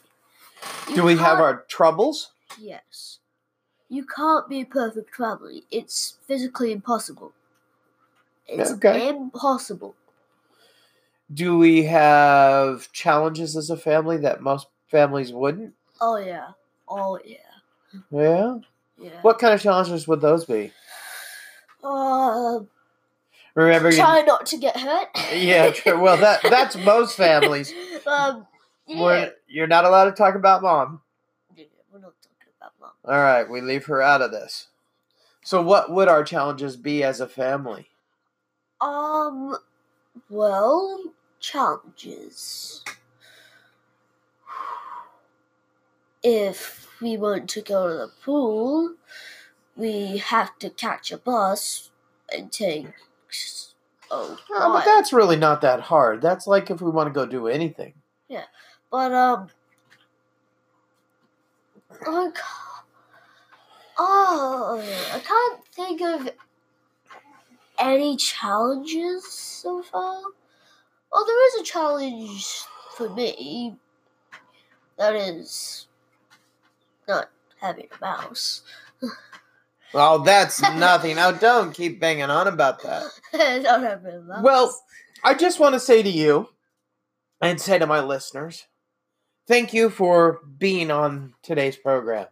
You 0.88 0.96
Do 0.96 1.04
we 1.04 1.16
have 1.16 1.38
our 1.40 1.64
troubles? 1.68 2.32
Yes. 2.58 3.18
You 3.88 4.04
can't 4.04 4.48
be 4.48 4.60
a 4.60 4.66
perfect 4.66 5.14
family. 5.14 5.64
It's 5.70 6.18
physically 6.26 6.72
impossible. 6.72 7.32
It's 8.46 8.72
Okay. 8.72 9.08
impossible. 9.08 9.94
Do 11.32 11.58
we 11.58 11.84
have 11.84 12.90
challenges 12.92 13.56
as 13.56 13.68
a 13.70 13.76
family 13.76 14.16
that 14.18 14.42
most 14.42 14.66
families 14.90 15.32
wouldn't? 15.32 15.74
Oh 16.00 16.16
yeah. 16.16 16.48
Oh 16.88 17.18
yeah. 17.24 17.36
Yeah. 18.10 18.58
Yeah. 18.98 19.10
What 19.22 19.38
kind 19.38 19.54
of 19.54 19.60
challenges 19.60 20.08
would 20.08 20.20
those 20.22 20.44
be? 20.46 20.72
Uh, 21.84 22.60
Remember, 23.58 23.90
you, 23.90 23.96
try 23.96 24.22
not 24.22 24.46
to 24.46 24.56
get 24.56 24.76
hurt. 24.76 25.08
yeah, 25.34 25.70
true. 25.72 26.00
Well, 26.00 26.16
that 26.18 26.42
that's 26.48 26.76
most 26.76 27.16
families. 27.16 27.72
um. 28.06 28.46
Yeah. 28.86 29.02
We're, 29.02 29.32
you're 29.48 29.66
not 29.66 29.84
allowed 29.84 30.04
to 30.06 30.12
talk 30.12 30.34
about 30.36 30.62
mom. 30.62 31.02
Yeah, 31.56 31.64
We're 31.92 31.98
not 31.98 32.14
talking 32.22 32.52
about 32.58 32.72
mom. 32.80 32.90
All 33.04 33.20
right, 33.20 33.50
we 33.50 33.60
leave 33.60 33.84
her 33.86 34.00
out 34.00 34.22
of 34.22 34.30
this. 34.30 34.68
So, 35.42 35.60
what 35.60 35.90
would 35.92 36.08
our 36.08 36.22
challenges 36.22 36.76
be 36.76 37.02
as 37.02 37.20
a 37.20 37.26
family? 37.28 37.88
Um. 38.80 39.56
Well, 40.30 41.12
challenges. 41.40 42.84
If 46.22 46.88
we 47.00 47.16
want 47.16 47.50
to 47.50 47.60
go 47.62 47.88
to 47.88 47.94
the 47.94 48.12
pool, 48.24 48.94
we 49.76 50.18
have 50.18 50.58
to 50.60 50.70
catch 50.70 51.10
a 51.10 51.18
bus 51.18 51.90
and 52.32 52.52
take. 52.52 52.86
Oh, 54.10 54.38
Oh, 54.50 54.72
but 54.72 54.84
that's 54.84 55.12
really 55.12 55.36
not 55.36 55.60
that 55.60 55.80
hard. 55.80 56.22
That's 56.22 56.46
like 56.46 56.70
if 56.70 56.80
we 56.80 56.90
want 56.90 57.08
to 57.08 57.12
go 57.12 57.26
do 57.26 57.46
anything. 57.46 57.94
Yeah, 58.28 58.44
but 58.90 59.12
um, 59.12 59.48
like, 62.06 62.38
oh, 63.98 64.82
I 65.12 65.18
can't 65.20 65.66
think 65.74 66.00
of 66.00 66.30
any 67.78 68.16
challenges 68.16 69.30
so 69.30 69.82
far. 69.82 70.22
Well, 71.12 71.26
there 71.26 71.46
is 71.48 71.60
a 71.60 71.64
challenge 71.64 72.46
for 72.96 73.08
me. 73.10 73.76
That 74.96 75.14
is 75.14 75.86
not 77.06 77.30
having 77.60 77.88
a 77.92 78.00
mouse. 78.04 78.62
Well, 79.92 80.20
that's 80.20 80.60
nothing. 80.76 81.16
Now, 81.16 81.32
don't 81.32 81.72
keep 81.72 82.00
banging 82.00 82.30
on 82.30 82.46
about 82.46 82.82
that. 82.82 83.06
having 83.32 84.30
a. 84.30 84.40
Well, 84.42 84.76
I 85.24 85.34
just 85.34 85.60
want 85.60 85.74
to 85.74 85.80
say 85.80 86.02
to 86.02 86.10
you 86.10 86.48
and 87.40 87.60
say 87.60 87.78
to 87.78 87.86
my 87.86 88.00
listeners, 88.00 88.66
thank 89.46 89.72
you 89.72 89.90
for 89.90 90.40
being 90.58 90.90
on 90.90 91.34
today's 91.42 91.76
program. 91.76 92.26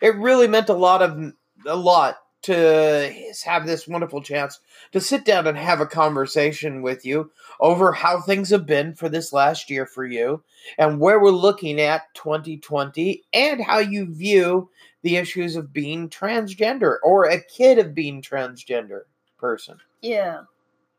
It 0.00 0.16
really 0.16 0.48
meant 0.48 0.68
a 0.68 0.74
lot 0.74 1.02
of 1.02 1.32
a 1.66 1.76
lot 1.76 2.18
to 2.44 3.32
have 3.46 3.66
this 3.66 3.88
wonderful 3.88 4.20
chance 4.20 4.60
to 4.92 5.00
sit 5.00 5.24
down 5.24 5.46
and 5.46 5.56
have 5.56 5.80
a 5.80 5.86
conversation 5.86 6.82
with 6.82 7.06
you 7.06 7.30
over 7.58 7.92
how 7.92 8.20
things 8.20 8.50
have 8.50 8.66
been 8.66 8.94
for 8.94 9.08
this 9.08 9.32
last 9.32 9.70
year 9.70 9.86
for 9.86 10.04
you 10.04 10.42
and 10.76 11.00
where 11.00 11.18
we're 11.18 11.30
looking 11.30 11.80
at 11.80 12.02
2020 12.12 13.22
and 13.32 13.62
how 13.62 13.78
you 13.78 14.14
view 14.14 14.68
the 15.04 15.16
issues 15.16 15.54
of 15.54 15.72
being 15.72 16.08
transgender 16.08 16.96
or 17.02 17.26
a 17.26 17.40
kid 17.40 17.78
of 17.78 17.94
being 17.94 18.20
transgender 18.20 19.02
person. 19.38 19.76
yeah. 20.02 20.40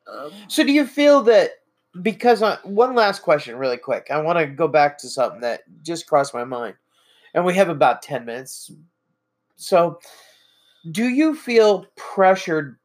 Um, 0.07 0.31
So 0.47 0.63
do 0.63 0.71
you 0.71 0.85
feel 0.85 1.23
that 1.23 1.49
because 2.01 2.43
I, 2.43 2.57
one 2.63 2.95
last 2.95 3.21
question 3.21 3.55
really 3.55 3.77
quick. 3.77 4.07
I 4.11 4.19
want 4.21 4.37
to 4.37 4.45
go 4.45 4.67
back 4.67 4.97
to 4.99 5.09
something 5.09 5.41
that 5.41 5.61
just 5.81 6.07
crossed 6.07 6.33
my 6.33 6.43
mind. 6.43 6.75
And 7.33 7.45
we 7.45 7.55
have 7.55 7.69
about 7.69 8.01
10 8.01 8.25
minutes. 8.25 8.71
So 9.55 9.99
do 10.91 11.07
you 11.07 11.35
feel 11.35 11.85
pressured 11.95 12.77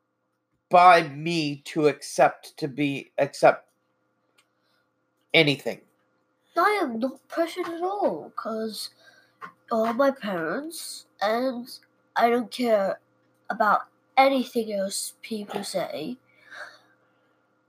by 0.71 1.09
me 1.09 1.63
to 1.67 1.89
accept 1.89 2.57
to 2.59 2.69
be 2.69 3.13
accept 3.19 3.69
anything? 5.35 5.81
I 6.57 6.81
am 6.83 6.99
not 6.99 7.27
pressured 7.29 7.67
at 7.67 7.83
all 7.83 8.33
because 8.35 8.91
all 9.71 9.93
my 9.93 10.11
parents 10.11 11.07
and 11.23 11.69
I 12.17 12.31
don't 12.31 12.51
care 12.51 12.99
about 13.49 13.83
anything 14.17 14.73
else 14.73 15.15
people 15.23 15.65
say 15.65 16.17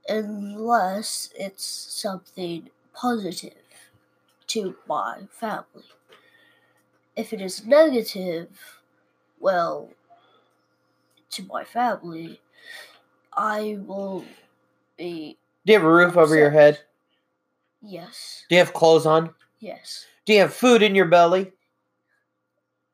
unless 0.08 1.30
it's 1.36 1.64
something 1.64 2.68
positive 2.92 3.52
to 4.48 4.74
my 4.88 5.20
family. 5.30 5.84
If 7.16 7.32
it 7.32 7.40
is 7.40 7.64
negative, 7.66 8.80
well, 9.38 9.90
to 11.30 11.42
my 11.44 11.64
family, 11.64 12.40
I 13.32 13.78
will 13.86 14.24
be 14.96 15.38
Do 15.64 15.72
you 15.72 15.78
have 15.78 15.86
a 15.86 15.92
roof 15.92 16.16
over 16.16 16.36
your 16.36 16.50
head? 16.50 16.80
yes, 17.82 18.44
Do 18.48 18.56
you 18.56 18.58
have 18.60 18.72
clothes 18.74 19.06
on? 19.06 19.34
yes, 19.60 20.06
Do 20.26 20.32
you 20.34 20.40
have 20.40 20.54
food 20.54 20.82
in 20.82 20.94
your 20.94 21.06
belly? 21.06 21.52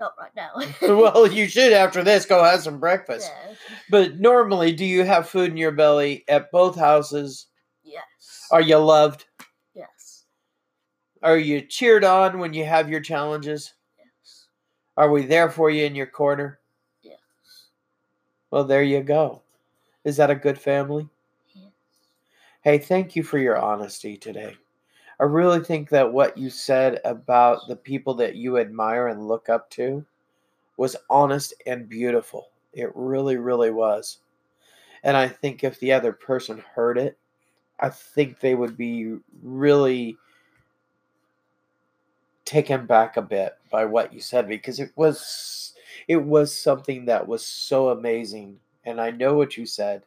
Not 0.01 0.14
right 0.18 0.34
now. 0.36 0.51
well, 0.96 1.26
you 1.26 1.49
should 1.49 1.72
after 1.72 2.03
this 2.03 2.24
go 2.26 2.42
have 2.42 2.62
some 2.62 2.78
breakfast. 2.78 3.30
Yeah. 3.49 3.55
But 3.90 4.20
normally, 4.20 4.72
do 4.72 4.84
you 4.84 5.05
have 5.05 5.28
food 5.28 5.51
in 5.51 5.57
your 5.57 5.72
belly 5.72 6.24
at 6.28 6.51
both 6.51 6.76
houses? 6.76 7.46
Yes. 7.82 8.46
Are 8.51 8.61
you 8.61 8.76
loved? 8.78 9.26
yes. 9.74 10.24
Are 11.22 11.38
you 11.38 11.61
cheered 11.61 12.05
on 12.05 12.38
when 12.38 12.55
you 12.55 12.64
have 12.64 12.88
your 12.90 13.01
challenges? 13.01 13.74
Yes. 13.99 14.46
Are 14.96 15.11
we 15.11 15.24
there 15.24 15.51
for 15.51 15.70
you 15.70 15.84
in 15.84 15.94
your 15.94 16.07
corner? 16.07 16.61
Yes. 17.03 17.18
Well, 18.51 18.64
there 18.64 18.82
you 18.82 19.03
go. 19.03 19.42
Is 20.05 20.16
that 20.16 20.30
a 20.30 20.34
good 20.34 20.59
family? 20.59 21.09
Yes. 21.55 21.64
Hey, 22.62 22.78
thank 22.78 23.16
you 23.16 23.22
for 23.22 23.38
your 23.38 23.59
honesty 23.59 24.16
today. 24.16 24.57
I 25.21 25.25
really 25.25 25.61
think 25.61 25.89
that 25.91 26.12
what 26.12 26.39
you 26.39 26.49
said 26.49 27.01
about 27.05 27.66
the 27.66 27.77
people 27.77 28.14
that 28.14 28.37
you 28.37 28.59
admire 28.59 29.09
and 29.09 29.27
look 29.27 29.49
up 29.49 29.69
to 29.71 30.05
was 30.77 30.97
honest 31.11 31.55
and 31.66 31.89
beautiful. 31.89 32.51
It 32.73 32.91
really, 32.95 33.37
really 33.37 33.71
was. 33.71 34.19
And 35.03 35.16
I 35.16 35.29
think 35.29 35.64
if 35.64 35.79
the 35.81 35.93
other 35.93 36.12
person 36.12 36.62
heard 36.75 36.99
it, 36.99 37.19
I 37.81 37.89
think 37.89 38.41
they 38.41 38.55
would 38.55 38.77
be 38.77 39.16
really 39.43 40.16
taken 42.45 42.87
back 42.87 43.16
a 43.16 43.23
bit 43.23 43.57
by 43.71 43.85
what 43.85 44.12
you 44.12 44.21
said 44.21 44.49
because 44.49 44.81
it 44.81 44.91
was 44.97 45.75
it 46.09 46.16
was 46.16 46.55
something 46.57 47.05
that 47.05 47.29
was 47.29 47.45
so 47.47 47.91
amazing 47.91 48.59
and 48.87 49.01
I 49.01 49.11
know 49.11 49.35
what 49.35 49.59
you 49.59 49.66
said. 49.66 50.03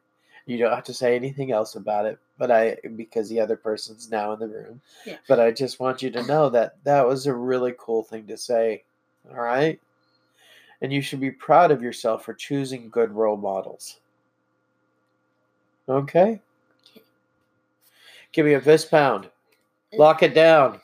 You 0.48 0.58
don't 0.58 0.74
have 0.74 0.84
to 0.86 0.94
say 0.94 1.16
anything 1.16 1.52
else 1.52 1.76
about 1.76 2.08
it, 2.08 2.18
but 2.42 2.50
I 2.50 2.76
because 2.96 3.30
the 3.30 3.40
other 3.40 3.56
person's 3.56 4.10
now 4.10 4.34
in 4.34 4.40
the 4.40 4.48
room. 4.48 4.82
Yeah. 5.06 5.18
But 5.28 5.40
I 5.40 5.52
just 5.52 5.80
want 5.80 6.02
you 6.02 6.10
to 6.10 6.24
know 6.24 6.50
that 6.50 6.84
that 6.86 7.06
was 7.06 7.28
a 7.28 7.34
really 7.36 7.76
cool 7.78 8.02
thing 8.02 8.26
to 8.26 8.36
say. 8.36 8.84
All 9.30 9.40
right? 9.44 9.80
And 10.82 10.92
you 10.92 11.04
should 11.04 11.20
be 11.20 11.30
proud 11.30 11.70
of 11.70 11.84
yourself 11.84 12.26
for 12.26 12.34
choosing 12.34 12.90
good 12.90 13.12
role 13.12 13.38
models. 13.38 14.00
Okay? 15.88 16.20
Okay. 16.20 16.42
Give 18.32 18.48
me 18.48 18.54
a 18.54 18.62
fist 18.62 18.90
pound. 18.90 19.26
Uh, 19.94 19.98
Lock 19.98 20.24
it 20.24 20.34
down. 20.34 20.82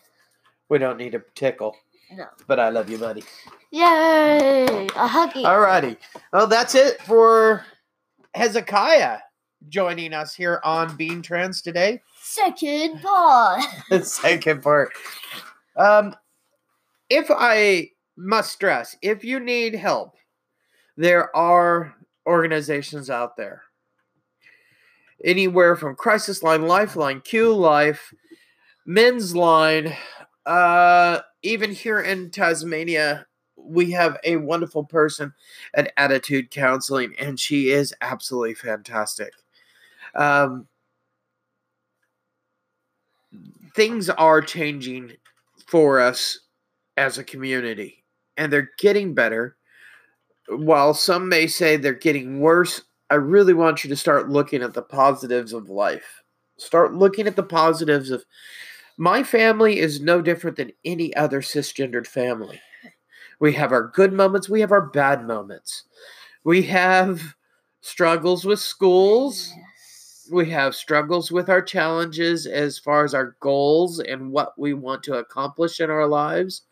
We 0.69 0.77
don't 0.77 0.99
need 0.99 1.15
a 1.15 1.23
tickle, 1.33 1.75
No. 2.11 2.27
but 2.45 2.59
I 2.59 2.69
love 2.69 2.87
you, 2.87 2.99
buddy. 2.99 3.23
Yay! 3.71 4.85
A 4.95 5.07
huggy. 5.07 5.41
Alrighty. 5.43 5.97
Well, 6.31 6.45
that's 6.45 6.75
it 6.75 7.01
for 7.01 7.65
Hezekiah 8.35 9.17
joining 9.69 10.13
us 10.13 10.33
here 10.33 10.59
on 10.63 10.95
Being 10.95 11.21
Trans 11.21 11.61
today. 11.61 12.01
Second 12.21 13.01
part. 13.01 13.63
Second 14.03 14.61
part. 14.61 14.91
Um, 15.75 16.15
if 17.09 17.27
I 17.29 17.91
must 18.15 18.51
stress, 18.51 18.95
if 19.01 19.23
you 19.23 19.39
need 19.39 19.75
help, 19.75 20.15
there 20.95 21.35
are 21.35 21.95
organizations 22.25 23.09
out 23.09 23.37
there. 23.37 23.63
Anywhere 25.23 25.75
from 25.75 25.95
Crisis 25.95 26.43
Line, 26.43 26.67
Lifeline, 26.67 27.21
Q 27.21 27.53
Life, 27.53 28.13
Men's 28.85 29.35
Line, 29.35 29.95
uh, 30.45 31.19
even 31.41 31.71
here 31.71 31.99
in 31.99 32.29
Tasmania, 32.29 33.25
we 33.55 33.91
have 33.91 34.17
a 34.23 34.37
wonderful 34.37 34.83
person 34.83 35.33
at 35.73 35.91
Attitude 35.97 36.51
Counseling, 36.51 37.13
and 37.19 37.39
she 37.39 37.69
is 37.69 37.93
absolutely 38.01 38.53
fantastic. 38.53 39.33
Um, 40.15 40.67
things 43.75 44.09
are 44.09 44.41
changing 44.41 45.13
for 45.67 45.99
us 45.99 46.39
as 46.97 47.17
a 47.17 47.23
community, 47.23 48.03
and 48.37 48.51
they're 48.51 48.71
getting 48.79 49.13
better. 49.13 49.57
While 50.49 50.93
some 50.93 51.29
may 51.29 51.47
say 51.47 51.77
they're 51.77 51.93
getting 51.93 52.39
worse, 52.39 52.81
I 53.09 53.15
really 53.15 53.53
want 53.53 53.83
you 53.83 53.89
to 53.89 53.95
start 53.95 54.29
looking 54.29 54.63
at 54.63 54.73
the 54.73 54.81
positives 54.81 55.53
of 55.53 55.69
life. 55.69 56.23
Start 56.57 56.93
looking 56.95 57.27
at 57.27 57.35
the 57.35 57.43
positives 57.43 58.09
of 58.11 58.25
my 58.97 59.23
family 59.23 59.79
is 59.79 60.01
no 60.01 60.21
different 60.21 60.57
than 60.57 60.71
any 60.85 61.15
other 61.15 61.41
cisgendered 61.41 62.07
family. 62.07 62.61
We 63.39 63.53
have 63.53 63.71
our 63.71 63.89
good 63.89 64.13
moments, 64.13 64.49
we 64.49 64.61
have 64.61 64.71
our 64.71 64.87
bad 64.87 65.25
moments. 65.27 65.83
We 66.43 66.63
have 66.63 67.21
struggles 67.81 68.45
with 68.45 68.59
schools, 68.59 69.51
Yes. 69.55 69.66
We 70.31 70.49
have 70.49 70.75
struggles 70.75 71.31
with 71.31 71.49
our 71.49 71.61
challenges 71.61 72.45
as 72.45 72.77
far 72.77 73.03
as 73.03 73.13
our 73.13 73.35
goals 73.39 73.99
and 73.99 74.31
what 74.31 74.57
we 74.57 74.73
want 74.73 75.03
to 75.03 75.15
accomplish 75.15 75.79
in 75.79 75.89
our 75.89 76.07
lives. 76.07 76.63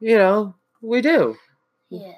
You 0.00 0.16
know, 0.16 0.54
we 0.82 1.00
do. 1.00 1.36
Yes. 1.88 2.16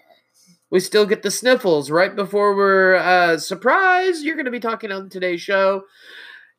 We 0.71 0.81
still 0.81 1.07
get 1.07 1.23
the 1.23 1.31
sniffles 1.31 1.91
right 1.91 2.15
before 2.15 2.57
we're 2.57 2.97
uh, 2.97 3.39
surprised. 3.39 4.25
You're 4.25 4.35
going 4.35 4.47
to 4.47 4.51
be 4.51 4.61
talking 4.61 4.91
on 4.91 5.09
today's 5.09 5.41
show. 5.41 5.85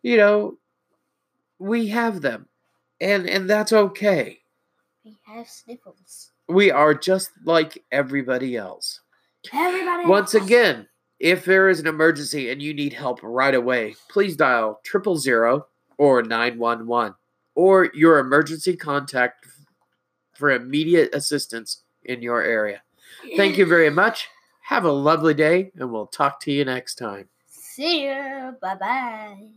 You 0.02 0.18
know, 0.18 0.58
we 1.60 1.88
have 1.88 2.22
them, 2.22 2.48
and 3.02 3.28
and 3.30 3.50
that's 3.50 3.74
okay. 3.74 4.40
We 5.04 5.18
have 5.26 5.50
sniffles. 5.50 6.32
We 6.48 6.72
are 6.72 6.94
just 6.94 7.32
like 7.44 7.84
everybody 7.92 8.56
else. 8.56 9.02
Everybody. 9.54 10.08
Once 10.08 10.34
else. 10.34 10.46
again, 10.46 10.88
if 11.20 11.46
there 11.46 11.70
is 11.70 11.80
an 11.80 11.88
emergency 11.88 12.50
and 12.50 12.62
you 12.62 12.74
need 12.74 12.94
help 12.94 13.20
right 13.24 13.56
away, 13.56 13.96
please 14.10 14.36
dial 14.36 14.80
triple 14.84 15.18
zero 15.18 15.68
or 15.98 16.22
nine 16.22 16.60
one 16.60 16.88
one 16.88 17.16
or 17.56 17.90
your 17.96 18.20
emergency 18.20 18.78
contact 18.78 19.48
for 20.36 20.52
immediate 20.52 21.14
assistance 21.14 21.84
in 22.04 22.22
your 22.22 22.44
area. 22.44 22.84
Thank 23.36 23.58
you 23.58 23.66
very 23.66 23.90
much. 23.90 24.30
Have 24.62 24.86
a 24.86 24.92
lovely 24.92 25.34
day, 25.34 25.72
and 25.76 25.92
we'll 25.92 26.08
talk 26.08 26.40
to 26.42 26.52
you 26.52 26.64
next 26.66 26.96
time. 26.96 27.30
See 27.50 28.04
you. 28.06 28.56
Bye 28.62 28.76
bye. 28.76 29.48